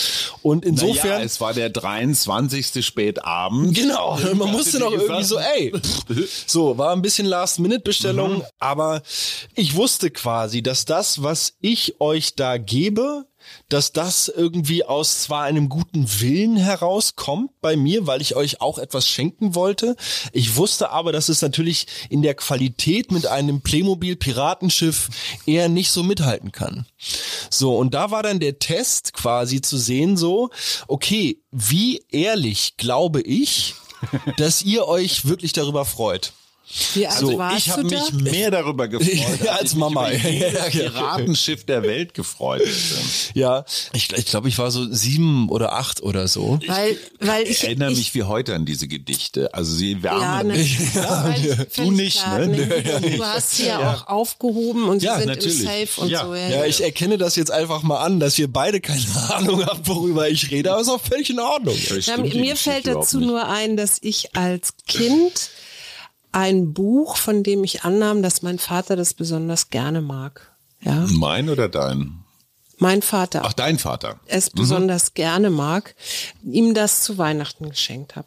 Und 0.43 0.65
insofern, 0.65 1.11
Naja, 1.11 1.25
es 1.25 1.41
war 1.41 1.55
der 1.55 1.71
23. 1.71 2.85
Spätabend. 2.85 3.75
Genau, 3.77 4.19
man 4.35 4.51
musste 4.51 4.79
noch 4.79 4.91
irgendwie 4.93 5.23
so, 5.25 5.39
ey, 5.39 5.73
so, 6.47 6.79
war 6.79 6.93
ein 6.93 7.03
bisschen 7.03 7.27
Last-Minute-Bestellung, 7.27 8.39
Mhm. 8.39 8.43
aber 8.59 9.03
ich 9.55 9.75
wusste 9.77 10.11
quasi, 10.11 10.63
dass 10.63 10.85
das, 10.85 11.23
was 11.23 11.55
ich 11.61 12.01
euch 12.01 12.35
da 12.35 12.57
gebe, 12.57 13.27
dass 13.69 13.93
das 13.93 14.29
irgendwie 14.29 14.85
aus 14.85 15.23
zwar 15.23 15.45
einem 15.45 15.69
guten 15.69 16.07
Willen 16.21 16.57
herauskommt 16.57 17.51
bei 17.61 17.77
mir, 17.77 18.07
weil 18.07 18.21
ich 18.21 18.37
euch 18.37 18.61
auch 18.61 18.79
etwas 18.79 19.09
schenken 19.09 19.55
wollte. 19.55 19.97
Ich 20.33 20.57
wusste 20.57 20.91
aber, 20.91 21.13
dass 21.13 21.29
es 21.29 21.43
natürlich 21.43 21.87
in 22.09 22.23
der 22.23 22.35
Qualität 22.35 23.13
mit 23.13 23.27
einem 23.27 23.61
Playmobil 23.61 24.17
Piratenschiff 24.17 25.09
eher 25.47 25.69
nicht 25.69 25.91
so 25.91 26.03
mithalten 26.03 26.53
kann. 26.53 26.87
So, 27.51 27.77
und 27.77 27.95
da 27.95 28.11
war 28.11 28.23
dann 28.23 28.41
der 28.41 28.59
Test 28.59 29.13
quasi 29.13 29.61
zu 29.61 29.77
sehen 29.77 30.17
so, 30.17 30.51
okay, 30.89 31.41
wie 31.51 32.05
ehrlich 32.11 32.77
glaube 32.77 33.21
ich, 33.21 33.75
dass 34.37 34.63
ihr 34.63 34.87
euch 34.87 35.27
wirklich 35.27 35.53
darüber 35.53 35.85
freut. 35.85 36.33
Wie 36.95 37.07
alt 37.07 37.17
Also 37.17 37.39
warst 37.39 37.59
ich 37.59 37.71
habe 37.71 37.83
du 37.83 37.89
da? 37.89 38.01
mich 38.03 38.13
mehr 38.33 38.51
darüber 38.51 38.89
gefreut, 38.89 39.15
Ja, 39.45 39.53
als 39.53 39.71
ich 39.73 39.77
mich 39.77 39.81
Mama. 39.81 40.11
über 40.11 40.29
jedes 40.29 40.53
Ja, 40.55 40.65
ja. 40.65 40.71
Piratenschiff 40.91 41.65
der 41.65 41.83
Welt 41.83 42.15
gefreut 42.15 42.61
hätte. 42.63 43.03
Ja, 43.35 43.65
ich, 43.93 44.11
ich 44.13 44.25
glaube, 44.27 44.49
ich 44.49 44.57
war 44.59 44.71
so 44.71 44.91
sieben 44.93 45.49
oder 45.51 45.75
acht 45.75 46.03
oder 46.03 46.29
so. 46.29 46.59
Weil, 46.67 46.97
weil 47.21 47.43
ich, 47.45 47.51
Ich 47.51 47.65
erinnere 47.65 47.93
ich, 47.93 47.99
mich 47.99 48.15
wie 48.15 48.23
heute 48.23 48.55
an 48.55 48.65
diese 48.65 48.89
Gedichte. 48.89 49.53
Also 49.53 49.75
sie 49.75 49.93
Ja, 49.93 50.03
wärmen. 50.03 50.49
ne, 50.57 50.67
weil- 50.95 51.67
Du 51.77 51.91
nicht, 51.91 52.27
ne? 52.27 52.47
nee, 52.49 53.17
Du 53.17 53.25
hast 53.25 53.57
sie 53.57 53.67
ja, 53.67 53.93
auch 53.95 54.07
aufgehoben 54.07 54.89
und 54.89 55.01
sie 55.01 55.07
Ja, 55.07 55.19
sind 55.19 55.29
natürlich. 55.29 55.61
im 55.61 55.67
Safe 55.67 56.01
und 56.01 56.09
Ja. 56.09 56.25
so. 56.25 56.35
Ja, 56.35 56.65
ich 56.65 56.83
erkenne 56.83 57.19
das 57.19 57.37
jetzt 57.37 57.51
einfach 57.51 57.83
mal 57.83 57.99
an, 58.01 58.19
dass 58.19 58.39
wir 58.39 58.51
beide 58.51 58.81
keine 58.81 59.05
Ahnung 59.31 59.65
haben, 59.67 59.87
worüber 59.87 60.29
ich 60.31 60.51
rede, 60.51 60.73
aber 60.73 60.81
ist 60.81 60.89
auch 60.89 61.01
völlig 61.03 61.29
in 61.29 61.39
Ordnung. 61.41 61.77
Ja, 62.01 62.17
mir 62.17 62.57
fällt 62.57 62.87
dazu 62.87 63.19
nicht. 63.19 63.27
nur 63.29 63.47
ein, 63.47 63.77
dass 63.77 63.99
ich 64.01 64.35
als 64.37 64.75
Kind 64.89 65.51
ein 66.33 66.73
Buch, 66.73 67.17
von 67.17 67.43
dem 67.43 67.63
ich 67.65 67.85
annahm, 67.85 68.23
dass 68.23 68.43
mein 68.43 68.59
Vater 68.59 68.97
das 68.97 69.15
besonders 69.15 69.71
gerne 69.71 70.01
mag. 70.01 70.53
Ja, 70.81 71.07
Mein 71.11 71.49
oder 71.49 71.69
dein? 71.69 72.19
mein 72.79 73.01
Vater 73.01 73.43
Ach, 73.45 73.53
dein 73.53 73.79
Vater. 73.79 74.19
es 74.27 74.51
besonders 74.51 75.15
gerne 75.15 75.51
mag, 75.51 75.95
ihm 76.43 76.75
das 76.75 77.03
zu 77.05 77.17
Weihnachten 77.17 77.71
geschenkt 77.71 78.17
habe. 78.17 78.27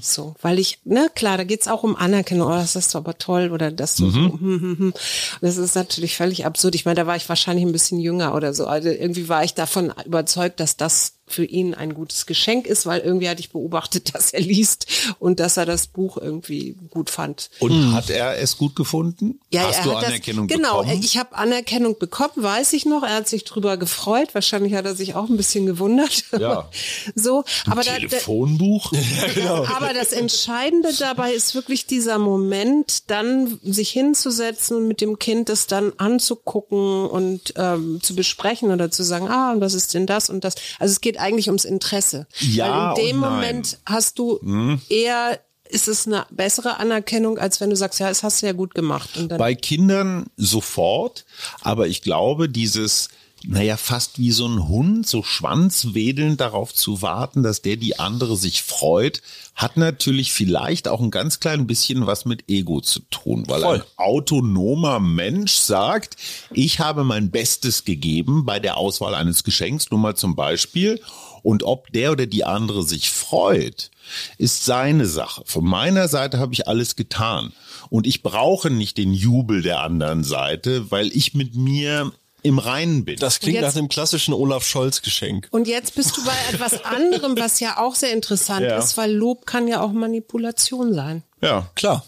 So, 0.00 0.34
weil 0.42 0.58
ich, 0.58 0.80
ne, 0.84 1.08
klar, 1.14 1.36
da 1.36 1.44
geht's 1.44 1.68
auch 1.68 1.84
um 1.84 1.94
Anerkennung, 1.94 2.48
oh, 2.48 2.50
das 2.56 2.74
ist 2.74 2.96
aber 2.96 3.18
toll 3.18 3.50
oder 3.52 3.70
das 3.70 3.96
so, 3.96 4.10
so 4.10 4.18
hm, 4.18 4.40
hm, 4.40 4.78
hm. 4.78 4.94
Das 5.40 5.58
ist 5.58 5.76
natürlich 5.76 6.16
völlig 6.16 6.44
absurd. 6.44 6.74
Ich 6.74 6.84
meine, 6.84 6.96
da 6.96 7.06
war 7.06 7.14
ich 7.14 7.28
wahrscheinlich 7.28 7.64
ein 7.64 7.70
bisschen 7.72 8.00
jünger 8.00 8.34
oder 8.34 8.52
so. 8.52 8.66
Also 8.66 8.88
irgendwie 8.88 9.28
war 9.28 9.44
ich 9.44 9.54
davon 9.54 9.92
überzeugt, 10.04 10.58
dass 10.58 10.76
das 10.76 11.13
für 11.26 11.44
ihn 11.44 11.74
ein 11.74 11.94
gutes 11.94 12.26
Geschenk 12.26 12.66
ist, 12.66 12.86
weil 12.86 13.00
irgendwie 13.00 13.28
hatte 13.28 13.40
ich 13.40 13.50
beobachtet, 13.50 14.14
dass 14.14 14.32
er 14.32 14.40
liest 14.40 14.86
und 15.18 15.40
dass 15.40 15.56
er 15.56 15.66
das 15.66 15.86
Buch 15.86 16.18
irgendwie 16.18 16.76
gut 16.90 17.10
fand. 17.10 17.50
Und 17.60 17.92
hat 17.92 18.10
er 18.10 18.38
es 18.38 18.58
gut 18.58 18.76
gefunden? 18.76 19.40
Hast 19.54 19.78
er 19.78 19.84
du 19.84 19.96
hat 19.96 20.06
Anerkennung 20.06 20.48
das, 20.48 20.56
genau, 20.56 20.82
bekommen? 20.82 21.02
ich 21.02 21.18
habe 21.18 21.34
Anerkennung 21.36 21.98
bekommen, 21.98 22.32
weiß 22.36 22.72
ich 22.74 22.86
noch. 22.86 23.02
Er 23.02 23.14
hat 23.14 23.28
sich 23.28 23.44
drüber 23.44 23.76
gefreut. 23.76 24.34
Wahrscheinlich 24.34 24.74
hat 24.74 24.84
er 24.84 24.94
sich 24.94 25.14
auch 25.14 25.28
ein 25.28 25.36
bisschen 25.36 25.66
gewundert. 25.66 26.24
Ja. 26.44 26.68
so, 27.14 27.44
aber 27.66 27.82
da, 27.82 27.92
da, 27.92 27.98
Telefonbuch? 27.98 28.92
aber 29.76 29.94
das 29.94 30.12
Entscheidende 30.12 30.92
dabei 30.98 31.32
ist 31.32 31.54
wirklich 31.54 31.86
dieser 31.86 32.18
Moment, 32.18 33.10
dann 33.10 33.58
sich 33.62 33.90
hinzusetzen 33.90 34.76
und 34.76 34.88
mit 34.88 35.00
dem 35.00 35.18
Kind 35.18 35.48
das 35.48 35.66
dann 35.66 35.92
anzugucken 35.96 37.06
und 37.06 37.54
ähm, 37.56 38.00
zu 38.02 38.14
besprechen 38.14 38.72
oder 38.72 38.90
zu 38.90 39.04
sagen, 39.04 39.28
ah, 39.28 39.52
und 39.52 39.60
was 39.60 39.74
ist 39.74 39.94
denn 39.94 40.06
das 40.06 40.28
und 40.28 40.44
das. 40.44 40.56
Also 40.78 40.92
es 40.92 41.00
geht 41.00 41.13
eigentlich 41.18 41.48
ums 41.48 41.64
Interesse. 41.64 42.26
Ja 42.40 42.94
Weil 42.96 43.04
in 43.04 43.06
dem. 43.06 43.16
Moment 43.18 43.78
hast 43.86 44.18
du 44.18 44.40
eher, 44.88 45.40
ist 45.68 45.88
es 45.88 46.06
eine 46.06 46.26
bessere 46.30 46.78
Anerkennung, 46.78 47.38
als 47.38 47.60
wenn 47.60 47.70
du 47.70 47.76
sagst, 47.76 48.00
ja, 48.00 48.08
das 48.08 48.22
hast 48.22 48.42
du 48.42 48.46
ja 48.46 48.52
gut 48.52 48.74
gemacht. 48.74 49.16
Und 49.16 49.36
Bei 49.36 49.54
Kindern 49.54 50.26
sofort, 50.36 51.24
aber 51.62 51.86
ich 51.86 52.02
glaube, 52.02 52.48
dieses, 52.48 53.08
naja, 53.46 53.76
fast 53.76 54.18
wie 54.18 54.30
so 54.30 54.46
ein 54.46 54.68
Hund, 54.68 55.06
so 55.06 55.22
schwanzwedelnd 55.22 56.40
darauf 56.40 56.74
zu 56.74 57.02
warten, 57.02 57.42
dass 57.42 57.62
der 57.62 57.76
die 57.76 57.98
andere 57.98 58.36
sich 58.36 58.62
freut, 58.62 59.22
hat 59.54 59.76
natürlich 59.76 60.32
vielleicht 60.32 60.88
auch 60.88 61.00
ein 61.00 61.10
ganz 61.10 61.40
klein 61.40 61.66
bisschen 61.66 62.06
was 62.06 62.24
mit 62.24 62.48
Ego 62.48 62.80
zu 62.80 63.00
tun, 63.10 63.44
weil 63.46 63.62
Voll. 63.62 63.76
ein 63.76 63.82
autonomer 63.96 64.98
Mensch 64.98 65.54
sagt, 65.54 66.16
ich 66.52 66.80
habe 66.80 67.04
mein 67.04 67.30
Bestes 67.30 67.84
gegeben 67.84 68.44
bei 68.44 68.60
der 68.60 68.76
Auswahl 68.76 69.14
eines 69.14 69.44
Geschenks, 69.44 69.90
nur 69.90 70.00
mal 70.00 70.16
zum 70.16 70.34
Beispiel, 70.34 71.00
und 71.42 71.62
ob 71.62 71.92
der 71.92 72.12
oder 72.12 72.26
die 72.26 72.44
andere 72.44 72.84
sich 72.84 73.10
freut, 73.10 73.90
ist 74.38 74.64
seine 74.64 75.06
Sache. 75.06 75.42
Von 75.44 75.64
meiner 75.64 76.08
Seite 76.08 76.38
habe 76.38 76.54
ich 76.54 76.66
alles 76.66 76.96
getan. 76.96 77.52
Und 77.90 78.06
ich 78.06 78.22
brauche 78.22 78.70
nicht 78.70 78.96
den 78.96 79.12
Jubel 79.12 79.60
der 79.60 79.82
anderen 79.82 80.24
Seite, 80.24 80.90
weil 80.90 81.14
ich 81.14 81.34
mit 81.34 81.54
mir 81.54 82.12
im 82.44 82.58
Reinen 82.60 83.04
bin. 83.04 83.16
Das 83.18 83.40
klingt 83.40 83.56
Und 83.56 83.62
nach 83.62 83.68
jetzt- 83.70 83.76
dem 83.78 83.88
klassischen 83.88 84.32
Olaf 84.34 84.64
Scholz 84.64 85.02
Geschenk. 85.02 85.48
und 85.50 85.66
jetzt 85.66 85.94
bist 85.96 86.16
du 86.16 86.24
bei 86.24 86.32
etwas 86.52 86.84
anderem, 86.84 87.36
was 87.36 87.58
ja 87.58 87.78
auch 87.78 87.94
sehr 87.96 88.12
interessant 88.12 88.60
Ja. 88.66 88.78
ist, 88.78 88.96
weil 88.96 89.12
Lob 89.12 89.46
kann 89.46 89.66
ja 89.66 89.80
auch 89.80 89.90
Manipulation 89.92 90.94
sein. 90.94 91.22
ja. 91.40 91.68
Klar. 91.74 92.04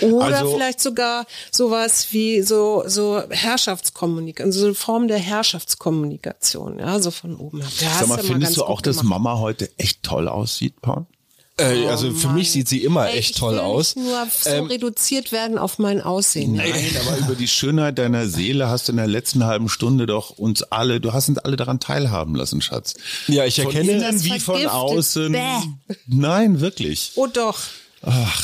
Oder 0.00 0.24
Also- 0.38 0.54
vielleicht 0.54 0.80
sogar 0.80 1.24
sowas 1.52 2.08
wie 2.12 2.42
so, 2.42 2.82
so 2.86 3.22
Herrschaftskommunikation, 3.30 4.52
so 4.52 4.64
eine 4.66 4.74
Form 4.74 5.06
der 5.08 5.18
Herrschaftskommunikation, 5.18 6.78
ja, 6.80 7.00
so 7.00 7.10
von 7.10 7.36
oben 7.36 7.60
her. 7.60 7.70
Ja, 7.80 7.98
Sag 8.00 8.08
mal, 8.08 8.16
du 8.16 8.22
ja 8.26 8.32
findest 8.32 8.56
du 8.56 8.64
auch, 8.64 8.80
dass. 8.80 9.02
Mama 9.04 9.38
heute 9.38 9.70
echt 9.78 10.02
toll 10.02 10.28
aussieht, 10.28 10.80
Paul? 10.82 11.06
Äh, 11.56 11.86
also 11.86 12.10
für 12.12 12.30
mich 12.30 12.50
sieht 12.50 12.68
sie 12.68 12.82
immer 12.82 13.08
Ey, 13.08 13.18
echt 13.18 13.30
ich 13.30 13.36
toll 13.36 13.60
aus. 13.60 13.94
Nur 13.94 14.26
so 14.28 14.50
Ähm, 14.50 14.64
reduziert 14.66 15.30
werden 15.30 15.56
auf 15.56 15.78
mein 15.78 16.00
Aussehen. 16.00 16.54
Nein, 16.54 16.72
aber 17.06 17.18
über 17.18 17.34
die 17.36 17.46
Schönheit 17.46 17.98
deiner 17.98 18.26
Seele 18.26 18.68
hast 18.68 18.88
du 18.88 18.92
in 18.92 18.96
der 18.96 19.06
letzten 19.06 19.44
halben 19.44 19.68
Stunde 19.68 20.06
doch 20.06 20.30
uns 20.30 20.64
alle, 20.64 21.00
du 21.00 21.12
hast 21.12 21.28
uns 21.28 21.38
alle 21.38 21.56
daran 21.56 21.78
teilhaben 21.78 22.34
lassen, 22.34 22.60
Schatz. 22.60 22.94
Ja, 23.28 23.44
ich 23.44 23.56
Von 23.56 23.66
erkenne. 23.66 23.92
innen 23.92 24.00
Das 24.00 24.24
wie 24.24 24.40
von 24.40 24.66
außen. 24.66 25.30
Bäh. 25.32 25.94
Nein, 26.06 26.60
wirklich. 26.60 27.12
Oh 27.14 27.28
doch. 27.28 27.58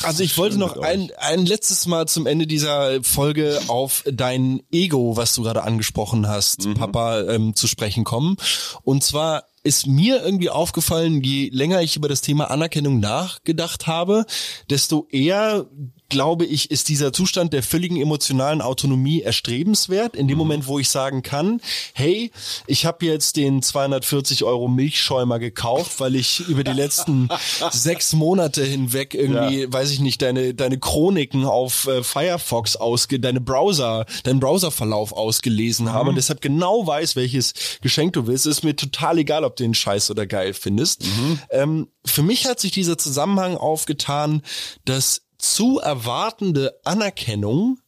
Also 0.02 0.22
ich 0.22 0.38
wollte 0.38 0.58
noch 0.58 0.78
ein, 0.78 1.11
ein 1.18 1.44
letztes 1.44 1.86
Mal 1.86 2.08
zum 2.08 2.26
Ende 2.26 2.46
dieser 2.46 3.02
Folge 3.02 3.61
auf 3.68 4.04
dein 4.11 4.62
Ego, 4.72 5.16
was 5.16 5.34
du 5.34 5.42
gerade 5.42 5.62
angesprochen 5.62 6.26
hast, 6.28 6.72
Papa, 6.74 7.22
ähm, 7.22 7.54
zu 7.54 7.66
sprechen 7.66 8.04
kommen. 8.04 8.36
Und 8.82 9.04
zwar 9.04 9.44
ist 9.62 9.86
mir 9.86 10.22
irgendwie 10.24 10.50
aufgefallen, 10.50 11.22
je 11.22 11.50
länger 11.50 11.82
ich 11.82 11.96
über 11.96 12.08
das 12.08 12.22
Thema 12.22 12.50
Anerkennung 12.50 12.98
nachgedacht 12.98 13.86
habe, 13.86 14.24
desto 14.70 15.06
eher 15.11 15.66
glaube 16.11 16.44
ich, 16.44 16.70
ist 16.70 16.88
dieser 16.88 17.12
Zustand 17.12 17.52
der 17.52 17.62
völligen 17.62 17.96
emotionalen 17.96 18.61
Autonomie 18.61 19.22
erstrebenswert. 19.22 20.16
In 20.16 20.28
dem 20.28 20.36
Moment, 20.36 20.66
wo 20.66 20.78
ich 20.78 20.90
sagen 20.90 21.22
kann, 21.22 21.61
hey, 21.94 22.30
ich 22.66 22.84
habe 22.84 23.06
jetzt 23.06 23.36
den 23.36 23.62
240 23.62 24.44
Euro 24.44 24.68
Milchschäumer 24.68 25.38
gekauft, 25.38 26.00
weil 26.00 26.16
ich 26.16 26.40
über 26.48 26.64
die 26.64 26.72
letzten 26.72 27.28
sechs 27.70 28.12
Monate 28.12 28.64
hinweg 28.64 29.14
irgendwie, 29.14 29.72
weiß 29.72 29.90
ich 29.92 30.00
nicht, 30.00 30.20
deine, 30.20 30.52
deine 30.54 30.78
Chroniken 30.78 31.44
auf 31.44 31.86
äh, 31.86 32.02
Firefox 32.02 32.76
ausge, 32.76 33.20
deine 33.20 33.40
Browser, 33.40 34.04
deinen 34.24 34.40
Browserverlauf 34.40 35.12
ausgelesen 35.12 35.92
habe 35.92 36.11
und 36.11 36.16
deshalb 36.16 36.40
genau 36.40 36.86
weiß, 36.86 37.16
welches 37.16 37.54
Geschenk 37.80 38.12
du 38.14 38.26
willst. 38.26 38.46
Ist 38.46 38.64
mir 38.64 38.76
total 38.76 39.18
egal, 39.18 39.44
ob 39.44 39.56
du 39.56 39.62
den 39.62 39.74
Scheiß 39.74 40.11
oder 40.11 40.26
geil 40.26 40.52
findest. 40.52 41.04
Ähm, 41.50 41.88
für 42.04 42.22
mich 42.22 42.46
hat 42.46 42.61
sich 42.61 42.72
dieser 42.72 42.98
Zusammenhang 42.98 43.56
aufgetan, 43.56 44.42
dass 44.84 45.22
zu 45.41 45.78
erwartende 45.78 46.78
Anerkennung 46.84 47.78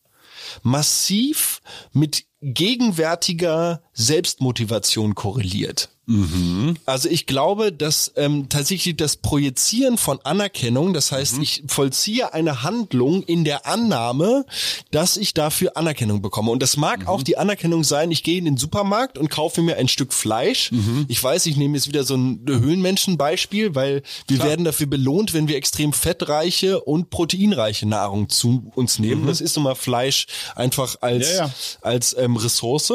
massiv 0.62 1.60
mit 1.92 2.24
gegenwärtiger 2.40 3.82
Selbstmotivation 3.92 5.14
korreliert. 5.14 5.90
Mhm. 6.06 6.76
Also 6.84 7.08
ich 7.08 7.26
glaube, 7.26 7.72
dass 7.72 8.12
ähm, 8.16 8.48
tatsächlich 8.48 8.96
das 8.96 9.16
Projizieren 9.16 9.96
von 9.96 10.20
Anerkennung, 10.24 10.92
das 10.94 11.12
heißt, 11.12 11.36
mhm. 11.36 11.42
ich 11.42 11.62
vollziehe 11.68 12.34
eine 12.34 12.64
Handlung 12.64 13.22
in 13.22 13.44
der 13.44 13.66
Annahme, 13.66 14.44
dass 14.90 15.16
ich 15.16 15.32
dafür 15.32 15.76
Anerkennung 15.76 16.20
bekomme. 16.20 16.50
Und 16.50 16.60
das 16.60 16.76
mag 16.76 17.02
mhm. 17.02 17.06
auch 17.08 17.22
die 17.22 17.38
Anerkennung 17.38 17.84
sein, 17.84 18.10
ich 18.10 18.24
gehe 18.24 18.38
in 18.38 18.46
den 18.46 18.56
Supermarkt 18.56 19.16
und 19.16 19.30
kaufe 19.30 19.62
mir 19.62 19.76
ein 19.76 19.86
Stück 19.86 20.12
Fleisch. 20.12 20.72
Mhm. 20.72 21.06
Ich 21.08 21.22
weiß, 21.22 21.46
ich 21.46 21.56
nehme 21.56 21.76
jetzt 21.76 21.86
wieder 21.86 22.02
so 22.02 22.16
ein 22.16 22.44
Höhlenmenschen-Beispiel, 22.48 23.76
weil 23.76 24.02
wir 24.26 24.38
Klar. 24.38 24.48
werden 24.48 24.64
dafür 24.64 24.88
belohnt, 24.88 25.34
wenn 25.34 25.46
wir 25.46 25.56
extrem 25.56 25.92
fettreiche 25.92 26.80
und 26.80 27.10
proteinreiche 27.10 27.86
Nahrung 27.86 28.28
zu 28.28 28.72
uns 28.74 28.98
nehmen. 28.98 29.22
Mhm. 29.22 29.26
Das 29.28 29.40
ist 29.40 29.54
nun 29.56 29.64
mal 29.64 29.76
Fleisch 29.76 30.26
einfach 30.56 30.96
als, 31.00 31.30
ja, 31.30 31.46
ja. 31.46 31.54
als 31.80 32.16
ähm, 32.18 32.36
Ressource. 32.36 32.92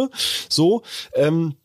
So. 0.50 0.82
Ähm, 1.14 1.56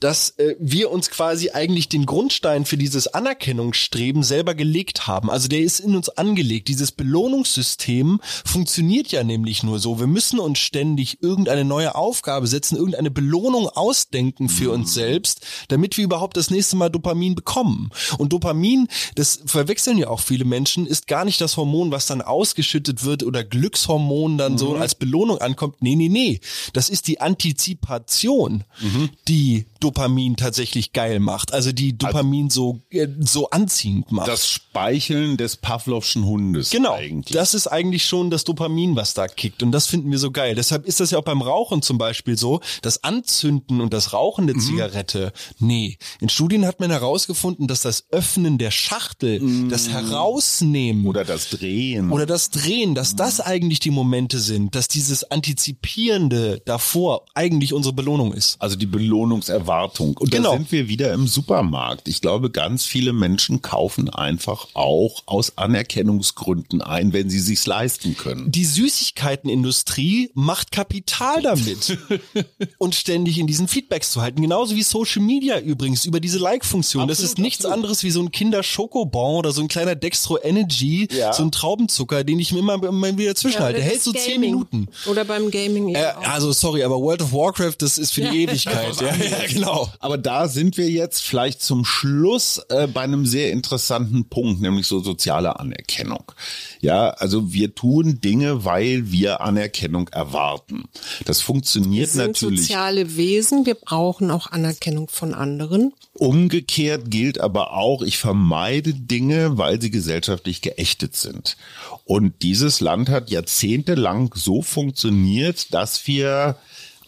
dass 0.00 0.30
äh, 0.38 0.56
wir 0.58 0.90
uns 0.90 1.10
quasi 1.10 1.50
eigentlich 1.50 1.88
den 1.88 2.06
Grundstein 2.06 2.64
für 2.64 2.78
dieses 2.78 3.06
Anerkennungsstreben 3.06 4.22
selber 4.22 4.54
gelegt 4.54 5.06
haben. 5.06 5.30
Also 5.30 5.48
der 5.48 5.60
ist 5.60 5.80
in 5.80 5.94
uns 5.94 6.08
angelegt. 6.08 6.68
Dieses 6.68 6.90
Belohnungssystem 6.90 8.20
funktioniert 8.44 9.08
ja 9.08 9.22
nämlich 9.24 9.62
nur 9.62 9.78
so. 9.78 10.00
Wir 10.00 10.06
müssen 10.06 10.40
uns 10.40 10.58
ständig 10.58 11.22
irgendeine 11.22 11.64
neue 11.64 11.94
Aufgabe 11.94 12.46
setzen, 12.46 12.76
irgendeine 12.76 13.10
Belohnung 13.10 13.68
ausdenken 13.68 14.48
für 14.48 14.72
uns 14.72 14.90
mhm. 14.90 14.94
selbst, 14.94 15.40
damit 15.68 15.98
wir 15.98 16.04
überhaupt 16.04 16.38
das 16.38 16.50
nächste 16.50 16.76
Mal 16.76 16.88
Dopamin 16.88 17.34
bekommen. 17.34 17.90
Und 18.16 18.32
Dopamin, 18.32 18.88
das 19.16 19.40
verwechseln 19.44 19.98
ja 19.98 20.08
auch 20.08 20.20
viele 20.20 20.46
Menschen, 20.46 20.86
ist 20.86 21.06
gar 21.06 21.26
nicht 21.26 21.40
das 21.42 21.58
Hormon, 21.58 21.90
was 21.90 22.06
dann 22.06 22.22
ausgeschüttet 22.22 23.04
wird 23.04 23.22
oder 23.22 23.44
Glückshormon 23.44 24.38
dann 24.38 24.52
mhm. 24.52 24.58
so 24.58 24.76
als 24.76 24.94
Belohnung 24.94 25.38
ankommt. 25.38 25.82
Nee, 25.82 25.94
nee, 25.94 26.08
nee. 26.08 26.40
Das 26.72 26.88
ist 26.88 27.06
die 27.06 27.20
Antizipation, 27.20 28.64
mhm. 28.80 29.10
die 29.28 29.66
Dopamin 29.80 30.36
tatsächlich 30.36 30.92
geil 30.92 31.20
macht. 31.20 31.52
Also 31.52 31.72
die 31.72 31.96
Dopamin 31.96 32.46
also, 32.46 32.80
so, 32.90 32.98
äh, 32.98 33.08
so 33.20 33.50
anziehend 33.50 34.12
macht. 34.12 34.28
Das 34.28 34.48
Speicheln 34.48 35.36
des 35.36 35.56
Pavlovschen 35.56 36.24
Hundes. 36.24 36.70
Genau. 36.70 36.94
Eigentlich. 36.94 37.34
Das 37.34 37.54
ist 37.54 37.66
eigentlich 37.66 38.04
schon 38.04 38.30
das 38.30 38.44
Dopamin, 38.44 38.96
was 38.96 39.14
da 39.14 39.28
kickt. 39.28 39.62
Und 39.62 39.72
das 39.72 39.86
finden 39.86 40.10
wir 40.10 40.18
so 40.18 40.30
geil. 40.30 40.54
Deshalb 40.54 40.86
ist 40.86 41.00
das 41.00 41.10
ja 41.10 41.18
auch 41.18 41.24
beim 41.24 41.42
Rauchen 41.42 41.82
zum 41.82 41.98
Beispiel 41.98 42.36
so. 42.36 42.60
Das 42.82 43.04
Anzünden 43.04 43.80
und 43.80 43.92
das 43.92 44.12
Rauchen 44.12 44.46
der 44.46 44.56
mhm. 44.56 44.60
Zigarette. 44.60 45.32
Nee. 45.58 45.98
In 46.20 46.28
Studien 46.28 46.66
hat 46.66 46.80
man 46.80 46.90
herausgefunden, 46.90 47.66
dass 47.66 47.82
das 47.82 48.04
Öffnen 48.10 48.58
der 48.58 48.70
Schachtel, 48.70 49.40
mhm. 49.40 49.68
das 49.68 49.88
Herausnehmen. 49.88 51.06
Oder 51.06 51.24
das 51.24 51.50
Drehen. 51.50 52.10
Oder 52.10 52.26
das 52.26 52.50
Drehen, 52.50 52.94
dass 52.94 53.12
mhm. 53.12 53.16
das 53.18 53.40
eigentlich 53.40 53.80
die 53.80 53.90
Momente 53.90 54.38
sind, 54.38 54.74
dass 54.74 54.88
dieses 54.88 55.30
Antizipierende 55.30 56.62
davor 56.64 57.26
eigentlich 57.34 57.72
unsere 57.72 57.94
Belohnung 57.94 58.32
ist. 58.32 58.60
Also 58.60 58.76
die 58.76 58.86
Belohnungserwartung 58.86 59.63
Erwartung. 59.64 60.16
Und 60.18 60.30
genau. 60.30 60.52
da 60.52 60.58
sind 60.58 60.72
wir 60.72 60.88
wieder 60.88 61.12
im 61.12 61.26
Supermarkt. 61.26 62.08
Ich 62.08 62.20
glaube, 62.20 62.50
ganz 62.50 62.84
viele 62.84 63.12
Menschen 63.12 63.62
kaufen 63.62 64.10
einfach 64.10 64.68
auch 64.74 65.22
aus 65.26 65.56
Anerkennungsgründen 65.56 66.82
ein, 66.82 67.12
wenn 67.12 67.30
sie 67.30 67.40
sich's 67.40 67.66
leisten 67.66 68.16
können. 68.16 68.50
Die 68.50 68.64
Süßigkeitenindustrie 68.64 70.30
macht 70.34 70.70
Kapital 70.70 71.42
damit 71.42 71.98
und 72.78 72.94
ständig 72.94 73.38
in 73.38 73.46
diesen 73.46 73.68
Feedbacks 73.68 74.10
zu 74.10 74.20
halten. 74.20 74.42
Genauso 74.42 74.76
wie 74.76 74.82
Social 74.82 75.22
Media 75.22 75.58
übrigens 75.58 76.04
über 76.04 76.20
diese 76.20 76.38
Like-Funktion. 76.38 77.08
Das 77.08 77.20
ist 77.20 77.38
nichts 77.38 77.64
absolut. 77.64 77.76
anderes 77.76 78.02
wie 78.02 78.10
so 78.10 78.20
ein 78.20 78.30
Kinder-Schokobon 78.30 79.36
oder 79.36 79.52
so 79.52 79.62
ein 79.62 79.68
kleiner 79.68 79.94
Dextro 79.94 80.38
Energy, 80.42 81.08
ja. 81.10 81.32
so 81.32 81.42
ein 81.42 81.52
Traubenzucker, 81.52 82.24
den 82.24 82.38
ich 82.38 82.52
mir 82.52 82.58
immer, 82.58 82.82
immer 82.82 83.16
wieder 83.16 83.34
zwischenhalte. 83.34 83.78
Ja, 83.78 83.84
Der 83.84 83.92
hält 83.92 84.02
so 84.02 84.12
Gaming. 84.12 84.28
zehn 84.28 84.40
Minuten. 84.40 84.88
Oder 85.06 85.24
beim 85.24 85.50
Gaming. 85.50 85.94
Äh, 85.94 86.12
also 86.22 86.52
sorry, 86.52 86.82
aber 86.82 87.00
World 87.00 87.22
of 87.22 87.32
Warcraft, 87.32 87.76
das 87.78 87.98
ist 87.98 88.12
für 88.12 88.22
die 88.22 88.42
Ewigkeit. 88.42 88.94
ja, 89.00 89.14
ja, 89.14 89.48
genau. 89.54 89.74
Genau. 89.74 89.88
Aber 89.98 90.18
da 90.18 90.48
sind 90.48 90.76
wir 90.76 90.88
jetzt 90.88 91.22
vielleicht 91.22 91.62
zum 91.62 91.84
Schluss 91.84 92.60
äh, 92.68 92.86
bei 92.86 93.02
einem 93.02 93.26
sehr 93.26 93.52
interessanten 93.52 94.28
Punkt, 94.28 94.60
nämlich 94.60 94.86
so 94.86 95.00
soziale 95.00 95.58
Anerkennung. 95.58 96.32
Ja, 96.80 97.10
also 97.10 97.52
wir 97.52 97.74
tun 97.74 98.20
Dinge, 98.20 98.64
weil 98.64 99.10
wir 99.10 99.40
Anerkennung 99.40 100.08
erwarten. 100.08 100.84
Das 101.24 101.40
funktioniert 101.40 102.08
wir 102.08 102.24
sind 102.24 102.26
natürlich. 102.26 102.60
soziale 102.62 103.16
Wesen, 103.16 103.66
wir 103.66 103.74
brauchen 103.74 104.30
auch 104.30 104.50
Anerkennung 104.50 105.08
von 105.08 105.34
anderen. 105.34 105.92
Umgekehrt 106.12 107.10
gilt 107.10 107.40
aber 107.40 107.72
auch, 107.72 108.02
ich 108.02 108.18
vermeide 108.18 108.94
Dinge, 108.94 109.58
weil 109.58 109.80
sie 109.80 109.90
gesellschaftlich 109.90 110.60
geächtet 110.60 111.16
sind. 111.16 111.56
Und 112.04 112.42
dieses 112.42 112.80
Land 112.80 113.08
hat 113.08 113.30
jahrzehntelang 113.30 114.30
so 114.34 114.62
funktioniert, 114.62 115.72
dass 115.72 116.06
wir 116.06 116.56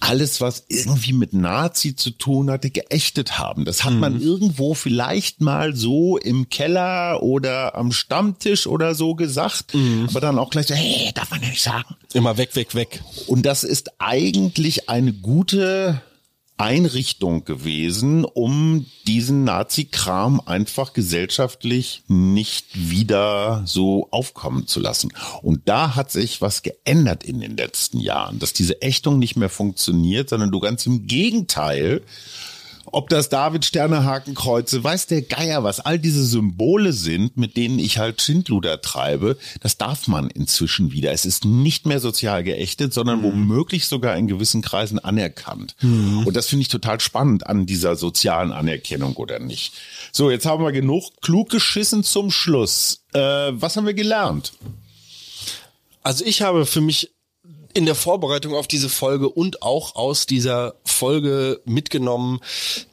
alles, 0.01 0.41
was 0.41 0.65
irgendwie 0.69 1.13
mit 1.13 1.33
Nazi 1.33 1.97
zu 1.97 2.11
tun 2.11 2.51
hatte, 2.51 2.71
geächtet 2.71 3.39
haben. 3.39 3.65
Das 3.65 3.85
hat 3.85 3.95
mhm. 3.95 4.01
man 4.01 4.21
irgendwo 4.21 4.75
vielleicht 4.75 5.41
mal 5.41 5.75
so 5.75 6.17
im 6.19 6.49
Keller 6.49 7.23
oder 7.23 7.75
am 7.75 7.93
Stammtisch 7.93 8.67
oder 8.67 8.95
so 8.95 9.15
gesagt, 9.15 9.75
mhm. 9.75 10.07
aber 10.11 10.21
dann 10.21 10.39
auch 10.39 10.51
gleich 10.51 10.67
so, 10.67 10.75
hey, 10.75 11.11
darf 11.15 11.31
man 11.31 11.43
ja 11.43 11.49
nicht 11.49 11.63
sagen. 11.63 11.97
Immer 12.13 12.37
weg, 12.37 12.57
weg, 12.57 12.75
weg. 12.75 13.03
Und 13.27 13.47
das 13.47 13.65
ist 13.65 13.91
eigentlich 13.99 14.89
eine 14.89 15.13
gute 15.13 16.01
Einrichtung 16.59 17.45
gewesen, 17.45 18.25
um 18.25 18.87
diesen 19.07 19.45
Nazi-Kram 19.45 20.41
einfach 20.45 20.93
gesellschaftlich 20.93 22.03
nicht 22.09 22.91
wieder 22.91 23.63
so 23.67 24.09
aufkommen 24.11 24.67
zu 24.67 24.81
lassen. 24.81 25.13
Und 25.43 25.63
da 25.67 25.95
hat 25.95 26.11
sich 26.11 26.41
was 26.41 26.63
geändert 26.63 27.25
in 27.25 27.41
den 27.41 27.57
letzten 27.57 28.01
Jahren, 28.01 28.39
dass 28.39 28.53
diese 28.53 28.81
Ächtung 28.81 29.19
nicht 29.19 29.37
mehr 29.37 29.51
funktioniert, 29.51 30.31
sondern 30.31 30.51
du 30.51 30.61
ganz 30.61 30.87
im 30.87 31.07
Gegenteil 31.07 32.03
ob 32.93 33.09
das 33.09 33.29
David 33.29 33.65
Sternehakenkreuze, 33.65 34.83
weiß 34.83 35.07
der 35.07 35.23
Geier 35.23 35.65
was, 35.65 35.81
all 35.81 35.99
diese 35.99 36.25
Symbole 36.25 36.93
sind, 36.93 37.37
mit 37.37 37.57
denen 37.57 37.79
ich 37.79 37.99
halt 37.99 38.21
Schindluder 38.23 38.81
treibe, 38.81 39.37
das 39.61 39.77
darf 39.77 40.09
man 40.09 40.31
inzwischen 40.31 40.93
wieder. 40.93 41.13
Es 41.13 41.25
ist 41.25 41.45
nicht 41.45 41.87
mehr 41.87 42.01
sozial 42.01 42.45
geächtet, 42.45 42.95
sondern 42.95 43.21
mhm. 43.21 43.25
womöglich 43.25 43.87
sogar 43.87 44.17
in 44.17 44.29
gewissen 44.29 44.63
Kreisen 44.63 44.99
anerkannt. 44.99 45.77
Mhm. 45.81 46.27
Und 46.27 46.37
das 46.37 46.47
finde 46.47 46.63
ich 46.63 46.69
total 46.69 47.01
spannend 47.01 47.47
an 47.47 47.67
dieser 47.67 47.97
sozialen 47.97 48.53
Anerkennung 48.53 49.15
oder 49.17 49.39
nicht. 49.39 49.75
So, 50.13 50.31
jetzt 50.31 50.47
haben 50.47 50.65
wir 50.65 50.73
genug 50.73 51.21
klug 51.21 51.51
geschissen 51.51 52.05
zum 52.05 52.31
Schluss. 52.31 53.05
Äh, 53.13 53.21
was 53.21 53.77
haben 53.77 53.87
wir 53.87 53.95
gelernt? 53.95 54.53
Also 56.03 56.25
ich 56.25 56.43
habe 56.43 56.67
für 56.67 56.81
mich 56.81 57.16
in 57.77 57.85
der 57.85 57.95
Vorbereitung 57.95 58.55
auf 58.55 58.67
diese 58.67 58.89
Folge 58.89 59.29
und 59.29 59.61
auch 59.61 59.97
aus 59.97 60.25
dieser 60.25 60.77
Folge 60.87 61.61
mitgenommen, 61.67 62.41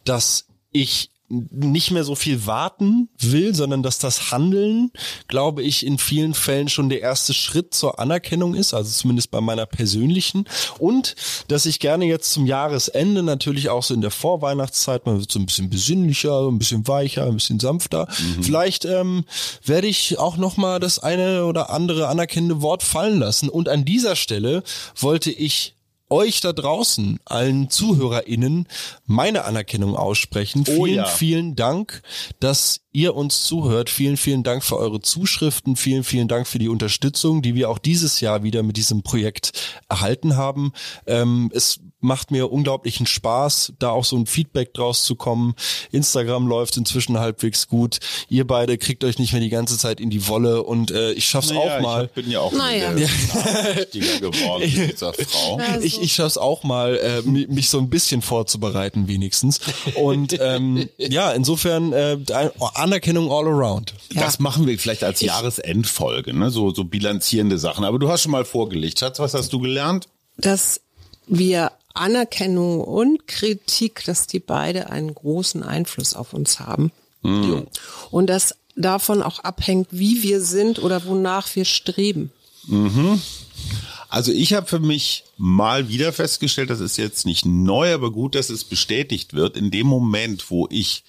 dass 0.03 0.45
ich 0.73 1.09
nicht 1.51 1.91
mehr 1.91 2.03
so 2.03 2.15
viel 2.15 2.45
warten 2.45 3.09
will, 3.19 3.55
sondern 3.55 3.83
dass 3.83 3.99
das 3.99 4.31
Handeln, 4.31 4.91
glaube 5.27 5.63
ich, 5.63 5.85
in 5.85 5.97
vielen 5.97 6.33
Fällen 6.33 6.69
schon 6.69 6.89
der 6.89 7.01
erste 7.01 7.33
Schritt 7.33 7.73
zur 7.73 7.99
Anerkennung 7.99 8.55
ist, 8.55 8.73
also 8.73 8.89
zumindest 8.89 9.31
bei 9.31 9.41
meiner 9.41 9.65
persönlichen. 9.65 10.45
Und 10.77 11.15
dass 11.47 11.65
ich 11.65 11.79
gerne 11.79 12.05
jetzt 12.05 12.31
zum 12.31 12.45
Jahresende 12.45 13.23
natürlich 13.23 13.69
auch 13.69 13.83
so 13.83 13.93
in 13.93 14.01
der 14.01 14.11
Vorweihnachtszeit, 14.11 15.05
man 15.05 15.19
wird 15.19 15.31
so 15.31 15.39
ein 15.39 15.45
bisschen 15.45 15.69
besinnlicher, 15.69 16.47
ein 16.47 16.59
bisschen 16.59 16.87
weicher, 16.87 17.25
ein 17.25 17.35
bisschen 17.35 17.59
sanfter. 17.59 18.07
Mhm. 18.07 18.43
Vielleicht 18.43 18.85
ähm, 18.85 19.25
werde 19.65 19.87
ich 19.87 20.19
auch 20.19 20.37
nochmal 20.37 20.79
das 20.79 20.99
eine 20.99 21.45
oder 21.45 21.69
andere 21.69 22.07
anerkennende 22.07 22.61
Wort 22.61 22.83
fallen 22.83 23.19
lassen. 23.19 23.49
Und 23.49 23.69
an 23.69 23.85
dieser 23.85 24.15
Stelle 24.15 24.63
wollte 24.95 25.31
ich 25.31 25.75
euch 26.13 26.39
da 26.41 26.53
draußen, 26.53 27.19
allen 27.25 27.69
ZuhörerInnen, 27.69 28.67
meine 29.05 29.45
Anerkennung 29.45 29.95
aussprechen. 29.95 30.63
Oh, 30.67 30.85
vielen, 30.85 30.95
ja. 30.95 31.05
vielen 31.05 31.55
Dank, 31.55 32.03
dass 32.39 32.81
ihr 32.91 33.15
uns 33.15 33.43
zuhört. 33.43 33.89
Vielen, 33.89 34.15
vielen 34.15 34.43
Dank 34.43 34.63
für 34.63 34.77
eure 34.77 35.01
Zuschriften. 35.01 35.75
Vielen, 35.75 36.03
vielen 36.03 36.27
Dank 36.27 36.47
für 36.47 36.59
die 36.59 36.69
Unterstützung, 36.69 37.41
die 37.41 37.55
wir 37.55 37.69
auch 37.69 37.79
dieses 37.79 38.21
Jahr 38.21 38.43
wieder 38.43 38.61
mit 38.61 38.77
diesem 38.77 39.01
Projekt 39.01 39.51
erhalten 39.89 40.37
haben. 40.37 40.71
Ähm, 41.07 41.49
es 41.53 41.79
macht 42.03 42.31
mir 42.31 42.51
unglaublichen 42.51 43.05
Spaß, 43.05 43.73
da 43.79 43.89
auch 43.89 44.05
so 44.05 44.17
ein 44.17 44.25
Feedback 44.25 44.73
draus 44.73 45.03
zu 45.03 45.15
kommen. 45.15 45.55
Instagram 45.91 46.47
läuft 46.47 46.77
inzwischen 46.77 47.19
halbwegs 47.19 47.67
gut. 47.67 47.99
Ihr 48.29 48.45
beide 48.45 48.77
kriegt 48.77 49.03
euch 49.03 49.19
nicht 49.19 49.33
mehr 49.33 49.41
die 49.41 49.49
ganze 49.49 49.77
Zeit 49.77 49.99
in 49.99 50.09
die 50.09 50.27
Wolle 50.27 50.63
und 50.63 50.91
äh, 50.91 51.11
ich 51.13 51.25
schaff's 51.25 51.49
naja, 51.49 51.77
auch 51.77 51.81
mal. 51.81 52.05
Ich 52.05 52.11
bin 52.11 52.29
ja 52.29 52.39
auch 52.39 52.51
naja. 52.51 52.91
geworden 52.93 54.61
mit 54.61 54.91
dieser 54.93 55.13
Frau. 55.27 55.57
Also. 55.57 55.85
Ich, 55.85 56.01
ich 56.01 56.13
schaff's 56.13 56.37
auch 56.37 56.63
mal, 56.63 56.95
äh, 56.97 57.21
mich 57.21 57.69
so 57.69 57.79
ein 57.79 57.89
bisschen 57.89 58.21
vorzubereiten 58.21 59.07
wenigstens. 59.07 59.59
Und 59.95 60.37
ähm, 60.39 60.89
ja, 60.97 61.31
insofern 61.31 61.93
äh, 61.93 62.17
Anerkennung 62.73 63.31
all 63.31 63.47
around. 63.47 63.93
Das 64.13 64.39
machen 64.39 64.67
wir 64.67 64.77
vielleicht 64.77 65.03
als 65.03 65.21
Jahresendfolge, 65.21 66.33
ne? 66.33 66.49
so, 66.49 66.73
so 66.73 66.83
bilanzierende 66.83 67.57
Sachen. 67.57 67.83
Aber 67.85 67.99
du 67.99 68.09
hast 68.09 68.23
schon 68.23 68.31
mal 68.31 68.45
vorgelegt. 68.45 68.99
Schatz, 68.99 69.19
was 69.19 69.33
hast 69.33 69.53
du 69.53 69.59
gelernt? 69.59 70.07
Dass 70.37 70.81
wir 71.27 71.71
Anerkennung 71.93 72.81
und 72.81 73.27
Kritik, 73.27 74.03
dass 74.05 74.27
die 74.27 74.39
beide 74.39 74.89
einen 74.89 75.13
großen 75.13 75.63
Einfluss 75.63 76.15
auf 76.15 76.33
uns 76.33 76.59
haben. 76.59 76.91
Mhm. 77.21 77.67
Und 78.11 78.27
dass 78.27 78.55
davon 78.75 79.21
auch 79.21 79.39
abhängt, 79.39 79.87
wie 79.91 80.23
wir 80.23 80.41
sind 80.41 80.81
oder 80.81 81.05
wonach 81.05 81.55
wir 81.55 81.65
streben. 81.65 82.31
Mhm. 82.67 83.21
Also 84.13 84.31
ich 84.31 84.53
habe 84.53 84.67
für 84.67 84.79
mich 84.79 85.23
mal 85.37 85.89
wieder 85.89 86.13
festgestellt, 86.13 86.69
das 86.69 86.81
ist 86.81 86.97
jetzt 86.97 87.25
nicht 87.25 87.47
neu, 87.47 87.95
aber 87.95 88.11
gut, 88.11 88.35
dass 88.35 88.51
es 88.51 88.63
bestätigt 88.63 89.33
wird. 89.33 89.57
In 89.57 89.71
dem 89.71 89.87
Moment, 89.87 90.51
wo 90.51 90.67
ich 90.69 91.03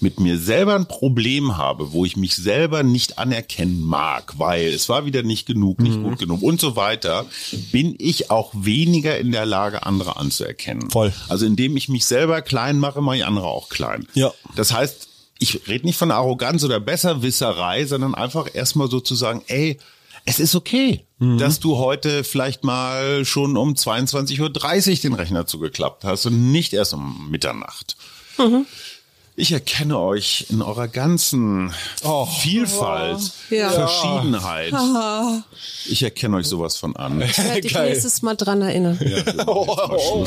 mit 0.00 0.20
mir 0.20 0.38
selber 0.38 0.74
ein 0.74 0.88
Problem 0.88 1.58
habe, 1.58 1.92
wo 1.92 2.06
ich 2.06 2.16
mich 2.16 2.34
selber 2.34 2.82
nicht 2.82 3.18
anerkennen 3.18 3.82
mag, 3.82 4.38
weil 4.38 4.68
es 4.68 4.88
war 4.88 5.04
wieder 5.04 5.22
nicht 5.22 5.44
genug, 5.44 5.80
nicht 5.80 5.98
mhm. 5.98 6.04
gut 6.04 6.18
genug 6.18 6.40
und 6.40 6.58
so 6.58 6.76
weiter, 6.76 7.26
bin 7.72 7.94
ich 7.98 8.30
auch 8.30 8.52
weniger 8.54 9.18
in 9.18 9.32
der 9.32 9.44
Lage, 9.44 9.84
andere 9.84 10.16
anzuerkennen. 10.16 10.88
Voll. 10.88 11.12
Also 11.28 11.44
indem 11.44 11.76
ich 11.76 11.90
mich 11.90 12.06
selber 12.06 12.40
klein 12.40 12.78
mache, 12.78 13.02
mache 13.02 13.18
ich 13.18 13.26
andere 13.26 13.48
auch 13.48 13.68
klein. 13.68 14.08
Ja. 14.14 14.32
Das 14.54 14.72
heißt, 14.72 15.08
ich 15.38 15.68
rede 15.68 15.84
nicht 15.84 15.98
von 15.98 16.10
Arroganz 16.10 16.64
oder 16.64 16.80
Besserwisserei, 16.80 17.84
sondern 17.84 18.14
einfach 18.14 18.46
erstmal 18.54 18.88
sozusagen, 18.88 19.42
ey, 19.46 19.76
es 20.26 20.40
ist 20.40 20.54
okay, 20.54 21.06
mhm. 21.18 21.38
dass 21.38 21.60
du 21.60 21.78
heute 21.78 22.24
vielleicht 22.24 22.64
mal 22.64 23.24
schon 23.24 23.56
um 23.56 23.72
22.30 23.72 24.40
Uhr 24.90 24.96
den 24.96 25.14
Rechner 25.14 25.46
zugeklappt 25.46 26.04
hast 26.04 26.26
und 26.26 26.52
nicht 26.52 26.72
erst 26.72 26.92
um 26.92 27.30
Mitternacht. 27.30 27.96
Mhm. 28.36 28.66
Ich 29.38 29.52
erkenne 29.52 29.98
euch 29.98 30.46
in 30.48 30.62
eurer 30.62 30.88
ganzen 30.88 31.72
oh, 32.02 32.24
Vielfalt, 32.24 33.18
oh, 33.20 33.54
ja. 33.54 33.70
Verschiedenheit. 33.70 34.72
Ich 35.86 36.02
erkenne 36.02 36.38
euch 36.38 36.46
sowas 36.46 36.78
von 36.78 36.96
an. 36.96 37.20
Ich 37.20 37.36
werde 37.38 37.60
dich 37.60 37.74
nächstes 37.78 38.22
Mal 38.22 38.34
dran 38.34 38.62
erinnern. 38.62 38.98
Ja, 39.00 39.22
oh, 39.46 40.26